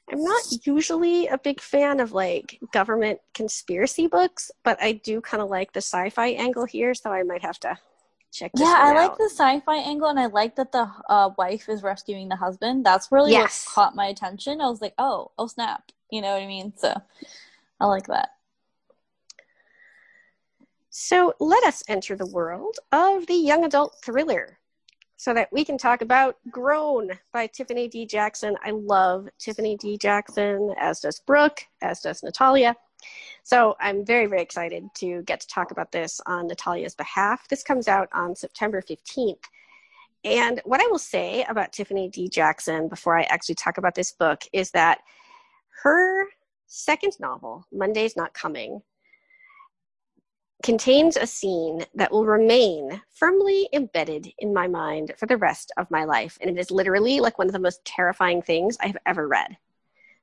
I'm 0.09 0.23
not 0.23 0.65
usually 0.65 1.27
a 1.27 1.37
big 1.37 1.59
fan 1.59 1.99
of 1.99 2.13
like 2.13 2.59
government 2.71 3.19
conspiracy 3.33 4.07
books, 4.07 4.49
but 4.63 4.81
I 4.81 4.93
do 4.93 5.19
kind 5.19 5.43
of 5.43 5.49
like 5.49 5.73
the 5.73 5.81
sci-fi 5.81 6.27
angle 6.29 6.65
here, 6.65 6.93
so 6.93 7.11
I 7.11 7.23
might 7.23 7.41
have 7.41 7.59
to 7.61 7.77
check. 8.31 8.51
yeah, 8.55 8.77
I 8.79 8.91
out. 8.91 8.95
like 8.95 9.17
the 9.17 9.29
sci-fi 9.29 9.77
angle, 9.77 10.07
and 10.07 10.19
I 10.19 10.27
like 10.27 10.55
that 10.55 10.71
the 10.71 10.89
uh, 11.09 11.31
wife 11.37 11.67
is 11.67 11.83
rescuing 11.83 12.29
the 12.29 12.37
husband. 12.37 12.85
That's 12.85 13.11
really 13.11 13.31
yes. 13.31 13.65
what 13.65 13.73
caught 13.73 13.95
my 13.95 14.05
attention. 14.05 14.61
I 14.61 14.69
was 14.69 14.81
like, 14.81 14.93
oh, 14.97 15.31
oh 15.37 15.47
snap! 15.47 15.91
You 16.09 16.21
know 16.21 16.31
what 16.31 16.41
I 16.41 16.47
mean? 16.47 16.73
So 16.77 16.93
I 17.81 17.85
like 17.85 18.07
that. 18.07 18.29
So 20.89 21.33
let 21.39 21.63
us 21.63 21.83
enter 21.87 22.15
the 22.15 22.25
world 22.25 22.77
of 22.91 23.27
the 23.27 23.35
young 23.35 23.65
adult 23.65 23.97
thriller 24.03 24.57
so 25.17 25.33
that 25.33 25.49
we 25.51 25.65
can 25.65 25.77
talk 25.77 26.01
about 26.01 26.37
Grown 26.51 27.09
by 27.33 27.47
Tiffany 27.47 27.87
D. 27.87 28.05
Jackson. 28.05 28.55
I 28.63 28.71
love 28.71 29.27
Tiffany 29.39 29.75
D. 29.75 29.97
Jackson, 29.97 30.73
as 30.79 30.99
does 30.99 31.19
Brooke, 31.19 31.61
as 31.81 32.01
does 32.01 32.21
Natalia. 32.23 32.75
So 33.43 33.75
I'm 33.79 34.05
very, 34.05 34.27
very 34.27 34.41
excited 34.41 34.83
to 34.97 35.23
get 35.23 35.39
to 35.41 35.47
talk 35.47 35.71
about 35.71 35.91
this 35.91 36.21
on 36.27 36.47
Natalia's 36.47 36.95
behalf. 36.95 37.47
This 37.47 37.63
comes 37.63 37.87
out 37.87 38.09
on 38.13 38.35
September 38.35 38.81
15th. 38.81 39.43
And 40.23 40.61
what 40.65 40.81
I 40.81 40.87
will 40.87 40.99
say 40.99 41.45
about 41.49 41.73
Tiffany 41.73 42.09
D. 42.09 42.29
Jackson 42.29 42.87
before 42.87 43.17
I 43.17 43.23
actually 43.23 43.55
talk 43.55 43.77
about 43.77 43.95
this 43.95 44.11
book 44.11 44.43
is 44.53 44.71
that 44.71 44.99
her 45.83 46.25
second 46.67 47.13
novel, 47.19 47.65
Monday's 47.71 48.15
Not 48.15 48.33
Coming, 48.33 48.81
contains 50.67 51.15
a 51.15 51.25
scene 51.25 51.85
that 51.95 52.11
will 52.11 52.25
remain 52.25 53.01
firmly 53.15 53.69
embedded 53.71 54.33
in 54.39 54.53
my 54.53 54.67
mind 54.67 55.13
for 55.17 55.25
the 55.25 55.37
rest 55.37 55.71
of 55.77 55.89
my 55.89 56.03
life. 56.03 56.37
And 56.41 56.49
it 56.49 56.59
is 56.59 56.69
literally 56.69 57.21
like 57.21 57.37
one 57.37 57.47
of 57.47 57.53
the 57.53 57.59
most 57.59 57.85
terrifying 57.85 58.41
things 58.41 58.77
I 58.81 58.87
have 58.87 58.97
ever 59.05 59.29
read. 59.29 59.55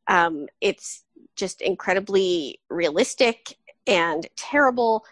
Um, 0.07 0.47
it's 0.61 1.05
just 1.35 1.63
incredibly 1.63 2.61
realistic 2.69 3.57
and 3.87 4.27
terrible. 4.37 5.07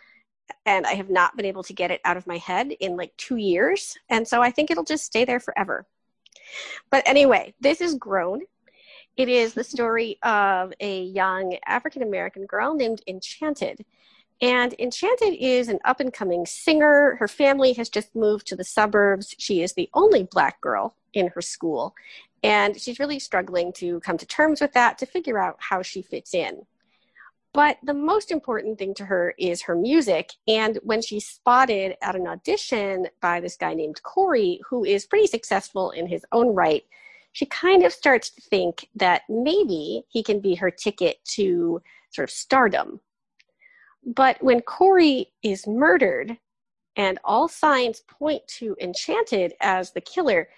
And 0.67 0.85
I 0.85 0.93
have 0.93 1.09
not 1.09 1.35
been 1.35 1.47
able 1.47 1.63
to 1.63 1.73
get 1.73 1.91
it 1.91 2.03
out 2.05 2.19
of 2.19 2.27
my 2.27 2.37
head 2.37 2.71
in 2.81 2.99
like 2.99 3.17
two 3.17 3.37
years. 3.37 3.97
And 4.11 4.29
so 4.29 4.43
I 4.43 4.51
think 4.51 4.71
it'll 4.71 4.85
just 4.85 5.07
stay 5.07 5.25
there 5.25 5.41
forever. 5.41 5.87
But 6.91 7.05
anyway, 7.07 7.55
this 7.59 7.81
is 7.81 7.95
Grown. 7.95 8.43
It 9.17 9.31
is 9.31 9.55
the 9.55 9.65
story 9.65 10.19
of 10.23 10.75
a 10.79 11.05
young 11.05 11.57
African 11.65 12.03
American 12.03 12.45
girl 12.45 12.75
named 12.75 13.01
Enchanted. 13.07 13.83
And 14.43 14.75
Enchanted 14.81 15.35
is 15.35 15.69
an 15.69 15.79
up 15.85 16.01
and 16.01 16.13
coming 16.13 16.45
singer. 16.47 17.15
Her 17.21 17.29
family 17.29 17.73
has 17.75 17.89
just 17.89 18.15
moved 18.17 18.49
to 18.49 18.57
the 18.57 18.65
suburbs. 18.65 19.37
She 19.39 19.63
is 19.63 19.75
the 19.75 19.89
only 19.95 20.25
black 20.25 20.61
girl 20.61 20.97
in 21.15 21.29
her 21.29 21.41
school. 21.41 21.95
And 22.43 22.79
she's 22.79 22.99
really 22.99 23.21
struggling 23.21 23.73
to 23.75 24.01
come 24.01 24.19
to 24.19 24.27
terms 24.27 24.61
with 24.61 24.73
that, 24.73 24.99
to 24.99 25.07
figure 25.07 25.39
out 25.39 25.59
how 25.61 25.83
she 25.83 26.03
fits 26.03 26.35
in. 26.35 26.67
But 27.55 27.77
the 27.85 27.95
most 27.95 28.33
important 28.33 28.79
thing 28.79 28.95
to 28.95 29.05
her 29.05 29.33
is 29.39 29.63
her 29.63 29.77
music. 29.77 30.33
And 30.49 30.81
when 30.83 31.03
she's 31.03 31.27
spotted 31.27 31.97
at 32.03 32.17
an 32.17 32.27
audition 32.27 33.07
by 33.21 33.39
this 33.39 33.57
guy 33.57 33.75
named 33.75 34.03
Corey, 34.03 34.61
who 34.69 34.85
is 34.85 35.07
pretty 35.07 35.29
successful 35.29 35.93
in 35.93 36.09
his 36.09 36.27
own 36.33 36.49
right, 36.49 36.83
she 37.31 37.47
kind 37.47 37.85
of 37.85 37.93
starts 37.93 38.31
to 38.31 38.41
think 38.41 38.89
that 38.97 39.23
maybe 39.29 40.05
he 40.09 40.25
can 40.25 40.41
be 40.41 40.57
her 40.57 40.71
ticket 40.71 41.25
to 41.27 41.81
sort 42.11 42.29
of 42.29 42.35
stardom. 42.35 43.01
But 44.05 44.43
when 44.43 44.61
Corey 44.61 45.33
is 45.43 45.67
murdered, 45.67 46.39
and 46.97 47.19
all 47.25 47.49
signs 47.49 48.01
point 48.01 48.47
to 48.47 48.77
Enchanted 48.81 49.55
as 49.61 49.93
the 49.93 50.01
killer, 50.01 50.49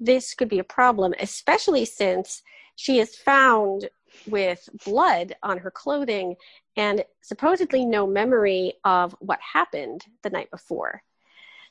this 0.00 0.34
could 0.34 0.48
be 0.48 0.58
a 0.58 0.64
problem, 0.64 1.14
especially 1.20 1.84
since 1.84 2.42
she 2.76 2.98
is 2.98 3.14
found 3.14 3.88
with 4.26 4.68
blood 4.84 5.34
on 5.42 5.58
her 5.58 5.70
clothing 5.70 6.36
and 6.76 7.04
supposedly 7.20 7.84
no 7.84 8.06
memory 8.06 8.74
of 8.84 9.14
what 9.20 9.38
happened 9.40 10.04
the 10.22 10.30
night 10.30 10.50
before. 10.50 11.02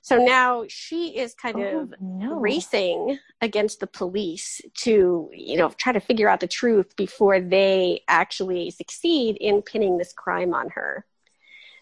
So 0.01 0.17
now 0.17 0.65
she 0.67 1.17
is 1.17 1.33
kind 1.33 1.55
oh, 1.57 1.79
of 1.79 1.93
no. 2.01 2.35
racing 2.35 3.19
against 3.39 3.79
the 3.79 3.87
police 3.87 4.59
to, 4.79 5.29
you 5.33 5.57
know, 5.57 5.69
try 5.77 5.93
to 5.93 6.01
figure 6.01 6.27
out 6.27 6.41
the 6.41 6.47
truth 6.47 6.93
before 6.97 7.39
they 7.39 8.01
actually 8.09 8.69
succeed 8.71 9.37
in 9.37 9.61
pinning 9.61 9.97
this 9.97 10.11
crime 10.11 10.53
on 10.53 10.69
her. 10.71 11.05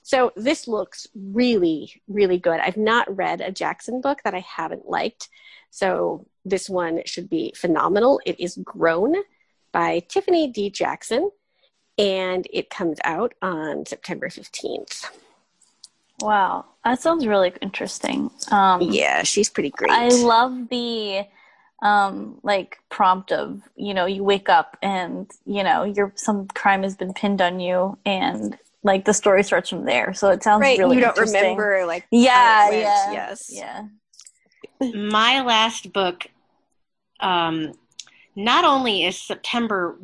So 0.04 0.34
this 0.36 0.68
looks 0.68 1.08
really, 1.16 2.02
really 2.08 2.38
good. 2.38 2.60
I've 2.60 2.78
not 2.78 3.16
read 3.16 3.41
a 3.41 3.52
Jackson 3.52 4.02
book 4.02 4.20
that 4.24 4.34
I 4.34 4.39
haven't 4.39 4.89
liked. 4.89 5.30
So 5.70 6.26
this 6.43 6.70
one 6.70 7.02
should 7.06 7.30
be 7.30 7.54
phenomenal. 7.56 8.20
It 8.26 8.39
is 8.39 8.58
Grown 8.64 9.16
by 9.72 9.99
Tiffany 10.08 10.47
D. 10.47 10.70
Jackson, 10.70 11.32
and 11.97 12.47
it 12.52 12.70
comes 12.70 12.97
out 13.04 13.34
on 13.41 13.86
September 13.86 14.28
15th. 14.28 15.06
Wow, 16.20 16.66
that 16.84 17.02
sounds 17.02 17.26
really 17.26 17.54
interesting. 17.62 18.30
Um, 18.52 18.82
yeah, 18.82 19.24
she's 19.24 19.49
pretty 19.49 19.70
great. 19.72 19.91
I 19.91 20.10
love 20.10 20.70
the 20.70 21.26
um, 21.82 22.39
like 22.43 22.80
prompt 22.89 23.32
of 23.32 23.62
you 23.76 23.93
know 23.93 24.06
you 24.06 24.24
wake 24.24 24.49
up 24.49 24.78
and 24.82 25.32
you 25.45 25.64
know 25.64 25.84
your 25.84 26.12
some 26.16 26.47
crime 26.49 26.84
has 26.84 26.95
been 26.95 27.14
pinned 27.14 27.41
on 27.41 27.60
you 27.60 27.97
and 28.06 28.58
like 28.84 29.06
the 29.06 29.14
story 29.14 29.44
starts 29.44 29.70
from 29.70 29.86
there. 29.86 30.14
So 30.14 30.30
it 30.30 30.44
sounds 30.44 30.62
right. 30.62 30.80
really 30.80 30.98
you 30.98 31.02
don't 31.02 31.18
remember 31.18 31.86
like 31.86 32.06
yeah 32.12 32.70
yeah 32.72 33.12
yes 33.12 33.50
yeah. 33.50 33.88
My 34.94 35.42
last 35.42 35.94
book 35.94 36.28
um, 37.20 37.74
not 38.36 38.66
only 38.66 39.06
is 39.06 39.20
September 39.20 39.98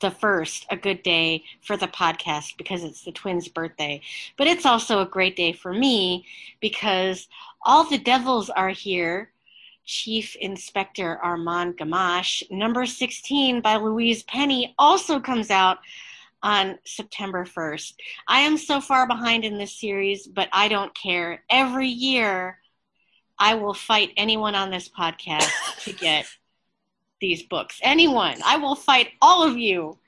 the 0.00 0.10
first 0.10 0.66
a 0.70 0.76
good 0.76 1.02
day 1.02 1.42
for 1.62 1.76
the 1.76 1.88
podcast 1.88 2.56
because 2.56 2.84
it's 2.84 3.04
the 3.04 3.12
twins' 3.12 3.48
birthday, 3.48 4.00
but 4.36 4.46
it's 4.46 4.66
also 4.66 5.00
a 5.00 5.06
great 5.06 5.34
day 5.36 5.52
for 5.52 5.72
me 5.72 6.26
because 6.60 7.28
all 7.64 7.84
the 7.84 7.98
devils 7.98 8.50
are 8.50 8.70
here. 8.70 9.30
Chief 9.86 10.34
Inspector 10.36 11.18
Armand 11.22 11.76
Gamache, 11.76 12.50
number 12.50 12.86
16 12.86 13.60
by 13.60 13.76
Louise 13.76 14.22
Penny, 14.22 14.74
also 14.78 15.20
comes 15.20 15.50
out 15.50 15.78
on 16.44 16.78
September 16.84 17.44
1st. 17.44 17.94
I 18.28 18.40
am 18.40 18.58
so 18.58 18.80
far 18.80 19.08
behind 19.08 19.44
in 19.44 19.56
this 19.56 19.80
series, 19.80 20.26
but 20.26 20.48
I 20.52 20.68
don't 20.68 20.94
care. 20.94 21.42
Every 21.50 21.88
year, 21.88 22.58
I 23.38 23.54
will 23.54 23.74
fight 23.74 24.12
anyone 24.16 24.54
on 24.54 24.70
this 24.70 24.88
podcast 24.88 25.50
to 25.84 25.92
get 26.00 26.26
these 27.20 27.42
books. 27.42 27.80
Anyone. 27.82 28.36
I 28.44 28.58
will 28.58 28.74
fight 28.74 29.08
all 29.22 29.42
of 29.42 29.56
you 29.56 29.98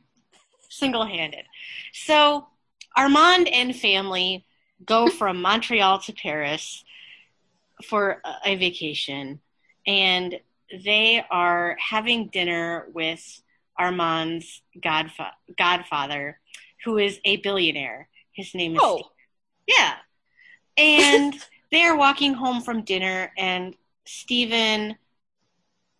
single 0.68 1.06
handed. 1.06 1.46
So 1.94 2.46
Armand 2.94 3.48
and 3.48 3.74
family 3.74 4.44
go 4.84 5.08
from 5.18 5.40
Montreal 5.40 6.00
to 6.00 6.12
Paris 6.12 6.84
for 7.82 8.20
a 8.44 8.56
vacation 8.56 9.40
and 9.86 10.38
they 10.84 11.24
are 11.30 11.76
having 11.78 12.28
dinner 12.28 12.88
with 12.92 13.42
Armand's 13.78 14.62
godfa- 14.78 15.32
godfather, 15.56 16.38
who 16.84 16.98
is 16.98 17.20
a 17.24 17.36
billionaire. 17.36 18.08
His 18.32 18.54
name 18.54 18.74
is 18.74 18.80
oh. 18.82 18.96
Steve. 18.96 19.76
Yeah. 19.78 19.94
And 20.76 21.34
they 21.72 21.82
are 21.82 21.96
walking 21.96 22.34
home 22.34 22.62
from 22.62 22.82
dinner 22.82 23.32
and 23.36 23.74
Stephen 24.04 24.96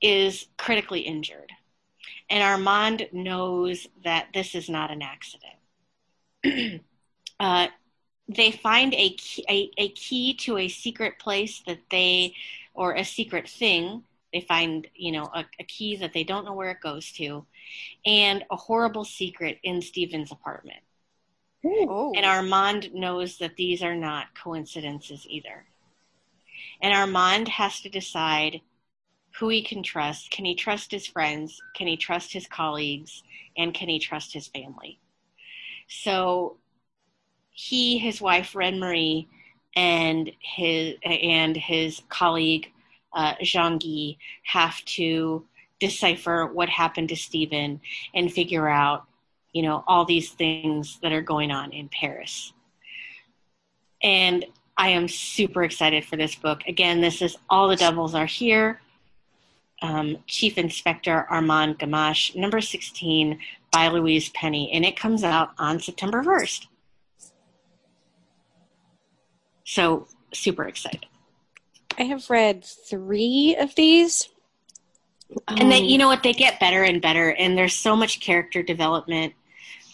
is 0.00 0.46
critically 0.56 1.00
injured. 1.00 1.50
And 2.28 2.42
Armand 2.42 3.08
knows 3.12 3.86
that 4.04 4.28
this 4.34 4.54
is 4.54 4.68
not 4.68 4.90
an 4.90 5.02
accident. 5.02 6.82
uh, 7.40 7.68
they 8.28 8.50
find 8.50 8.94
a 8.94 9.10
key, 9.10 9.44
a, 9.48 9.70
a 9.78 9.88
key 9.90 10.34
to 10.34 10.58
a 10.58 10.68
secret 10.68 11.18
place 11.18 11.62
that 11.66 11.78
they, 11.90 12.34
or 12.74 12.94
a 12.94 13.04
secret 13.04 13.48
thing. 13.48 14.02
They 14.32 14.40
find, 14.40 14.86
you 14.94 15.12
know, 15.12 15.30
a, 15.34 15.44
a 15.58 15.64
key 15.64 15.96
that 15.96 16.12
they 16.12 16.24
don't 16.24 16.44
know 16.44 16.52
where 16.52 16.70
it 16.70 16.80
goes 16.80 17.12
to, 17.12 17.46
and 18.04 18.44
a 18.50 18.56
horrible 18.56 19.04
secret 19.04 19.58
in 19.62 19.80
Stephen's 19.80 20.32
apartment. 20.32 20.80
Ooh. 21.64 22.12
And 22.14 22.24
oh. 22.24 22.28
Armand 22.28 22.92
knows 22.92 23.38
that 23.38 23.56
these 23.56 23.82
are 23.82 23.94
not 23.94 24.26
coincidences 24.40 25.26
either. 25.28 25.64
And 26.82 26.92
Armand 26.92 27.48
has 27.48 27.80
to 27.80 27.88
decide 27.88 28.60
who 29.38 29.48
he 29.48 29.62
can 29.62 29.82
trust. 29.82 30.30
Can 30.30 30.44
he 30.44 30.54
trust 30.54 30.90
his 30.90 31.06
friends? 31.06 31.60
Can 31.74 31.86
he 31.86 31.96
trust 31.96 32.32
his 32.32 32.46
colleagues? 32.46 33.22
And 33.56 33.74
can 33.74 33.88
he 33.88 33.98
trust 33.98 34.32
his 34.32 34.48
family? 34.48 34.98
So 35.88 36.56
he, 37.52 37.98
his 37.98 38.20
wife, 38.20 38.54
Reine-Marie, 38.54 39.28
and 39.74 40.32
his 40.40 40.96
and 41.04 41.54
his 41.54 42.00
colleague 42.08 42.72
uh, 43.12 43.34
Guy 43.40 44.16
have 44.44 44.84
to 44.84 45.44
decipher 45.80 46.46
what 46.46 46.68
happened 46.68 47.08
to 47.10 47.16
Stephen 47.16 47.80
and 48.14 48.32
figure 48.32 48.68
out, 48.68 49.04
you 49.52 49.62
know, 49.62 49.84
all 49.86 50.04
these 50.04 50.30
things 50.30 50.98
that 51.02 51.12
are 51.12 51.22
going 51.22 51.50
on 51.50 51.72
in 51.72 51.88
Paris. 51.88 52.52
And 54.02 54.44
I 54.76 54.90
am 54.90 55.08
super 55.08 55.64
excited 55.64 56.04
for 56.04 56.16
this 56.16 56.34
book. 56.34 56.62
Again, 56.66 57.00
this 57.00 57.22
is 57.22 57.36
All 57.48 57.68
the 57.68 57.76
Devils 57.76 58.14
Are 58.14 58.26
Here 58.26 58.80
um, 59.82 60.18
Chief 60.26 60.58
Inspector 60.58 61.26
Armand 61.30 61.78
Gamache, 61.78 62.34
number 62.34 62.60
16 62.60 63.38
by 63.72 63.88
Louise 63.88 64.30
Penny, 64.30 64.70
and 64.72 64.84
it 64.84 64.96
comes 64.96 65.22
out 65.22 65.50
on 65.58 65.80
September 65.80 66.22
1st. 66.22 66.66
So, 69.64 70.06
super 70.32 70.66
excited. 70.66 71.06
I 71.98 72.04
have 72.04 72.28
read 72.28 72.64
three 72.64 73.56
of 73.58 73.74
these. 73.74 74.28
And 75.48 75.70
then, 75.72 75.84
you 75.84 75.98
know 75.98 76.08
what? 76.08 76.22
They 76.22 76.32
get 76.32 76.60
better 76.60 76.84
and 76.84 77.02
better, 77.02 77.30
and 77.32 77.58
there's 77.58 77.74
so 77.74 77.96
much 77.96 78.20
character 78.20 78.62
development. 78.62 79.34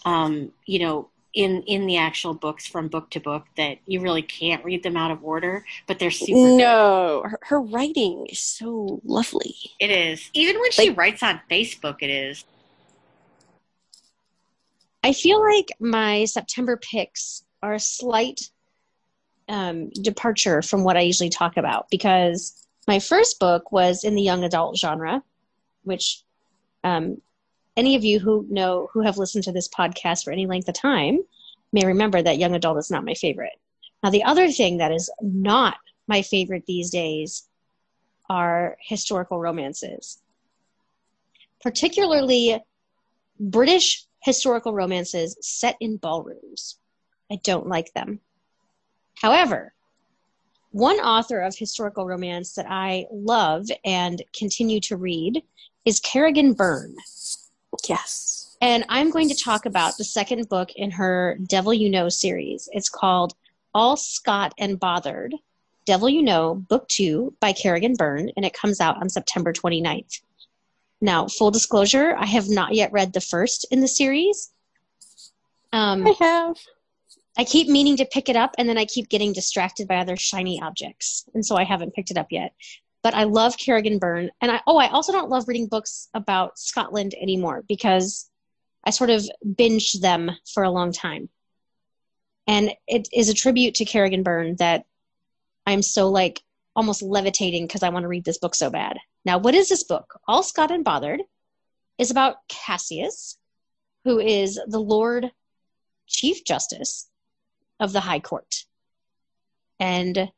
Um, 0.05 0.51
you 0.65 0.79
know, 0.79 1.09
in 1.33 1.63
in 1.63 1.87
the 1.87 1.97
actual 1.97 2.33
books 2.33 2.67
from 2.67 2.87
book 2.87 3.09
to 3.11 3.19
book 3.19 3.45
that 3.57 3.79
you 3.85 4.01
really 4.01 4.21
can't 4.21 4.63
read 4.63 4.83
them 4.83 4.95
out 4.95 5.11
of 5.11 5.23
order, 5.23 5.65
but 5.87 5.97
they're 5.97 6.11
super. 6.11 6.57
No, 6.57 7.23
her, 7.25 7.39
her, 7.41 7.61
writing 7.61 8.27
is 8.29 8.39
so 8.39 9.01
lovely. 9.03 9.55
It 9.79 9.89
is. 9.89 10.29
Even 10.33 10.59
when 10.59 10.71
she 10.71 10.91
writes 10.91 11.23
on 11.23 11.41
Facebook, 11.49 11.97
it 12.01 12.09
is. 12.09 12.45
I 15.03 15.13
feel 15.13 15.41
like 15.41 15.69
my 15.79 16.25
September 16.25 16.77
picks 16.77 17.43
are 17.61 17.73
a 17.73 17.79
slight 17.79 18.51
um, 19.49 19.89
departure 19.89 20.61
from 20.61 20.83
what 20.83 20.97
I 20.97 21.01
usually 21.01 21.29
talk 21.29 21.57
about 21.57 21.87
because 21.89 22.67
my 22.87 22.99
first 22.99 23.39
book 23.39 23.71
was 23.71 24.03
in 24.03 24.15
the 24.15 24.21
young 24.21 24.43
adult 24.43 24.77
genre, 24.77 25.23
which 25.83 26.23
um, 26.83 27.21
any 27.75 27.95
of 27.95 28.03
you 28.03 28.19
who 28.19 28.45
know 28.49 28.89
who 28.93 29.01
have 29.01 29.17
listened 29.17 29.43
to 29.45 29.51
this 29.51 29.69
podcast 29.69 30.23
for 30.23 30.31
any 30.31 30.45
length 30.45 30.67
of 30.67 30.75
time 30.75 31.19
may 31.71 31.85
remember 31.85 32.21
that 32.21 32.37
young 32.37 32.55
adult 32.55 32.77
is 32.77 32.91
not 32.91 33.05
my 33.05 33.13
favorite 33.15 33.59
Now, 34.03 34.09
the 34.09 34.23
other 34.23 34.51
thing 34.51 34.77
that 34.77 34.91
is 34.91 35.11
not 35.21 35.77
my 36.07 36.21
favorite 36.21 36.65
these 36.65 36.89
days 36.89 37.47
are 38.29 38.77
historical 38.81 39.39
romances, 39.39 40.21
particularly 41.61 42.61
British 43.39 44.05
historical 44.21 44.73
romances 44.73 45.37
set 45.41 45.75
in 45.79 45.97
ballrooms. 45.97 46.77
I 47.31 47.37
don't 47.43 47.67
like 47.67 47.93
them. 47.93 48.19
However, 49.15 49.73
one 50.71 50.97
author 50.97 51.39
of 51.41 51.55
historical 51.55 52.05
romance 52.05 52.53
that 52.55 52.65
I 52.67 53.05
love 53.11 53.67
and 53.85 54.21
continue 54.37 54.79
to 54.81 54.97
read 54.97 55.43
is 55.85 55.99
Kerrigan 55.99 56.53
Byrne. 56.53 56.95
Yes. 57.87 58.57
And 58.61 58.85
I'm 58.89 59.11
going 59.11 59.29
to 59.29 59.35
talk 59.35 59.65
about 59.65 59.97
the 59.97 60.03
second 60.03 60.47
book 60.49 60.71
in 60.75 60.89
her 60.91 61.37
Devil 61.47 61.73
You 61.73 61.89
Know 61.89 62.09
series. 62.09 62.69
It's 62.71 62.89
called 62.89 63.33
All 63.73 63.97
Scot 63.97 64.53
and 64.57 64.79
Bothered 64.79 65.35
Devil 65.85 66.09
You 66.09 66.23
Know, 66.23 66.55
Book 66.55 66.87
Two 66.87 67.35
by 67.39 67.51
Kerrigan 67.51 67.95
Byrne, 67.95 68.31
and 68.37 68.45
it 68.45 68.53
comes 68.53 68.79
out 68.79 68.97
on 69.01 69.09
September 69.09 69.51
29th. 69.51 70.21
Now, 71.01 71.27
full 71.27 71.51
disclosure, 71.51 72.15
I 72.17 72.25
have 72.25 72.47
not 72.47 72.73
yet 72.73 72.93
read 72.93 73.11
the 73.11 73.21
first 73.21 73.65
in 73.69 73.81
the 73.81 73.87
series. 73.87 74.51
Um, 75.73 76.07
I 76.07 76.15
have. 76.19 76.57
I 77.37 77.43
keep 77.45 77.67
meaning 77.67 77.97
to 77.97 78.05
pick 78.05 78.29
it 78.29 78.35
up, 78.35 78.53
and 78.57 78.69
then 78.69 78.77
I 78.77 78.85
keep 78.85 79.09
getting 79.09 79.33
distracted 79.33 79.87
by 79.87 79.97
other 79.97 80.15
shiny 80.15 80.61
objects, 80.61 81.25
and 81.33 81.45
so 81.45 81.55
I 81.55 81.63
haven't 81.63 81.93
picked 81.93 82.11
it 82.11 82.17
up 82.17 82.27
yet. 82.31 82.53
But 83.01 83.15
I 83.15 83.23
love 83.23 83.57
Kerrigan 83.57 83.97
Byrne, 83.97 84.29
and 84.39 84.51
I 84.51 84.61
oh, 84.67 84.77
I 84.77 84.89
also 84.89 85.11
don't 85.11 85.29
love 85.29 85.47
reading 85.47 85.67
books 85.67 86.09
about 86.13 86.59
Scotland 86.59 87.15
anymore 87.19 87.63
because 87.67 88.29
I 88.83 88.91
sort 88.91 89.09
of 89.09 89.27
binged 89.43 89.99
them 90.01 90.31
for 90.53 90.63
a 90.63 90.69
long 90.69 90.91
time, 90.91 91.29
and 92.45 92.71
it 92.87 93.07
is 93.11 93.29
a 93.29 93.33
tribute 93.33 93.75
to 93.75 93.85
Kerrigan 93.85 94.23
Byrne 94.23 94.55
that 94.57 94.85
I'm 95.65 95.81
so 95.81 96.09
like 96.09 96.41
almost 96.75 97.01
levitating 97.01 97.65
because 97.65 97.83
I 97.83 97.89
want 97.89 98.03
to 98.03 98.09
read 98.09 98.25
this 98.25 98.37
book 98.37 98.53
so 98.53 98.69
bad. 98.69 98.97
Now, 99.25 99.39
what 99.39 99.55
is 99.55 99.69
this 99.69 99.83
book? 99.83 100.19
All 100.27 100.43
Scot 100.43 100.69
and 100.69 100.83
Bothered 100.83 101.21
is 101.97 102.11
about 102.11 102.47
Cassius, 102.47 103.37
who 104.03 104.19
is 104.19 104.59
the 104.67 104.79
Lord 104.79 105.31
Chief 106.07 106.43
Justice 106.45 107.09
of 107.83 107.91
the 107.91 107.99
High 107.99 108.21
Court. 108.21 108.63
And 109.79 110.31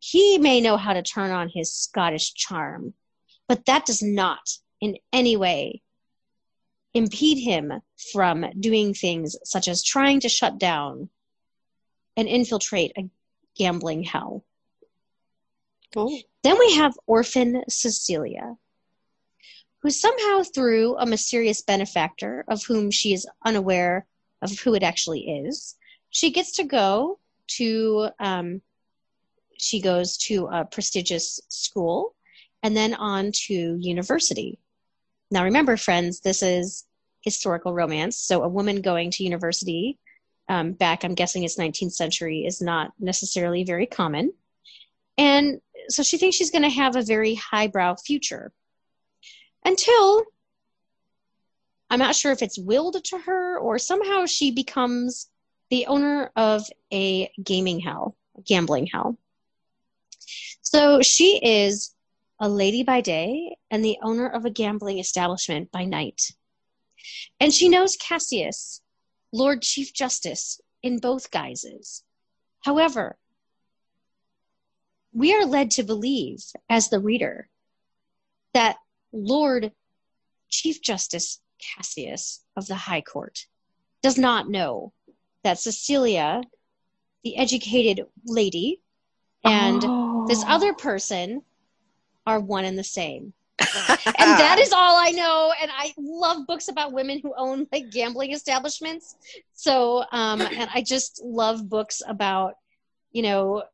he 0.00 0.38
may 0.38 0.60
know 0.60 0.76
how 0.76 0.92
to 0.92 1.02
turn 1.02 1.30
on 1.30 1.48
his 1.48 1.72
Scottish 1.72 2.34
charm, 2.34 2.94
but 3.46 3.66
that 3.66 3.86
does 3.86 4.02
not 4.02 4.50
in 4.80 4.96
any 5.12 5.36
way 5.36 5.82
impede 6.94 7.38
him 7.38 7.72
from 8.12 8.44
doing 8.58 8.94
things 8.94 9.36
such 9.44 9.68
as 9.68 9.82
trying 9.84 10.20
to 10.20 10.28
shut 10.28 10.58
down 10.58 11.08
and 12.16 12.26
infiltrate 12.26 12.92
a 12.96 13.08
gambling 13.56 14.02
hell. 14.02 14.44
Oh. 15.96 16.18
Then 16.42 16.58
we 16.58 16.74
have 16.74 16.98
orphan 17.06 17.62
Cecilia, 17.68 18.56
who 19.82 19.90
somehow, 19.90 20.42
through 20.42 20.96
a 20.96 21.06
mysterious 21.06 21.62
benefactor 21.62 22.44
of 22.48 22.64
whom 22.64 22.90
she 22.90 23.12
is 23.12 23.26
unaware 23.44 24.06
of 24.42 24.58
who 24.58 24.74
it 24.74 24.82
actually 24.82 25.20
is, 25.20 25.76
she 26.10 26.30
gets 26.30 26.52
to 26.52 26.64
go 26.64 27.18
to 27.56 28.08
um, 28.18 28.62
she 29.58 29.80
goes 29.80 30.16
to 30.16 30.46
a 30.46 30.64
prestigious 30.64 31.40
school 31.48 32.14
and 32.62 32.76
then 32.76 32.94
on 32.94 33.30
to 33.32 33.76
university. 33.80 34.58
Now, 35.30 35.44
remember, 35.44 35.76
friends, 35.76 36.20
this 36.20 36.42
is 36.42 36.84
historical 37.22 37.74
romance. 37.74 38.16
So, 38.16 38.42
a 38.42 38.48
woman 38.48 38.80
going 38.80 39.10
to 39.12 39.24
university 39.24 39.98
um, 40.48 40.72
back, 40.72 41.04
I'm 41.04 41.14
guessing 41.14 41.44
it's 41.44 41.58
19th 41.58 41.92
century, 41.92 42.46
is 42.46 42.62
not 42.62 42.92
necessarily 42.98 43.64
very 43.64 43.86
common. 43.86 44.32
And 45.18 45.60
so 45.88 46.02
she 46.02 46.16
thinks 46.16 46.36
she's 46.36 46.50
going 46.50 46.62
to 46.62 46.68
have 46.68 46.96
a 46.96 47.02
very 47.02 47.34
highbrow 47.34 47.96
future 47.96 48.52
until 49.64 50.24
I'm 51.90 51.98
not 51.98 52.14
sure 52.14 52.32
if 52.32 52.42
it's 52.42 52.58
willed 52.58 53.02
to 53.02 53.18
her 53.18 53.58
or 53.58 53.78
somehow 53.78 54.26
she 54.26 54.50
becomes 54.50 55.28
the 55.70 55.86
owner 55.86 56.30
of 56.36 56.64
a 56.92 57.30
gaming 57.42 57.80
hell, 57.80 58.16
a 58.36 58.42
gambling 58.42 58.86
hell. 58.86 59.18
So 60.62 61.02
she 61.02 61.38
is 61.42 61.94
a 62.40 62.48
lady 62.48 62.82
by 62.84 63.00
day 63.00 63.56
and 63.70 63.84
the 63.84 63.98
owner 64.02 64.28
of 64.28 64.44
a 64.44 64.50
gambling 64.50 64.98
establishment 64.98 65.70
by 65.72 65.84
night. 65.84 66.32
And 67.40 67.52
she 67.52 67.68
knows 67.68 67.96
Cassius, 67.96 68.80
Lord 69.32 69.62
Chief 69.62 69.92
Justice, 69.92 70.60
in 70.82 70.98
both 70.98 71.30
guises. 71.30 72.02
However, 72.60 73.18
we 75.12 75.34
are 75.34 75.44
led 75.44 75.72
to 75.72 75.82
believe, 75.82 76.44
as 76.68 76.88
the 76.88 77.00
reader, 77.00 77.48
that 78.54 78.76
Lord 79.12 79.72
Chief 80.48 80.80
Justice 80.82 81.40
Cassius 81.60 82.42
of 82.56 82.66
the 82.66 82.74
High 82.74 83.00
Court 83.00 83.46
does 84.02 84.18
not 84.18 84.48
know 84.48 84.92
that 85.44 85.58
Cecilia, 85.58 86.42
the 87.24 87.36
educated 87.36 88.06
lady, 88.24 88.80
and 89.44 89.82
oh. 89.84 90.26
this 90.26 90.44
other 90.46 90.74
person 90.74 91.42
are 92.26 92.40
one 92.40 92.64
and 92.64 92.78
the 92.78 92.84
same. 92.84 93.32
and 93.60 94.38
that 94.38 94.58
is 94.60 94.72
all 94.72 94.96
I 94.96 95.10
know. 95.10 95.52
And 95.60 95.70
I 95.74 95.92
love 95.98 96.46
books 96.46 96.68
about 96.68 96.92
women 96.92 97.20
who 97.20 97.34
own 97.36 97.66
like 97.72 97.90
gambling 97.90 98.32
establishments. 98.32 99.16
So, 99.54 100.04
um, 100.12 100.40
and 100.56 100.68
I 100.72 100.82
just 100.82 101.20
love 101.22 101.68
books 101.68 102.02
about, 102.06 102.54
you 103.12 103.22
know, 103.22 103.64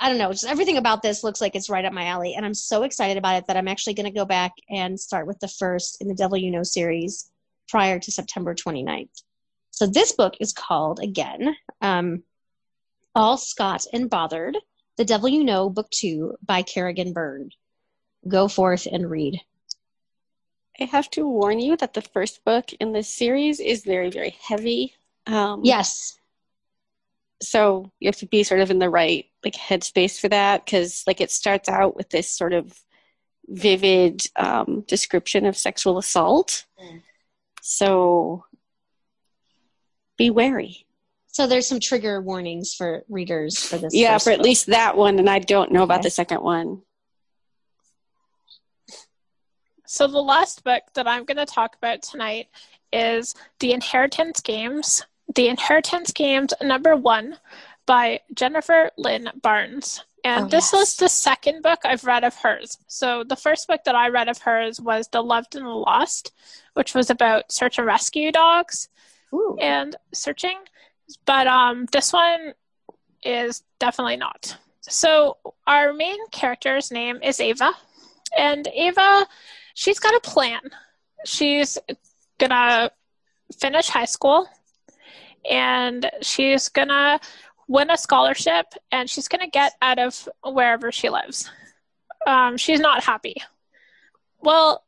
I 0.00 0.08
don't 0.08 0.18
know, 0.18 0.32
just 0.32 0.46
everything 0.46 0.78
about 0.78 1.02
this 1.02 1.22
looks 1.22 1.40
like 1.40 1.54
it's 1.54 1.68
right 1.68 1.84
up 1.84 1.92
my 1.92 2.06
alley. 2.06 2.34
And 2.34 2.46
I'm 2.46 2.54
so 2.54 2.82
excited 2.82 3.18
about 3.18 3.36
it 3.36 3.46
that 3.46 3.56
I'm 3.56 3.68
actually 3.68 3.94
going 3.94 4.06
to 4.06 4.18
go 4.18 4.24
back 4.24 4.52
and 4.70 4.98
start 4.98 5.26
with 5.26 5.38
the 5.40 5.48
first 5.48 6.00
in 6.00 6.08
the 6.08 6.14
Devil 6.14 6.38
You 6.38 6.50
Know 6.50 6.62
series 6.62 7.30
prior 7.68 7.98
to 7.98 8.10
September 8.10 8.54
29th. 8.54 9.22
So 9.72 9.86
this 9.86 10.12
book 10.12 10.34
is 10.38 10.52
called, 10.52 11.00
again, 11.00 11.56
um, 11.80 12.22
All 13.14 13.36
Scot 13.36 13.84
and 13.92 14.08
Bothered 14.08 14.56
The 14.96 15.04
Devil 15.04 15.28
You 15.28 15.42
Know, 15.42 15.68
Book 15.68 15.90
Two 15.90 16.36
by 16.46 16.62
Kerrigan 16.62 17.12
Byrne. 17.12 17.50
Go 18.28 18.46
forth 18.46 18.86
and 18.86 19.10
read. 19.10 19.40
I 20.80 20.84
have 20.84 21.10
to 21.10 21.26
warn 21.26 21.58
you 21.58 21.76
that 21.76 21.94
the 21.94 22.02
first 22.02 22.44
book 22.44 22.72
in 22.74 22.92
this 22.92 23.08
series 23.08 23.58
is 23.58 23.84
very, 23.84 24.10
very 24.10 24.36
heavy. 24.40 24.94
Um, 25.26 25.60
yes 25.64 26.18
so 27.42 27.90
you 27.98 28.08
have 28.08 28.16
to 28.16 28.26
be 28.26 28.42
sort 28.42 28.60
of 28.60 28.70
in 28.70 28.78
the 28.78 28.88
right 28.88 29.26
like 29.44 29.54
headspace 29.54 30.18
for 30.18 30.28
that 30.28 30.64
because 30.64 31.02
like 31.06 31.20
it 31.20 31.30
starts 31.30 31.68
out 31.68 31.96
with 31.96 32.08
this 32.10 32.30
sort 32.30 32.52
of 32.52 32.72
vivid 33.48 34.22
um, 34.36 34.84
description 34.86 35.44
of 35.44 35.56
sexual 35.56 35.98
assault 35.98 36.64
mm. 36.82 37.02
so 37.60 38.44
be 40.26 40.30
wary 40.30 40.86
so 41.28 41.46
there's 41.46 41.66
some 41.66 41.80
trigger 41.80 42.20
warnings 42.20 42.74
for 42.74 43.04
readers 43.08 43.58
for 43.58 43.78
this 43.78 43.94
yeah 43.94 44.18
for 44.18 44.30
at 44.30 44.38
book. 44.38 44.44
least 44.44 44.66
that 44.66 44.96
one 44.96 45.18
and 45.18 45.28
i 45.28 45.38
don't 45.38 45.72
know 45.72 45.80
okay. 45.80 45.84
about 45.84 46.02
the 46.02 46.10
second 46.10 46.42
one 46.42 46.82
so 49.86 50.06
the 50.06 50.22
last 50.22 50.64
book 50.64 50.82
that 50.94 51.06
i'm 51.06 51.24
going 51.24 51.36
to 51.36 51.46
talk 51.46 51.76
about 51.76 52.02
tonight 52.02 52.48
is 52.92 53.34
the 53.60 53.72
inheritance 53.72 54.40
games 54.40 55.04
the 55.34 55.48
Inheritance 55.48 56.12
Games 56.12 56.52
number 56.60 56.96
one 56.96 57.38
by 57.86 58.20
Jennifer 58.34 58.90
Lynn 58.96 59.30
Barnes. 59.42 60.04
And 60.24 60.44
oh, 60.44 60.48
this 60.48 60.72
yes. 60.72 60.80
was 60.80 60.96
the 60.96 61.08
second 61.08 61.62
book 61.62 61.80
I've 61.84 62.04
read 62.04 62.22
of 62.22 62.36
hers. 62.36 62.78
So 62.86 63.24
the 63.24 63.36
first 63.36 63.66
book 63.66 63.80
that 63.84 63.96
I 63.96 64.08
read 64.08 64.28
of 64.28 64.38
hers 64.38 64.80
was 64.80 65.08
The 65.08 65.22
Loved 65.22 65.56
and 65.56 65.66
the 65.66 65.70
Lost, 65.70 66.32
which 66.74 66.94
was 66.94 67.10
about 67.10 67.50
search 67.50 67.78
and 67.78 67.86
rescue 67.86 68.30
dogs 68.30 68.88
Ooh. 69.34 69.56
and 69.60 69.96
searching. 70.12 70.58
But 71.26 71.46
um, 71.46 71.86
this 71.92 72.12
one 72.12 72.54
is 73.24 73.62
definitely 73.78 74.16
not. 74.16 74.56
So 74.82 75.36
our 75.66 75.92
main 75.92 76.18
character's 76.30 76.90
name 76.90 77.18
is 77.22 77.40
Ava. 77.40 77.72
And 78.36 78.66
Ava, 78.68 79.26
she's 79.74 79.98
got 79.98 80.14
a 80.14 80.20
plan. 80.20 80.60
She's 81.24 81.78
gonna 82.38 82.90
finish 83.58 83.88
high 83.88 84.06
school 84.06 84.48
and 85.48 86.10
she's 86.22 86.68
gonna 86.68 87.20
win 87.68 87.90
a 87.90 87.96
scholarship 87.96 88.66
and 88.90 89.08
she's 89.08 89.28
gonna 89.28 89.48
get 89.48 89.74
out 89.80 89.98
of 89.98 90.28
wherever 90.44 90.90
she 90.90 91.08
lives. 91.08 91.50
Um, 92.26 92.56
she's 92.56 92.80
not 92.80 93.04
happy. 93.04 93.36
Well, 94.40 94.84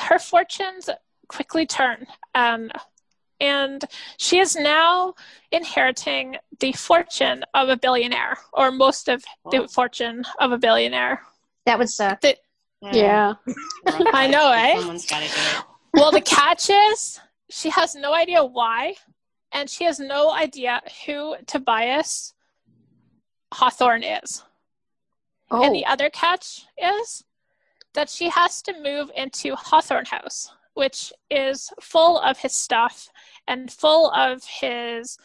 her 0.00 0.18
fortunes 0.18 0.90
quickly 1.28 1.66
turn, 1.66 2.06
um, 2.34 2.70
and 3.40 3.84
she 4.16 4.38
is 4.38 4.56
now 4.56 5.14
inheriting 5.52 6.36
the 6.60 6.72
fortune 6.72 7.44
of 7.54 7.68
a 7.68 7.76
billionaire, 7.76 8.38
or 8.52 8.70
most 8.70 9.08
of 9.08 9.24
the 9.50 9.62
oh. 9.62 9.66
fortune 9.68 10.24
of 10.40 10.52
a 10.52 10.58
billionaire. 10.58 11.22
That 11.66 11.78
would 11.78 11.90
suck. 11.90 12.20
The, 12.20 12.36
yeah, 12.82 13.34
I 13.86 14.26
know, 14.26 14.52
eh? 14.52 14.76
Someone's 14.78 15.06
got 15.06 15.22
to 15.22 15.28
do 15.28 15.40
it. 15.40 15.64
Well, 15.94 16.10
the 16.10 16.20
catch 16.20 16.70
is 16.70 17.20
she 17.50 17.70
has 17.70 17.94
no 17.94 18.14
idea 18.14 18.44
why 18.44 18.94
and 19.52 19.68
she 19.68 19.84
has 19.84 19.98
no 19.98 20.30
idea 20.30 20.82
who 21.06 21.36
Tobias 21.46 22.34
Hawthorne 23.52 24.02
is. 24.02 24.42
Oh. 25.50 25.62
And 25.62 25.74
the 25.74 25.86
other 25.86 26.10
catch 26.10 26.66
is 26.76 27.24
that 27.94 28.10
she 28.10 28.28
has 28.28 28.60
to 28.62 28.82
move 28.82 29.10
into 29.16 29.54
Hawthorne 29.54 30.04
House, 30.04 30.52
which 30.78 31.12
is 31.28 31.72
full 31.80 32.20
of 32.20 32.38
his 32.38 32.54
stuff 32.54 33.08
and 33.48 33.70
full 33.70 34.12
of 34.12 34.44
his. 34.44 35.18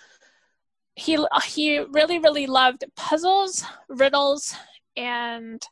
He 0.96 1.18
he 1.46 1.80
really 1.80 2.18
really 2.20 2.48
loved 2.48 2.84
puzzles, 2.96 3.64
riddles, 3.88 4.56
and 4.98 5.64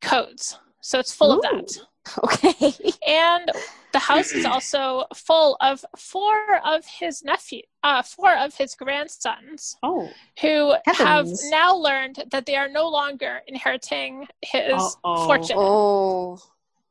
codes. 0.00 0.58
So 0.80 1.00
it's 1.00 1.12
full 1.12 1.32
Ooh. 1.32 1.36
of 1.36 1.42
that. 1.42 1.78
Okay. 2.24 2.72
and 3.06 3.50
the 3.92 3.98
house 3.98 4.32
is 4.32 4.44
also 4.44 5.04
full 5.14 5.56
of 5.60 5.84
four 5.96 6.56
of 6.64 6.84
his 6.86 7.22
nephew, 7.22 7.62
uh, 7.82 8.02
four 8.02 8.34
of 8.36 8.54
his 8.54 8.74
grandsons. 8.74 9.76
Oh. 9.82 10.08
Who 10.40 10.74
heavens. 10.86 11.42
have 11.42 11.50
now 11.50 11.74
learned 11.74 12.24
that 12.30 12.46
they 12.46 12.56
are 12.56 12.68
no 12.68 12.88
longer 12.88 13.40
inheriting 13.46 14.28
his 14.40 14.72
Uh-oh. 14.72 15.26
fortune. 15.26 15.56
Oh. 15.58 16.38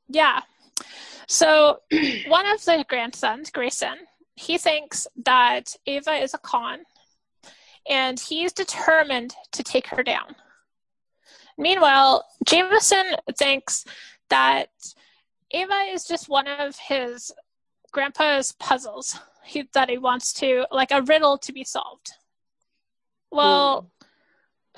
Yeah. 0.09 0.41
So 1.29 1.81
one 2.27 2.47
of 2.47 2.65
the 2.65 2.83
grandsons, 2.89 3.51
Grayson, 3.51 3.97
he 4.35 4.57
thinks 4.57 5.07
that 5.25 5.75
Ava 5.85 6.13
is 6.13 6.33
a 6.33 6.39
con, 6.39 6.79
and 7.87 8.19
he's 8.19 8.51
determined 8.51 9.35
to 9.51 9.63
take 9.63 9.87
her 9.87 10.01
down. 10.01 10.35
Meanwhile, 11.55 12.25
Jameson 12.47 13.15
thinks 13.37 13.85
that 14.29 14.69
Ava 15.51 15.85
is 15.91 16.05
just 16.05 16.29
one 16.29 16.47
of 16.47 16.75
his 16.77 17.31
grandpa's 17.91 18.53
puzzles 18.53 19.19
he, 19.43 19.69
that 19.73 19.89
he 19.89 19.99
wants 19.99 20.33
to, 20.33 20.65
like 20.71 20.91
a 20.91 21.03
riddle 21.03 21.37
to 21.37 21.53
be 21.53 21.63
solved. 21.63 22.13
Well, 23.29 23.91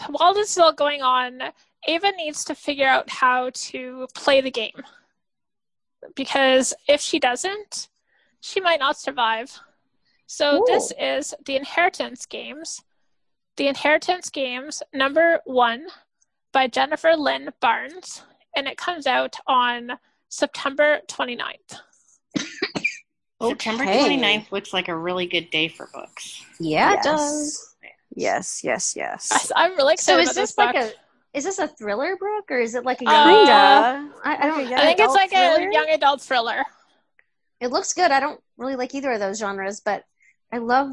while 0.09 0.33
this 0.33 0.51
is 0.51 0.57
all 0.57 0.73
going 0.73 1.01
on, 1.01 1.41
Ava 1.87 2.11
needs 2.17 2.43
to 2.45 2.55
figure 2.55 2.87
out 2.87 3.09
how 3.09 3.51
to 3.53 4.07
play 4.13 4.41
the 4.41 4.51
game. 4.51 4.83
Because 6.15 6.73
if 6.87 7.01
she 7.01 7.19
doesn't, 7.19 7.89
she 8.39 8.59
might 8.59 8.79
not 8.79 8.97
survive. 8.97 9.59
So 10.27 10.61
Ooh. 10.61 10.65
this 10.67 10.91
is 10.99 11.33
the 11.45 11.55
Inheritance 11.55 12.25
Games. 12.25 12.81
The 13.57 13.67
Inheritance 13.67 14.29
Games 14.29 14.81
number 14.93 15.41
one 15.45 15.87
by 16.53 16.67
Jennifer 16.67 17.15
Lynn 17.15 17.49
Barnes, 17.59 18.23
and 18.55 18.67
it 18.67 18.77
comes 18.77 19.07
out 19.07 19.35
on 19.47 19.91
September 20.29 21.01
29th. 21.07 21.79
September 23.41 23.83
29th 23.83 24.51
looks 24.51 24.73
like 24.73 24.87
a 24.87 24.95
really 24.95 25.25
good 25.25 25.49
day 25.49 25.67
for 25.67 25.89
books. 25.93 26.43
Yeah, 26.59 26.93
yes. 26.93 27.05
it 27.05 27.09
does. 27.09 27.75
Yes, 28.15 28.63
yes, 28.63 28.95
yes. 28.95 29.51
I, 29.55 29.65
am 29.65 29.75
really 29.75 29.93
excited. 29.93 30.25
So 30.25 30.29
is 30.29 30.35
this 30.35 30.57
like 30.57 30.75
a 30.75 30.91
is 31.33 31.43
this 31.43 31.59
a 31.59 31.67
thriller 31.67 32.17
book 32.17 32.45
or 32.49 32.59
is 32.59 32.75
it 32.75 32.83
like 32.83 33.01
a 33.01 33.05
young 33.05 33.13
uh, 33.13 34.09
I, 34.23 34.35
I, 34.35 34.47
don't. 34.47 34.73
I 34.73 34.85
think 34.85 34.99
it's 34.99 35.13
like 35.13 35.29
thriller? 35.29 35.69
a 35.69 35.73
young 35.73 35.89
adult 35.89 36.21
thriller. 36.21 36.63
It 37.59 37.69
looks 37.69 37.93
good. 37.93 38.11
I 38.11 38.19
don't 38.19 38.41
really 38.57 38.75
like 38.75 38.93
either 38.95 39.11
of 39.11 39.19
those 39.19 39.39
genres, 39.39 39.79
but 39.79 40.03
I 40.51 40.57
love 40.57 40.91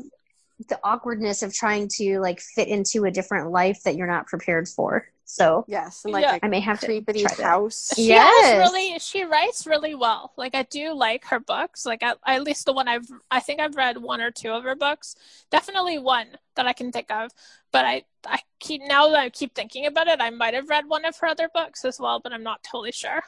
the 0.67 0.79
awkwardness 0.83 1.43
of 1.43 1.55
trying 1.55 1.89
to 1.89 2.19
like 2.21 2.41
fit 2.41 2.69
into 2.69 3.05
a 3.05 3.11
different 3.11 3.51
life 3.51 3.83
that 3.85 3.97
you're 3.97 4.09
not 4.09 4.27
prepared 4.27 4.69
for. 4.69 5.07
So 5.31 5.67
yes, 5.69 6.05
and 6.05 6.13
like 6.13 6.25
yeah. 6.25 6.39
I 6.43 6.49
may 6.49 6.61
have 6.61 6.81
to 6.81 6.87
creepy 6.87 7.23
house. 7.41 7.93
She 7.95 8.09
yes. 8.09 8.67
really 8.67 8.99
she 8.99 9.25
writes 9.25 9.67
really 9.67 9.95
well. 9.95 10.33
Like 10.39 10.55
I 10.55 10.63
do 10.63 10.95
like 10.95 11.27
her 11.27 11.39
books. 11.39 11.85
Like 11.85 12.03
at, 12.03 12.17
at 12.27 12.43
least 12.43 12.65
the 12.65 12.73
one 12.73 12.89
I've 12.89 13.07
I 13.31 13.39
think 13.41 13.61
I've 13.61 13.77
read 13.77 13.99
one 13.99 14.23
or 14.23 14.31
two 14.31 14.51
of 14.51 14.65
her 14.65 14.75
books. 14.75 15.17
Definitely 15.51 15.99
one 15.99 16.29
that 16.57 16.67
I 16.67 16.73
can 16.73 16.91
think 16.91 17.11
of. 17.11 17.31
But 17.73 17.85
I 17.85 18.05
I 18.27 18.41
keep 18.59 18.81
now 18.83 19.09
that 19.11 19.19
I 19.19 19.29
keep 19.29 19.55
thinking 19.55 19.85
about 19.85 20.09
it, 20.09 20.19
I 20.21 20.31
might 20.31 20.55
have 20.55 20.71
read 20.71 20.89
one 20.89 21.05
of 21.05 21.17
her 21.19 21.27
other 21.27 21.51
books 21.53 21.85
as 21.85 22.01
well, 22.01 22.21
but 22.21 22.33
I'm 22.33 22.43
not 22.43 22.65
totally 22.65 22.93
sure. 22.93 23.23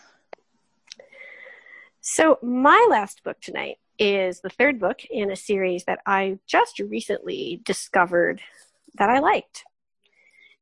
So 2.00 2.38
my 2.42 2.86
last 2.88 3.22
book 3.22 3.40
tonight 3.42 3.76
is 4.00 4.40
the 4.40 4.50
third 4.50 4.80
book 4.80 5.04
in 5.08 5.30
a 5.30 5.36
series 5.36 5.84
that 5.84 6.00
I 6.06 6.38
just 6.46 6.80
recently 6.80 7.60
discovered 7.64 8.40
that 8.94 9.10
I 9.10 9.20
liked. 9.20 9.64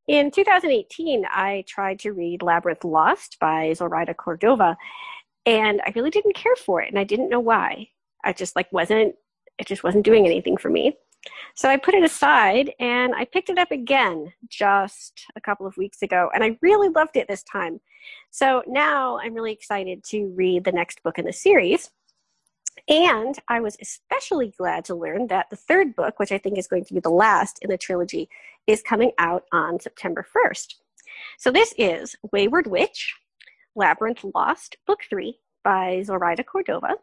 In 0.09 0.30
2018, 0.30 1.24
I 1.30 1.64
tried 1.68 2.01
to 2.01 2.12
read 2.12 2.43
Labyrinth 2.43 2.84
Lost 2.84 3.39
by 3.41 3.72
Zoraida 3.74 4.12
Cordova, 4.12 4.76
and 5.47 5.80
I 5.86 5.93
really 5.95 6.11
didn't 6.11 6.34
care 6.34 6.57
for 6.57 6.82
it, 6.82 6.89
and 6.89 6.99
I 6.99 7.05
didn't 7.05 7.28
know 7.28 7.41
why. 7.41 7.91
I 8.24 8.32
just 8.32 8.57
like 8.57 8.70
wasn't 8.72 9.14
it 9.59 9.66
just 9.66 9.84
wasn't 9.84 10.05
doing 10.05 10.26
anything 10.26 10.57
for 10.57 10.70
me. 10.70 10.97
So 11.55 11.68
I 11.68 11.76
put 11.76 11.95
it 11.95 12.05
aside 12.05 12.72
and 12.78 13.12
I 13.14 13.24
picked 13.24 13.51
it 13.51 13.59
up 13.59 13.72
again 13.72 14.32
just 14.49 15.24
a 15.36 15.41
couple 15.41 15.66
of 15.66 15.76
weeks 15.76 16.03
ago, 16.03 16.30
and 16.34 16.43
I 16.43 16.59
really 16.62 16.89
loved 16.89 17.16
it 17.16 17.28
this 17.28 17.43
time. 17.45 17.80
So 18.30 18.62
now 18.66 19.18
I'm 19.18 19.34
really 19.34 19.53
excited 19.53 20.05
to 20.09 20.32
read 20.34 20.64
the 20.64 20.72
next 20.72 21.03
book 21.03 21.18
in 21.18 21.24
the 21.24 21.32
series. 21.32 21.91
And 22.87 23.35
I 23.49 23.61
was 23.61 23.76
especially 23.81 24.55
glad 24.57 24.85
to 24.87 24.95
learn 24.95 25.26
that 25.29 25.51
the 25.51 25.57
third 25.57 25.97
book, 25.97 26.18
which 26.18 26.33
I 26.33 26.39
think 26.39 26.59
is 26.59 26.68
going 26.68 26.85
to 26.85 26.95
be 26.95 27.01
the 27.01 27.11
last 27.11 27.59
in 27.62 27.70
the 27.70 27.79
trilogy, 27.79 28.29
is 28.66 28.83
coming 28.83 29.12
out 29.18 29.45
on 29.53 29.81
September 29.81 30.24
1st. 30.37 30.74
So 31.39 31.51
this 31.51 31.74
is 31.79 32.16
Wayward 32.33 32.66
Witch, 32.66 33.14
Labyrinth 33.74 34.24
Lost, 34.35 34.76
Book 34.87 35.01
3 35.09 35.39
by 35.64 36.03
Zoraida 36.03 36.45
Cordova. 36.45 36.95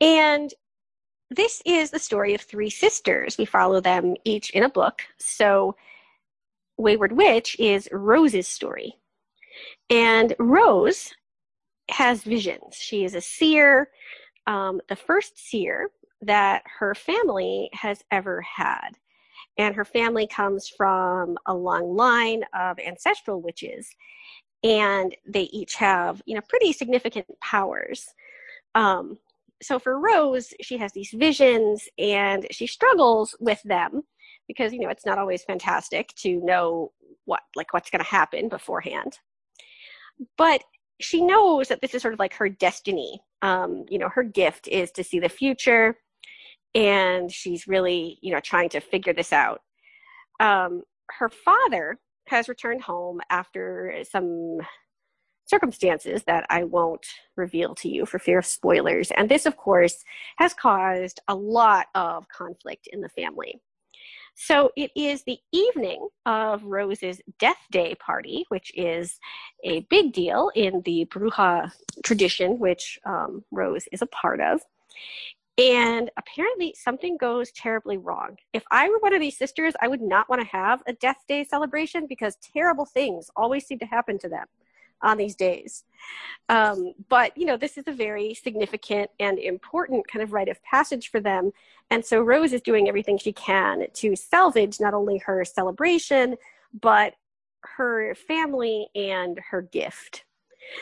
And 0.00 0.52
this 1.30 1.62
is 1.66 1.90
the 1.90 1.98
story 1.98 2.34
of 2.34 2.40
three 2.40 2.70
sisters. 2.70 3.36
We 3.36 3.44
follow 3.44 3.80
them 3.80 4.14
each 4.24 4.50
in 4.50 4.62
a 4.62 4.68
book. 4.68 5.02
So 5.18 5.76
Wayward 6.78 7.12
Witch 7.12 7.56
is 7.58 7.88
Rose's 7.90 8.46
story. 8.46 8.94
And 9.90 10.34
Rose 10.38 11.14
has 11.90 12.22
visions. 12.22 12.76
She 12.76 13.04
is 13.04 13.14
a 13.14 13.20
seer 13.20 13.88
um, 14.46 14.80
the 14.88 14.96
first 14.96 15.38
seer 15.38 15.90
that 16.22 16.62
her 16.78 16.94
family 16.94 17.68
has 17.72 18.02
ever 18.10 18.40
had. 18.40 18.90
And 19.58 19.74
her 19.74 19.84
family 19.84 20.26
comes 20.26 20.68
from 20.68 21.38
a 21.46 21.54
long 21.54 21.96
line 21.96 22.44
of 22.54 22.78
ancestral 22.78 23.40
witches, 23.40 23.88
and 24.62 25.14
they 25.26 25.44
each 25.44 25.74
have, 25.76 26.22
you 26.26 26.34
know, 26.34 26.42
pretty 26.48 26.72
significant 26.72 27.26
powers. 27.42 28.06
Um, 28.74 29.18
so 29.62 29.78
for 29.78 29.98
Rose, 29.98 30.52
she 30.60 30.76
has 30.76 30.92
these 30.92 31.10
visions, 31.12 31.88
and 31.98 32.46
she 32.50 32.66
struggles 32.66 33.34
with 33.40 33.62
them 33.62 34.02
because 34.46 34.72
you 34.72 34.80
know 34.80 34.88
it's 34.88 35.06
not 35.06 35.18
always 35.18 35.42
fantastic 35.42 36.14
to 36.16 36.40
know 36.44 36.92
what 37.24 37.40
like 37.54 37.72
what's 37.72 37.90
going 37.90 38.02
to 38.02 38.10
happen 38.10 38.48
beforehand. 38.48 39.18
But 40.38 40.62
she 41.00 41.20
knows 41.20 41.68
that 41.68 41.80
this 41.80 41.94
is 41.94 42.02
sort 42.02 42.14
of 42.14 42.20
like 42.20 42.34
her 42.34 42.48
destiny. 42.48 43.20
Um, 43.42 43.84
you 43.88 43.98
know, 43.98 44.08
her 44.08 44.22
gift 44.22 44.68
is 44.68 44.90
to 44.92 45.04
see 45.04 45.18
the 45.18 45.28
future, 45.28 45.98
and 46.74 47.30
she's 47.30 47.66
really, 47.66 48.18
you 48.22 48.32
know, 48.32 48.40
trying 48.40 48.68
to 48.70 48.80
figure 48.80 49.12
this 49.12 49.32
out. 49.32 49.60
Um, 50.40 50.82
her 51.10 51.28
father 51.28 51.98
has 52.28 52.48
returned 52.48 52.82
home 52.82 53.20
after 53.30 54.02
some 54.10 54.58
circumstances 55.46 56.24
that 56.24 56.44
I 56.50 56.64
won't 56.64 57.06
reveal 57.36 57.74
to 57.76 57.88
you 57.88 58.04
for 58.04 58.18
fear 58.18 58.40
of 58.40 58.46
spoilers. 58.46 59.12
And 59.12 59.28
this, 59.28 59.46
of 59.46 59.56
course, 59.56 60.02
has 60.38 60.52
caused 60.52 61.20
a 61.28 61.34
lot 61.34 61.86
of 61.94 62.28
conflict 62.28 62.88
in 62.92 63.00
the 63.00 63.08
family. 63.10 63.60
So 64.38 64.70
it 64.76 64.90
is 64.94 65.24
the 65.24 65.38
evening 65.50 66.08
of 66.26 66.62
Rose's 66.62 67.22
death 67.38 67.56
day 67.70 67.94
party, 67.94 68.44
which 68.50 68.70
is 68.74 69.18
a 69.64 69.80
big 69.88 70.12
deal 70.12 70.50
in 70.54 70.82
the 70.82 71.06
Bruja 71.06 71.72
tradition, 72.04 72.58
which 72.58 72.98
um, 73.06 73.44
Rose 73.50 73.88
is 73.92 74.02
a 74.02 74.06
part 74.06 74.42
of. 74.42 74.60
And 75.56 76.10
apparently, 76.18 76.74
something 76.78 77.16
goes 77.16 77.50
terribly 77.52 77.96
wrong. 77.96 78.36
If 78.52 78.62
I 78.70 78.90
were 78.90 78.98
one 78.98 79.14
of 79.14 79.22
these 79.22 79.38
sisters, 79.38 79.72
I 79.80 79.88
would 79.88 80.02
not 80.02 80.28
want 80.28 80.42
to 80.42 80.48
have 80.48 80.82
a 80.86 80.92
death 80.92 81.24
day 81.26 81.42
celebration 81.42 82.06
because 82.06 82.36
terrible 82.36 82.84
things 82.84 83.30
always 83.36 83.66
seem 83.66 83.78
to 83.78 83.86
happen 83.86 84.18
to 84.18 84.28
them 84.28 84.44
on 85.06 85.16
these 85.16 85.36
days. 85.36 85.84
Um, 86.48 86.92
but, 87.08 87.36
you 87.36 87.46
know, 87.46 87.56
this 87.56 87.78
is 87.78 87.84
a 87.86 87.92
very 87.92 88.34
significant 88.34 89.10
and 89.18 89.38
important 89.38 90.06
kind 90.08 90.22
of 90.22 90.32
rite 90.32 90.48
of 90.48 90.62
passage 90.62 91.10
for 91.10 91.20
them. 91.20 91.52
And 91.90 92.04
so 92.04 92.20
Rose 92.20 92.52
is 92.52 92.60
doing 92.60 92.88
everything 92.88 93.16
she 93.16 93.32
can 93.32 93.86
to 93.94 94.16
salvage 94.16 94.80
not 94.80 94.94
only 94.94 95.18
her 95.18 95.44
celebration, 95.44 96.36
but 96.80 97.14
her 97.76 98.14
family 98.14 98.88
and 98.94 99.40
her 99.50 99.62
gift. 99.62 100.24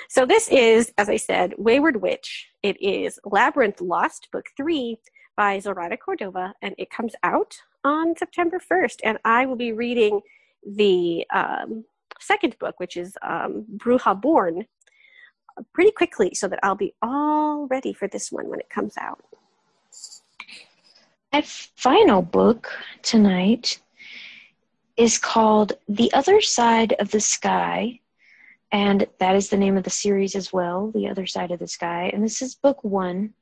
So 0.09 0.25
this 0.25 0.49
is, 0.49 0.93
as 0.97 1.09
I 1.09 1.16
said, 1.16 1.55
Wayward 1.59 2.01
Witch. 2.01 2.49
It 2.62 2.81
is 2.81 3.18
Labyrinth 3.25 3.81
Lost, 3.81 4.29
Book 4.33 4.47
Three 4.57 4.99
by 5.37 5.59
Zoraida 5.59 5.97
Cordova, 5.97 6.55
and 6.62 6.75
it 6.79 6.91
comes 6.91 7.14
out 7.22 7.57
on 7.85 8.16
September 8.16 8.59
1st. 8.59 9.01
And 9.05 9.18
I 9.25 9.47
will 9.47 9.57
be 9.57 9.72
reading 9.72 10.20
the 10.66 11.27
um, 11.33 11.85
second 12.25 12.59
book, 12.59 12.79
which 12.79 12.97
is 12.97 13.16
um, 13.22 13.64
Bruja 13.77 14.20
Born, 14.20 14.66
pretty 15.72 15.91
quickly 15.91 16.35
so 16.35 16.49
that 16.49 16.61
I'll 16.62 16.75
be 16.75 16.95
all 17.03 17.66
ready 17.66 17.93
for 17.93 18.09
this 18.09 18.33
one 18.33 18.49
when 18.49 18.61
it 18.61 18.70
comes 18.70 18.95
out. 18.97 19.25
My 21.33 21.43
final 21.43 22.22
book 22.22 22.70
tonight 23.03 23.81
is 24.97 25.18
called 25.18 25.72
The 25.89 26.12
Other 26.12 26.41
Side 26.41 26.95
of 27.01 27.11
the 27.11 27.20
Sky, 27.20 28.01
and 28.70 29.07
that 29.18 29.35
is 29.35 29.49
the 29.49 29.57
name 29.57 29.77
of 29.77 29.85
the 29.85 29.91
series 29.91 30.37
as 30.37 30.53
well, 30.53 30.91
The 30.93 31.09
Other 31.09 31.27
Side 31.27 31.51
of 31.51 31.59
the 31.59 31.66
Sky. 31.66 32.11
And 32.12 32.22
this 32.22 32.41
is 32.41 32.55
book 32.55 32.83
one, 32.85 33.35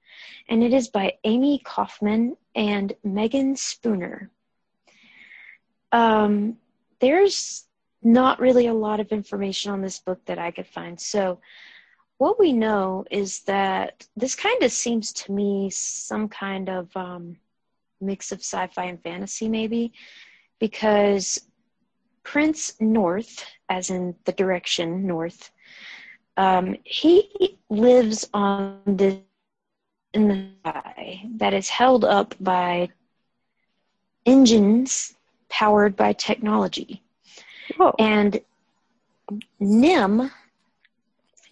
and 0.48 0.62
it 0.62 0.72
is 0.72 0.88
by 0.88 1.14
Amie 1.24 1.60
Kaufman 1.64 2.36
and 2.54 2.94
Megan 3.04 3.56
Spooner. 3.56 4.30
Um, 5.92 6.56
there's 7.00 7.64
not 8.02 8.40
really 8.40 8.66
a 8.66 8.74
lot 8.74 9.00
of 9.00 9.12
information 9.12 9.70
on 9.70 9.80
this 9.80 9.98
book 9.98 10.24
that 10.26 10.38
I 10.38 10.50
could 10.50 10.66
find. 10.66 11.00
So, 11.00 11.38
what 12.18 12.38
we 12.38 12.52
know 12.52 13.04
is 13.10 13.40
that 13.40 14.06
this 14.16 14.34
kind 14.34 14.62
of 14.62 14.70
seems 14.70 15.12
to 15.12 15.32
me 15.32 15.70
some 15.70 16.28
kind 16.28 16.68
of 16.68 16.96
um, 16.96 17.36
mix 18.00 18.30
of 18.30 18.40
sci 18.40 18.66
fi 18.68 18.84
and 18.84 19.02
fantasy, 19.02 19.48
maybe, 19.48 19.92
because 20.60 21.40
Prince 22.22 22.74
North, 22.80 23.44
as 23.68 23.90
in 23.90 24.14
the 24.24 24.32
direction 24.32 25.06
north, 25.06 25.50
um, 26.36 26.76
he 26.84 27.58
lives 27.68 28.28
on 28.32 28.80
this 28.86 29.18
in 30.14 30.28
the 30.28 30.46
sky 30.60 31.22
that 31.36 31.54
is 31.54 31.68
held 31.68 32.04
up 32.04 32.34
by 32.40 32.88
engines 34.26 35.14
powered 35.48 35.96
by 35.96 36.12
technology. 36.12 37.02
Whoa. 37.82 37.96
And 37.98 38.40
Nim 39.58 40.30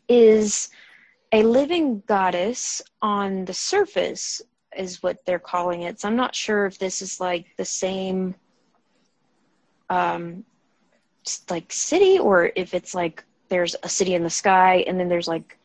is 0.08 0.68
a 1.32 1.42
living 1.42 2.04
goddess 2.06 2.80
on 3.02 3.44
the 3.46 3.54
surface, 3.54 4.40
is 4.78 5.02
what 5.02 5.18
they're 5.26 5.40
calling 5.40 5.82
it. 5.82 5.98
So 5.98 6.06
I'm 6.06 6.14
not 6.14 6.36
sure 6.36 6.66
if 6.66 6.78
this 6.78 7.02
is 7.02 7.18
like 7.18 7.46
the 7.56 7.64
same 7.64 8.36
um, 9.88 10.44
like 11.48 11.72
city 11.72 12.20
or 12.20 12.52
if 12.54 12.74
it's 12.74 12.94
like 12.94 13.24
there's 13.48 13.74
a 13.82 13.88
city 13.88 14.14
in 14.14 14.22
the 14.22 14.30
sky 14.30 14.84
and 14.86 15.00
then 15.00 15.08
there's 15.08 15.26
like 15.26 15.58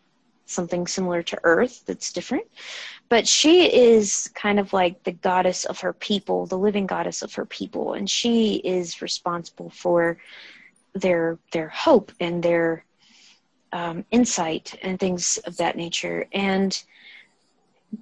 something 0.47 0.87
similar 0.87 1.21
to 1.23 1.39
Earth 1.43 1.83
that's 1.85 2.11
different. 2.11 2.45
But 3.09 3.27
she 3.27 3.71
is 3.71 4.31
kind 4.33 4.59
of 4.59 4.73
like 4.73 5.03
the 5.03 5.11
goddess 5.11 5.65
of 5.65 5.79
her 5.81 5.93
people, 5.93 6.45
the 6.47 6.57
living 6.57 6.87
goddess 6.87 7.21
of 7.21 7.33
her 7.35 7.45
people, 7.45 7.93
and 7.93 8.09
she 8.09 8.55
is 8.55 9.01
responsible 9.01 9.69
for 9.69 10.17
their 10.95 11.37
their 11.51 11.69
hope 11.69 12.11
and 12.19 12.41
their 12.41 12.85
um, 13.71 14.05
insight 14.11 14.77
and 14.81 14.99
things 14.99 15.37
of 15.45 15.57
that 15.57 15.75
nature. 15.75 16.25
And 16.31 16.81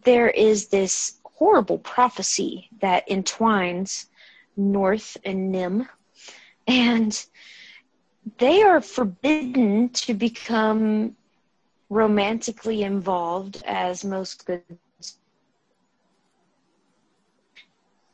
there 0.03 0.29
is 0.29 0.67
this 0.67 1.19
horrible 1.23 1.79
prophecy 1.79 2.69
that 2.79 3.09
entwines 3.09 4.09
North 4.55 5.17
and 5.25 5.51
Nim, 5.51 5.89
and 6.67 7.25
they 8.37 8.61
are 8.61 8.81
forbidden 8.81 9.89
to 9.89 10.13
become 10.13 11.15
romantically 11.89 12.83
involved 12.83 13.61
as 13.65 14.05
most 14.05 14.45
good 14.45 14.61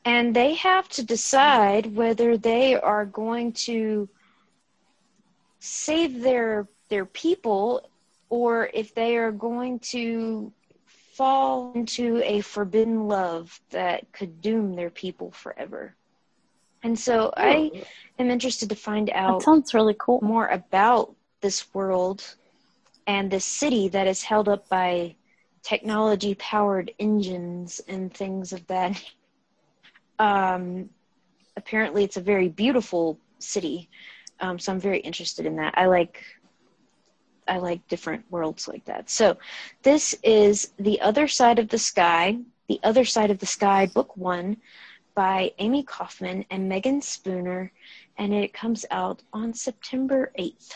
and 0.06 0.36
they 0.36 0.56
have 0.56 0.90
to 0.90 1.04
decide 1.04 1.96
whether 1.96 2.36
they 2.38 2.76
are 2.76 3.06
going 3.06 3.52
to 3.52 4.10
save 5.60 6.22
their 6.22 6.68
their 6.90 7.06
people 7.06 7.88
or 8.30 8.70
if 8.74 8.94
they 8.96 9.18
are 9.18 9.32
going 9.32 9.80
to 9.80 10.52
fall 11.14 11.72
into 11.74 12.22
a 12.24 12.42
forbidden 12.42 13.08
love 13.08 13.60
that 13.72 14.12
could 14.14 14.42
doom 14.42 14.74
their 14.76 14.90
people 14.90 15.32
forever. 15.32 15.94
And 16.82 16.98
so 16.98 17.34
I 17.36 17.84
am 18.18 18.30
interested 18.30 18.70
to 18.70 18.76
find 18.76 19.10
out 19.10 19.40
that 19.40 19.46
sounds 19.46 19.74
really 19.74 19.96
cool. 20.00 20.22
more 20.22 20.48
about 20.48 21.14
this 21.42 21.74
world 21.74 22.36
and 23.06 23.30
this 23.30 23.46
city 23.46 23.90
that 23.90 24.08
is 24.08 24.24
held 24.24 24.48
up 24.48 24.70
by 24.70 25.16
technology 25.62 26.36
powered 26.36 26.92
engines 27.00 27.82
and 27.88 28.14
things 28.14 28.54
of 28.54 28.66
that. 28.68 29.04
Um, 30.20 30.90
apparently 31.56 32.04
it's 32.04 32.18
a 32.18 32.22
very 32.22 32.50
beautiful 32.50 33.18
city 33.40 33.90
um, 34.42 34.60
so 34.60 34.72
i'm 34.72 34.80
very 34.80 35.00
interested 35.00 35.46
in 35.46 35.56
that 35.56 35.74
i 35.78 35.86
like 35.86 36.24
i 37.48 37.58
like 37.58 37.86
different 37.88 38.24
worlds 38.30 38.68
like 38.68 38.84
that 38.86 39.10
so 39.10 39.38
this 39.84 40.16
is 40.24 40.74
the 40.80 41.00
other 41.02 41.28
side 41.28 41.60
of 41.60 41.70
the 41.70 41.78
sky 41.78 42.38
the 42.68 42.80
other 42.84 43.06
side 43.06 43.32
of 43.32 43.40
the 43.40 43.46
sky 43.46 43.86
book 43.88 44.16
one 44.16 44.58
by 45.16 45.52
Amie 45.60 45.84
kaufman 45.84 46.46
and 46.52 46.70
megan 46.70 47.02
spooner 47.02 47.72
and 48.18 48.34
it 48.34 48.54
comes 48.54 48.86
out 48.92 49.22
on 49.34 49.54
september 49.54 50.32
8th 50.38 50.74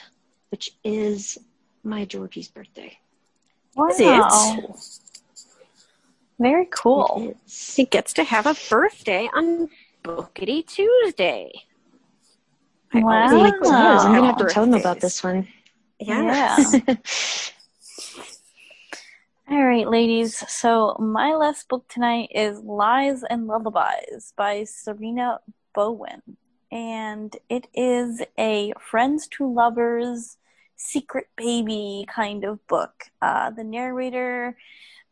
which 0.50 0.72
is 0.84 1.38
my 1.84 2.06
georgie's 2.06 2.48
birthday 2.48 2.98
wow. 3.76 3.88
Is 3.88 4.00
it? 4.00 5.04
Very 6.40 6.68
cool. 6.72 7.36
He 7.48 7.86
gets 7.86 8.14
to 8.14 8.24
have 8.24 8.48
a 8.48 8.56
birthday 8.70 9.30
on 9.34 9.70
Bookity 10.04 10.66
Tuesday. 10.66 11.52
Wow. 12.94 13.12
I 13.12 13.32
like 13.32 13.54
I'm 13.64 14.14
gonna 14.14 14.26
have 14.28 14.38
to 14.38 14.46
tell 14.46 14.64
him 14.64 14.74
about 14.74 15.00
this 15.00 15.24
one. 15.24 15.48
Yeah. 16.00 16.58
yeah. 16.88 16.96
All 19.50 19.64
right, 19.64 19.88
ladies. 19.88 20.44
So 20.48 20.96
my 21.00 21.34
last 21.36 21.68
book 21.70 21.88
tonight 21.88 22.30
is 22.34 22.60
Lies 22.60 23.24
and 23.30 23.48
Lullabies 23.48 24.34
by 24.36 24.62
Sarina 24.62 25.40
Bowen. 25.74 26.22
And 26.72 27.36
it 27.50 27.68
is 27.74 28.22
a 28.40 28.74
friends 28.80 29.28
to 29.30 29.52
lovers 29.52 30.38
secret 30.76 31.28
baby 31.36 32.06
kind 32.10 32.44
of 32.44 32.66
book. 32.68 33.06
Uh, 33.22 33.52
the 33.52 33.64
narrator 33.64 34.58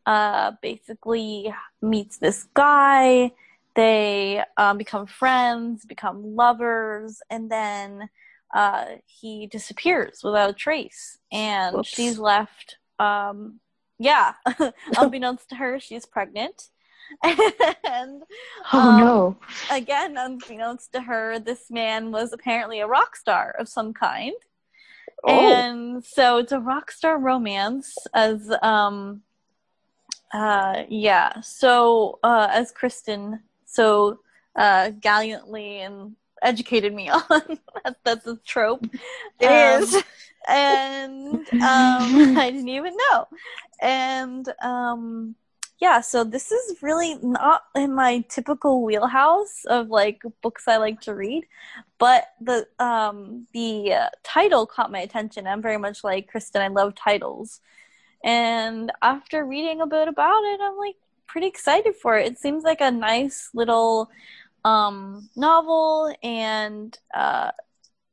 uh, 0.06 0.52
basically 0.60 1.52
meets 1.80 2.18
this 2.18 2.46
guy 2.54 3.32
they 3.74 4.42
um, 4.56 4.78
become 4.78 5.06
friends, 5.06 5.84
become 5.84 6.36
lovers, 6.36 7.20
and 7.30 7.50
then 7.50 8.08
uh, 8.54 8.86
he 9.06 9.46
disappears 9.46 10.20
without 10.22 10.50
a 10.50 10.54
trace. 10.54 11.18
And 11.30 11.76
Whoops. 11.76 11.88
she's 11.88 12.18
left, 12.18 12.78
um, 12.98 13.60
yeah, 13.98 14.34
unbeknownst 14.98 15.48
to 15.50 15.56
her, 15.56 15.80
she's 15.80 16.06
pregnant. 16.06 16.68
and 17.22 18.22
oh 18.72 18.78
um, 18.78 19.00
no! 19.00 19.36
Again, 19.70 20.16
unbeknownst 20.16 20.92
to 20.92 21.00
her, 21.02 21.38
this 21.38 21.70
man 21.70 22.10
was 22.10 22.32
apparently 22.32 22.80
a 22.80 22.86
rock 22.86 23.16
star 23.16 23.54
of 23.58 23.68
some 23.68 23.92
kind. 23.92 24.32
Oh. 25.24 25.52
And 25.52 26.04
so 26.04 26.38
it's 26.38 26.52
a 26.52 26.60
rock 26.60 26.90
star 26.90 27.18
romance 27.18 27.94
as 28.14 28.50
um 28.62 29.22
uh 30.32 30.84
yeah 30.88 31.40
so 31.42 32.18
uh 32.22 32.48
as 32.50 32.72
kristen 32.72 33.40
so 33.72 34.20
uh, 34.54 34.90
gallantly 34.90 35.80
and 35.80 36.14
educated 36.42 36.92
me 36.94 37.08
on. 37.30 37.58
that, 37.84 37.96
that's 38.04 38.26
a 38.26 38.36
trope. 38.44 38.86
It 39.40 39.46
um, 39.46 39.82
is, 39.82 40.02
and 40.48 41.34
um, 41.52 42.36
I 42.38 42.50
didn't 42.52 42.68
even 42.68 42.96
know. 42.96 43.28
And 43.80 44.46
um, 44.62 45.34
yeah, 45.78 46.00
so 46.00 46.22
this 46.22 46.52
is 46.52 46.82
really 46.82 47.16
not 47.22 47.62
in 47.74 47.94
my 47.94 48.24
typical 48.28 48.82
wheelhouse 48.82 49.64
of 49.64 49.88
like 49.88 50.22
books 50.42 50.68
I 50.68 50.76
like 50.76 51.00
to 51.02 51.14
read, 51.14 51.46
but 51.98 52.24
the 52.40 52.68
um, 52.78 53.46
the 53.52 53.94
uh, 53.94 54.08
title 54.22 54.66
caught 54.66 54.92
my 54.92 55.00
attention. 55.00 55.46
I'm 55.46 55.62
very 55.62 55.78
much 55.78 56.04
like 56.04 56.28
Kristen. 56.28 56.62
I 56.62 56.68
love 56.68 56.94
titles, 56.94 57.60
and 58.22 58.92
after 59.00 59.44
reading 59.44 59.80
a 59.80 59.86
bit 59.86 60.08
about 60.08 60.44
it, 60.44 60.60
I'm 60.62 60.76
like, 60.76 60.96
pretty 61.32 61.46
excited 61.46 61.96
for 61.96 62.18
it. 62.18 62.26
It 62.26 62.38
seems 62.38 62.62
like 62.62 62.82
a 62.82 62.90
nice 62.90 63.48
little 63.54 64.10
um, 64.66 65.30
novel 65.34 66.14
and 66.22 66.96
uh, 67.14 67.52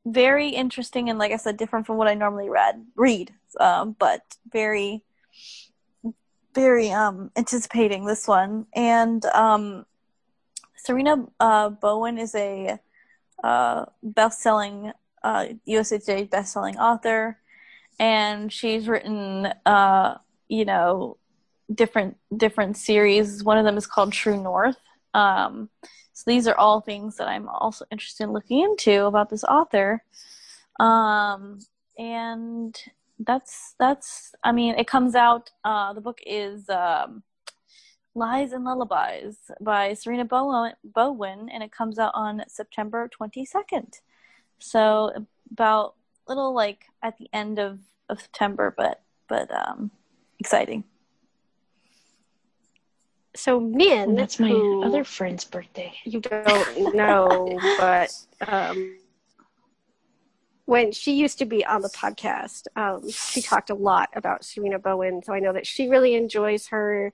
very 0.06 0.50
interesting 0.50 1.10
and, 1.10 1.20
like 1.20 1.34
I 1.34 1.36
said, 1.36 1.58
different 1.58 1.86
from 1.86 1.98
what 1.98 2.08
I 2.08 2.14
normally 2.14 2.50
read 2.50 2.82
read, 2.96 3.34
um, 3.60 3.96
but 4.00 4.22
very 4.52 5.04
very 6.56 6.92
um, 6.92 7.30
anticipating 7.36 8.06
this 8.06 8.28
one. 8.28 8.66
And 8.74 9.24
um, 9.26 9.86
Sarina 10.84 11.30
uh, 11.40 11.70
Bowen 11.70 12.18
is 12.18 12.34
a 12.36 12.80
uh, 13.44 13.86
best-selling 14.02 14.92
uh, 15.24 15.46
USA 15.66 16.00
Today 16.00 16.24
best-selling 16.24 16.78
author, 16.78 17.38
and 18.00 18.52
she's 18.52 18.88
written, 18.88 19.46
uh, 19.66 20.18
you 20.48 20.66
know, 20.66 21.19
different 21.74 22.18
different 22.36 22.78
series. 22.78 23.44
One 23.44 23.58
of 23.58 23.66
them 23.66 23.78
is 23.78 23.88
called 23.88 24.14
True 24.14 24.42
North. 24.42 24.78
Um, 25.14 25.70
so 26.14 26.24
these 26.28 26.48
are 26.48 26.58
all 26.58 26.82
things 26.82 27.18
that 27.18 27.28
I'm 27.28 27.48
also 27.48 27.86
interested 27.92 28.24
in 28.26 28.34
looking 28.34 28.60
into 28.62 29.06
about 29.06 29.30
this 29.30 29.44
author. 29.44 30.04
Um, 30.80 31.60
and 31.98 32.78
that's 33.20 33.76
that's 33.80 34.34
I 34.44 34.52
mean 34.52 34.76
it 34.76 34.88
comes 34.88 35.16
out. 35.16 35.52
Uh, 35.64 35.94
the 35.94 36.02
book 36.02 36.20
is 36.26 36.70
um, 36.70 37.24
Lies 38.16 38.54
and 38.54 38.64
Lullabies 38.64 39.38
by 39.62 39.92
Sarina 39.92 40.28
Bowen, 40.28 40.74
Bowen, 40.84 41.50
and 41.50 41.64
it 41.64 41.72
comes 41.72 42.00
out 42.00 42.12
on 42.16 42.44
September 42.48 43.10
22nd. 43.10 43.94
So 44.60 45.26
about 45.52 45.96
little 46.28 46.54
like 46.54 46.86
at 47.02 47.18
the 47.18 47.30
end 47.34 47.60
of, 47.60 47.80
of 48.10 48.22
September, 48.22 48.74
but 48.76 49.02
but 49.28 49.50
um, 49.52 49.92
exciting. 50.40 50.84
So 53.36 53.60
Min, 53.60 54.16
that's 54.16 54.40
my 54.40 54.52
other 54.84 55.04
friend's 55.04 55.46
birthday. 55.46 55.94
You 56.04 56.20
don't 56.20 56.96
know, 56.96 57.60
but 57.78 58.12
um, 58.48 58.98
when 60.66 60.92
she 60.92 61.14
used 61.14 61.38
to 61.40 61.46
be 61.46 61.66
on 61.66 61.82
the 61.82 61.90
podcast, 61.90 62.68
um, 62.76 63.10
she 63.10 63.42
talked 63.42 63.70
a 63.70 63.76
lot 63.76 64.10
about 64.16 64.42
Sarina 64.42 64.82
Bowen. 64.82 65.22
So 65.24 65.34
I 65.34 65.40
know 65.40 65.54
that 65.54 65.68
she 65.68 65.90
really 65.90 66.16
enjoys 66.16 66.68
her. 66.68 67.14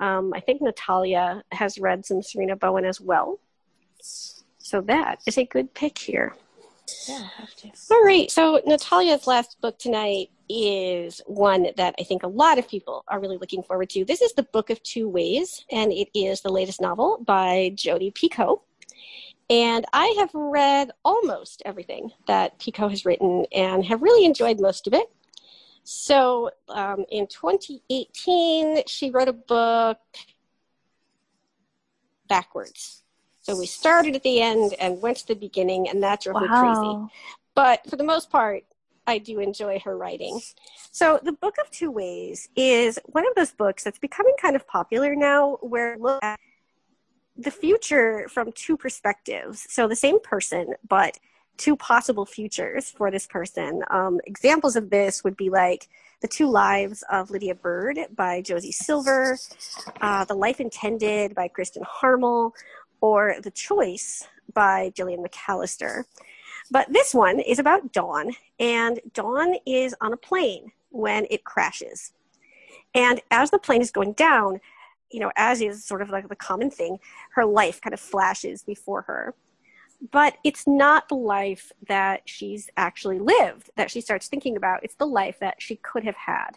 Um, 0.00 0.32
I 0.34 0.40
think 0.40 0.60
Natalia 0.60 1.42
has 1.52 1.78
read 1.78 2.04
some 2.04 2.20
Sarina 2.20 2.58
Bowen 2.58 2.84
as 2.84 3.00
well. 3.00 3.40
So 4.00 4.80
that 4.82 5.20
is 5.26 5.38
a 5.38 5.44
good 5.44 5.72
pick 5.74 5.98
here. 5.98 6.34
Yeah, 7.08 7.16
I'll 7.16 7.24
have 7.24 7.54
to. 7.56 7.70
All 7.90 8.04
right. 8.04 8.30
So 8.30 8.60
Natalia's 8.66 9.26
last 9.26 9.60
book 9.60 9.78
tonight 9.78 10.30
is 10.48 11.20
one 11.26 11.68
that 11.76 11.94
I 11.98 12.02
think 12.02 12.22
a 12.22 12.28
lot 12.28 12.58
of 12.58 12.68
people 12.68 13.04
are 13.08 13.20
really 13.20 13.38
looking 13.38 13.62
forward 13.62 13.90
to. 13.90 14.04
This 14.04 14.22
is 14.22 14.32
The 14.32 14.42
Book 14.42 14.70
of 14.70 14.82
Two 14.82 15.08
Ways, 15.08 15.64
and 15.70 15.92
it 15.92 16.08
is 16.14 16.40
the 16.40 16.52
latest 16.52 16.80
novel 16.80 17.18
by 17.24 17.72
Jodi 17.74 18.10
Picoult. 18.10 18.60
And 19.50 19.84
I 19.92 20.14
have 20.18 20.30
read 20.32 20.90
almost 21.04 21.62
everything 21.64 22.10
that 22.26 22.58
Picoult 22.58 22.90
has 22.90 23.04
written 23.04 23.46
and 23.52 23.84
have 23.84 24.02
really 24.02 24.24
enjoyed 24.24 24.58
most 24.58 24.86
of 24.86 24.94
it. 24.94 25.10
So 25.82 26.50
um, 26.68 27.04
in 27.10 27.26
2018, 27.26 28.84
she 28.86 29.10
wrote 29.10 29.28
a 29.28 29.34
book 29.34 29.98
backwards. 32.26 33.02
So 33.42 33.58
we 33.58 33.66
started 33.66 34.16
at 34.16 34.22
the 34.22 34.40
end 34.40 34.74
and 34.80 35.02
went 35.02 35.18
to 35.18 35.28
the 35.28 35.34
beginning, 35.34 35.90
and 35.90 36.02
that 36.02 36.22
drove 36.22 36.36
wow. 36.36 36.40
me 36.40 36.48
crazy. 36.48 37.12
But 37.54 37.88
for 37.90 37.96
the 37.96 38.04
most 38.04 38.30
part, 38.30 38.64
I 39.06 39.18
do 39.18 39.38
enjoy 39.38 39.80
her 39.80 39.96
writing. 39.96 40.40
So, 40.90 41.20
The 41.22 41.32
Book 41.32 41.56
of 41.60 41.70
Two 41.70 41.90
Ways 41.90 42.48
is 42.56 42.98
one 43.06 43.26
of 43.26 43.34
those 43.34 43.52
books 43.52 43.84
that's 43.84 43.98
becoming 43.98 44.34
kind 44.40 44.56
of 44.56 44.66
popular 44.66 45.14
now, 45.14 45.58
where 45.60 45.96
look 45.98 46.22
at 46.22 46.38
the 47.36 47.50
future 47.50 48.26
from 48.28 48.52
two 48.52 48.76
perspectives. 48.76 49.66
So, 49.68 49.88
the 49.88 49.96
same 49.96 50.20
person, 50.20 50.74
but 50.88 51.18
two 51.56 51.76
possible 51.76 52.26
futures 52.26 52.90
for 52.90 53.10
this 53.10 53.26
person. 53.26 53.82
Um, 53.90 54.20
examples 54.26 54.76
of 54.76 54.90
this 54.90 55.22
would 55.24 55.36
be 55.36 55.50
like 55.50 55.88
The 56.20 56.28
Two 56.28 56.50
Lives 56.50 57.04
of 57.10 57.30
Lydia 57.30 57.54
Bird 57.54 57.98
by 58.14 58.40
Josie 58.40 58.72
Silver, 58.72 59.38
uh, 60.00 60.24
The 60.24 60.34
Life 60.34 60.60
Intended 60.60 61.34
by 61.34 61.48
Kristen 61.48 61.82
Harmel, 61.86 62.54
or 63.00 63.36
The 63.42 63.50
Choice 63.50 64.26
by 64.52 64.92
Gillian 64.94 65.22
McAllister. 65.22 66.04
But 66.70 66.92
this 66.92 67.14
one 67.14 67.40
is 67.40 67.58
about 67.58 67.92
Dawn, 67.92 68.32
and 68.58 69.00
Dawn 69.12 69.56
is 69.66 69.94
on 70.00 70.12
a 70.12 70.16
plane 70.16 70.72
when 70.90 71.26
it 71.30 71.44
crashes. 71.44 72.12
And 72.94 73.20
as 73.30 73.50
the 73.50 73.58
plane 73.58 73.82
is 73.82 73.90
going 73.90 74.12
down, 74.12 74.60
you 75.10 75.20
know, 75.20 75.30
as 75.36 75.60
is 75.60 75.84
sort 75.84 76.02
of 76.02 76.10
like 76.10 76.28
the 76.28 76.36
common 76.36 76.70
thing, 76.70 76.98
her 77.34 77.44
life 77.44 77.80
kind 77.80 77.92
of 77.92 78.00
flashes 78.00 78.62
before 78.62 79.02
her. 79.02 79.34
But 80.10 80.36
it's 80.44 80.66
not 80.66 81.08
the 81.08 81.14
life 81.14 81.72
that 81.86 82.22
she's 82.24 82.68
actually 82.76 83.18
lived 83.18 83.70
that 83.76 83.90
she 83.90 84.00
starts 84.00 84.28
thinking 84.28 84.56
about. 84.56 84.82
It's 84.84 84.96
the 84.96 85.06
life 85.06 85.38
that 85.40 85.60
she 85.60 85.76
could 85.76 86.04
have 86.04 86.16
had. 86.16 86.50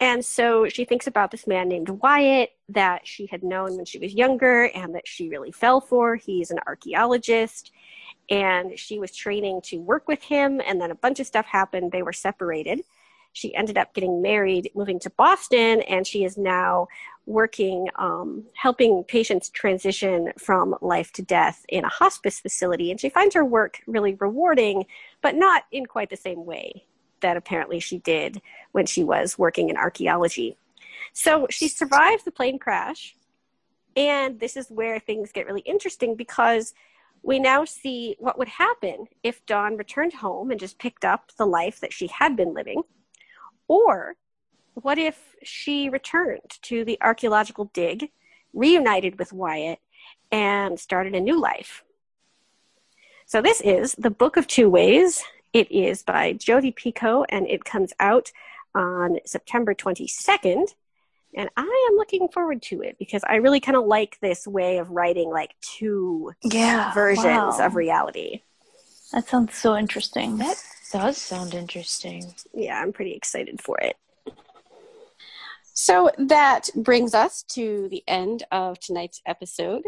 And 0.00 0.24
so 0.24 0.68
she 0.68 0.84
thinks 0.84 1.06
about 1.08 1.30
this 1.30 1.46
man 1.46 1.68
named 1.68 1.88
Wyatt 1.88 2.52
that 2.68 3.06
she 3.06 3.26
had 3.26 3.42
known 3.42 3.76
when 3.76 3.84
she 3.84 3.98
was 3.98 4.14
younger 4.14 4.64
and 4.68 4.94
that 4.94 5.08
she 5.08 5.28
really 5.28 5.50
fell 5.50 5.80
for. 5.80 6.14
He's 6.16 6.50
an 6.50 6.60
archaeologist 6.66 7.72
and 8.30 8.78
she 8.78 8.98
was 8.98 9.14
training 9.14 9.60
to 9.62 9.78
work 9.78 10.06
with 10.06 10.22
him 10.22 10.60
and 10.64 10.80
then 10.80 10.90
a 10.90 10.94
bunch 10.94 11.20
of 11.20 11.26
stuff 11.26 11.46
happened. 11.46 11.92
They 11.92 12.02
were 12.02 12.12
separated. 12.12 12.82
She 13.32 13.54
ended 13.54 13.78
up 13.78 13.94
getting 13.94 14.20
married 14.22 14.70
moving 14.74 14.98
to 15.00 15.10
boston 15.10 15.82
and 15.82 16.06
she 16.06 16.24
is 16.24 16.36
now 16.36 16.88
working 17.26 17.88
um, 17.96 18.44
helping 18.54 19.04
patients 19.04 19.50
transition 19.50 20.32
from 20.38 20.74
life 20.80 21.12
to 21.12 21.22
death 21.22 21.64
in 21.68 21.84
a 21.84 21.88
hospice 21.88 22.40
facility. 22.40 22.90
And 22.90 23.00
she 23.00 23.10
finds 23.10 23.34
her 23.34 23.44
work 23.44 23.80
really 23.86 24.14
rewarding 24.14 24.86
but 25.22 25.34
not 25.34 25.64
in 25.72 25.86
quite 25.86 26.10
the 26.10 26.16
same 26.16 26.44
way 26.44 26.84
that 27.20 27.36
apparently 27.36 27.80
she 27.80 27.98
did 27.98 28.40
when 28.72 28.86
she 28.86 29.04
was 29.04 29.38
working 29.38 29.68
in 29.68 29.76
archaeology. 29.76 30.56
So 31.12 31.46
she 31.50 31.68
survives 31.68 32.24
the 32.24 32.30
plane 32.30 32.58
crash 32.58 33.14
and 33.96 34.38
this 34.38 34.56
is 34.56 34.68
where 34.68 35.00
things 35.00 35.32
get 35.32 35.46
really 35.46 35.62
interesting 35.62 36.14
because 36.14 36.72
we 37.22 37.38
now 37.38 37.64
see 37.64 38.16
what 38.18 38.38
would 38.38 38.48
happen 38.48 39.06
if 39.22 39.44
Dawn 39.46 39.76
returned 39.76 40.14
home 40.14 40.50
and 40.50 40.60
just 40.60 40.78
picked 40.78 41.04
up 41.04 41.32
the 41.36 41.46
life 41.46 41.80
that 41.80 41.92
she 41.92 42.06
had 42.06 42.36
been 42.36 42.54
living. 42.54 42.82
Or 43.66 44.16
what 44.74 44.98
if 44.98 45.36
she 45.42 45.88
returned 45.88 46.58
to 46.62 46.84
the 46.84 46.98
archaeological 47.00 47.66
dig, 47.74 48.10
reunited 48.52 49.18
with 49.18 49.32
Wyatt, 49.32 49.80
and 50.30 50.78
started 50.78 51.14
a 51.14 51.20
new 51.20 51.40
life? 51.40 51.84
So, 53.26 53.42
this 53.42 53.60
is 53.60 53.92
The 53.92 54.10
Book 54.10 54.36
of 54.36 54.46
Two 54.46 54.70
Ways. 54.70 55.22
It 55.52 55.70
is 55.70 56.02
by 56.02 56.32
Jodi 56.32 56.72
Picoult, 56.72 57.26
and 57.28 57.46
it 57.46 57.64
comes 57.64 57.92
out 58.00 58.32
on 58.74 59.18
September 59.26 59.74
22nd 59.74 60.74
and 61.34 61.48
I 61.56 61.88
am 61.90 61.96
looking 61.96 62.28
forward 62.28 62.62
to 62.62 62.82
it 62.82 62.96
because 62.98 63.22
I 63.28 63.36
really 63.36 63.60
kind 63.60 63.76
of 63.76 63.84
like 63.84 64.18
this 64.20 64.46
way 64.46 64.78
of 64.78 64.90
writing 64.90 65.30
like 65.30 65.54
two 65.60 66.32
yeah, 66.42 66.92
versions 66.94 67.26
wow. 67.26 67.58
of 67.60 67.76
reality. 67.76 68.42
That 69.12 69.28
sounds 69.28 69.54
so 69.54 69.76
interesting. 69.76 70.38
That 70.38 70.62
does 70.92 71.16
sound 71.16 71.54
interesting. 71.54 72.34
Yeah, 72.52 72.80
I'm 72.80 72.92
pretty 72.92 73.12
excited 73.12 73.60
for 73.60 73.78
it. 73.78 73.96
So 75.80 76.10
that 76.18 76.70
brings 76.74 77.14
us 77.14 77.44
to 77.50 77.86
the 77.88 78.02
end 78.08 78.42
of 78.50 78.80
tonight's 78.80 79.22
episode. 79.26 79.84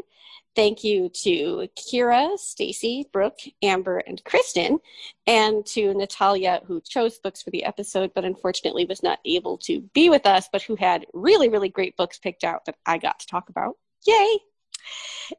Thank 0.54 0.84
you 0.84 1.08
to 1.24 1.68
Kira, 1.76 2.38
Stacy, 2.38 3.08
Brooke, 3.12 3.40
Amber, 3.60 3.98
and 3.98 4.22
Kristen, 4.22 4.78
and 5.26 5.66
to 5.66 5.92
Natalia, 5.92 6.60
who 6.64 6.80
chose 6.80 7.18
books 7.18 7.42
for 7.42 7.50
the 7.50 7.64
episode, 7.64 8.12
but 8.14 8.24
unfortunately 8.24 8.84
was 8.84 9.02
not 9.02 9.18
able 9.24 9.58
to 9.58 9.80
be 9.92 10.08
with 10.08 10.26
us, 10.26 10.48
but 10.52 10.62
who 10.62 10.76
had 10.76 11.06
really, 11.12 11.48
really 11.48 11.68
great 11.68 11.96
books 11.96 12.20
picked 12.20 12.44
out 12.44 12.66
that 12.66 12.76
I 12.86 12.96
got 12.98 13.18
to 13.18 13.26
talk 13.26 13.48
about. 13.48 13.76
Yay! 14.06 14.38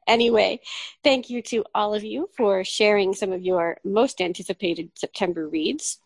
Anyway, 0.05 0.59
thank 1.01 1.29
you 1.29 1.41
to 1.43 1.63
all 1.73 1.93
of 1.93 2.03
you 2.03 2.27
for 2.35 2.65
sharing 2.65 3.13
some 3.13 3.31
of 3.31 3.41
your 3.41 3.77
most 3.85 4.19
anticipated 4.19 4.91
September 4.95 5.47
reads. 5.47 5.99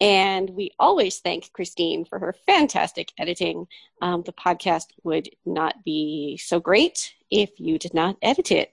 And 0.00 0.50
we 0.50 0.72
always 0.78 1.18
thank 1.18 1.52
Christine 1.52 2.04
for 2.04 2.18
her 2.18 2.34
fantastic 2.46 3.12
editing. 3.18 3.66
Um, 4.00 4.22
the 4.22 4.32
podcast 4.32 4.86
would 5.02 5.28
not 5.44 5.84
be 5.84 6.36
so 6.36 6.60
great 6.60 7.14
if 7.30 7.50
you 7.58 7.78
did 7.78 7.94
not 7.94 8.16
edit 8.22 8.50
it. 8.50 8.72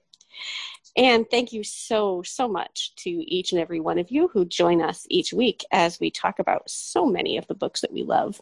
And 0.97 1.29
thank 1.29 1.51
you 1.51 1.63
so, 1.63 2.21
so 2.23 2.47
much 2.47 2.95
to 2.97 3.09
each 3.09 3.51
and 3.51 3.59
every 3.59 3.81
one 3.81 3.99
of 3.99 4.11
you 4.11 4.29
who 4.29 4.45
join 4.45 4.81
us 4.81 5.05
each 5.09 5.33
week 5.33 5.65
as 5.71 5.99
we 5.99 6.09
talk 6.09 6.39
about 6.39 6.69
so 6.69 7.05
many 7.05 7.37
of 7.37 7.47
the 7.47 7.55
books 7.55 7.81
that 7.81 7.91
we 7.91 8.03
love. 8.03 8.41